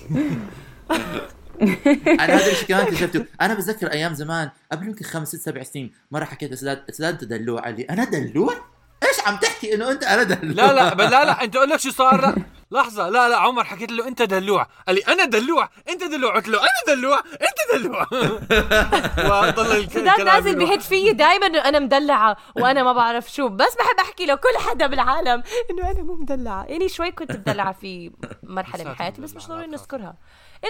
أنا 2.06 2.34
هذا 2.34 2.46
الشيء 2.52 2.68
كمان 2.68 2.82
اكتشفته. 2.82 3.24
أنا 3.40 3.54
بتذكر 3.54 3.92
أيام 3.92 4.14
زمان 4.14 4.50
قبل 4.72 4.86
يمكن 4.86 5.04
خمس 5.04 5.28
ست 5.28 5.40
سبع 5.40 5.62
سنين 5.62 5.92
مرة 6.10 6.24
حكيت 6.24 6.52
لسداد 6.52 6.82
سداد 6.90 7.12
أنت 7.12 7.24
دلوع 7.24 7.60
قال 7.60 7.76
لي 7.76 7.82
أنا 7.82 8.04
دلوع؟ 8.04 8.54
عم 9.26 9.36
تحكي 9.36 9.74
إنه 9.74 9.90
أنت 9.90 10.04
أنا 10.04 10.22
دلوع. 10.22 10.66
لا 10.66 10.72
لا 10.72 10.94
ب- 10.94 11.00
لا 11.00 11.24
لا 11.24 11.42
أنت 11.44 11.56
أقول 11.56 11.70
لك 11.70 11.80
شو 11.80 11.90
صار؟ 11.90 12.20
لا 12.20 12.34
لحظة 12.70 13.08
لا 13.08 13.28
لا 13.28 13.36
عمر 13.36 13.64
حكيت 13.64 13.92
له 13.92 14.08
أنت 14.08 14.22
دلوع. 14.22 14.66
قال 14.86 14.96
لي 14.96 15.02
أنا 15.08 15.24
دلوع 15.24 15.68
أنت 15.88 16.04
دلوع. 16.04 16.34
قلت 16.34 16.48
له 16.48 16.58
أنا 16.58 16.94
دلوع 16.96 17.18
أنت 17.18 17.82
دلوع. 17.82 18.06
وضل 19.30 19.76
الكلام 19.76 20.20
نازل. 20.20 20.58
بهد 20.58 20.80
فيي 20.80 21.12
دائما 21.12 21.46
إنه 21.46 21.58
أنا 21.58 21.78
مدلعة 21.78 22.36
وأنا 22.56 22.82
ما 22.82 22.92
بعرف 22.92 23.32
شو. 23.32 23.48
بس 23.48 23.74
بحب 23.78 24.00
أحكي 24.00 24.26
لكل 24.26 24.58
حدا 24.70 24.86
بالعالم 24.86 25.42
إنه 25.70 25.90
أنا 25.90 26.02
مو 26.02 26.14
مدلعة. 26.14 26.64
يعني 26.64 26.88
شوي 26.88 27.10
كنت 27.10 27.32
مدلعة 27.32 27.72
في 27.72 28.10
مرحلة 28.42 28.84
من 28.84 28.94
حياتي 28.96 29.20
بس 29.20 29.34
مش 29.36 29.46
ضروري 29.46 29.66
نذكرها. 29.66 30.14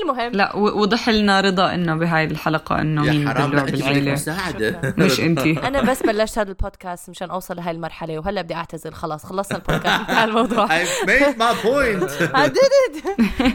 المهم. 0.03 0.33
لا 0.33 0.57
وضح 0.57 1.09
لنا 1.09 1.41
رضا 1.41 1.75
إنه 1.75 1.95
بهاي 1.95 2.25
الحلقة 2.25 2.81
إنه 2.81 3.03
مين 3.03 3.23
يا 3.23 3.29
حرام 3.29 3.59
انت 3.59 3.85
مساعدة. 4.09 4.81
مش 4.99 5.21
أنتي. 5.21 5.53
أنا 5.69 5.83
بس 5.83 6.03
بلشت 6.03 6.39
هذا 6.39 6.49
البودكاست 6.49 7.11
مشان 7.11 7.31
أوصل 7.31 7.57
لهي 7.57 7.71
المرحلة 7.71 8.19
وهلأ 8.19 8.43
بدي 8.43 8.55
اعتذر 8.55 8.91
خلاص 8.91 9.27
خلصنا 9.27 9.59
البودكاست. 9.59 10.01
انتهى 10.11 10.25
الموضوع. 10.25 10.67
I 10.67 10.85
made 11.07 11.37
my 11.39 11.55
point. 11.63 12.11
I 12.35 12.49
did 12.49 12.73
it. 12.73 13.07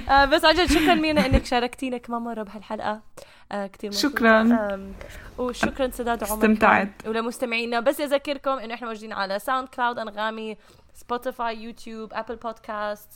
آه، 0.09 0.25
بس 0.25 0.45
عن 0.45 0.53
جد 0.55 0.65
شكرا 0.65 0.95
مينا 0.95 1.25
إنك 1.25 1.45
شاركتينا 1.45 1.97
كمان 1.97 2.21
مرة 2.21 2.43
بهالحلقة. 2.43 3.01
آه 3.51 3.67
كثير 3.67 3.91
شكراً. 3.91 4.79
وشكرا 5.37 5.89
سداد 5.89 6.23
وعمر 6.23 6.35
استمتعت. 6.35 6.89
ولمستمعينا 7.07 7.79
بس 7.79 8.01
أذكركم 8.01 8.51
إنه 8.51 8.73
إحنا 8.73 8.87
موجودين 8.87 9.13
على 9.13 9.39
SoundCloud 9.39 9.99
Anghami 9.99 10.57
Spotify 10.93 11.63
يوتيوب 11.63 12.13
Apple 12.13 12.35
Podcast 12.35 13.09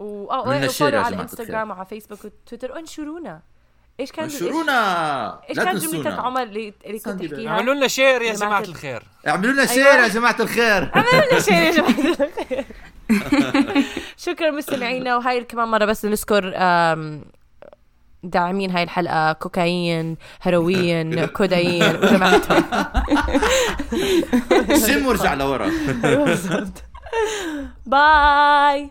آم، 0.00 0.06
و 0.06 0.26
آه 0.30 0.46
عملنا 0.46 0.68
share 0.68 0.86
و 0.86 0.88
follow 0.88 0.98
يا 0.98 1.04
على 1.04 1.10
جماعة 1.14 1.22
إنستغرام 1.24 1.70
وعلى 1.70 1.86
فيسبوك 1.86 2.24
وتويتر. 2.24 2.78
انشرونا. 2.78 3.40
إيش 4.00 4.12
كان 4.12 4.24
انشرونا. 4.24 5.40
إيش 5.50 5.58
كان 5.58 5.78
جملتك 5.78 6.18
عمر 6.18 6.42
اللي, 6.42 6.74
اللي 6.86 6.98
كنت 6.98 7.22
تحكيها؟ 7.24 7.50
اعملوا 7.50 7.74
لنا 7.74 7.88
share 7.88 8.22
يا 8.22 8.34
جماعة 8.34 8.36
جماعة 8.48 8.60
ال- 8.60 8.68
الخير. 8.68 9.02
اعملوا 9.28 9.52
لنا 9.52 9.66
share 9.66 9.86
أيوة. 9.86 10.02
يا 10.02 10.08
جماعة 10.08 10.36
الخير. 10.40 10.90
اعملوا 10.94 11.25
لنا 11.25 11.40
share 11.40 11.54
يا 11.54 11.70
جماعة 11.70 11.90
الخير. 12.20 12.64
شكرا 14.16 14.50
مستمعينا 14.50 15.16
وهاي 15.16 15.44
كمان 15.44 15.68
مرة 15.68 15.84
بس 15.84 16.04
نذكر 16.04 16.44
داعمين 18.22 18.70
هاي 18.70 18.82
الحلقة. 18.82 19.32
كوكايين 19.32 20.16
هيروين 20.42 21.26
كودايين 21.36 21.96
وجماعتهم 21.96 22.64
شم 24.86 25.06
وارجع 25.06 25.34
لورا. 25.34 25.70
باي. 27.86 28.90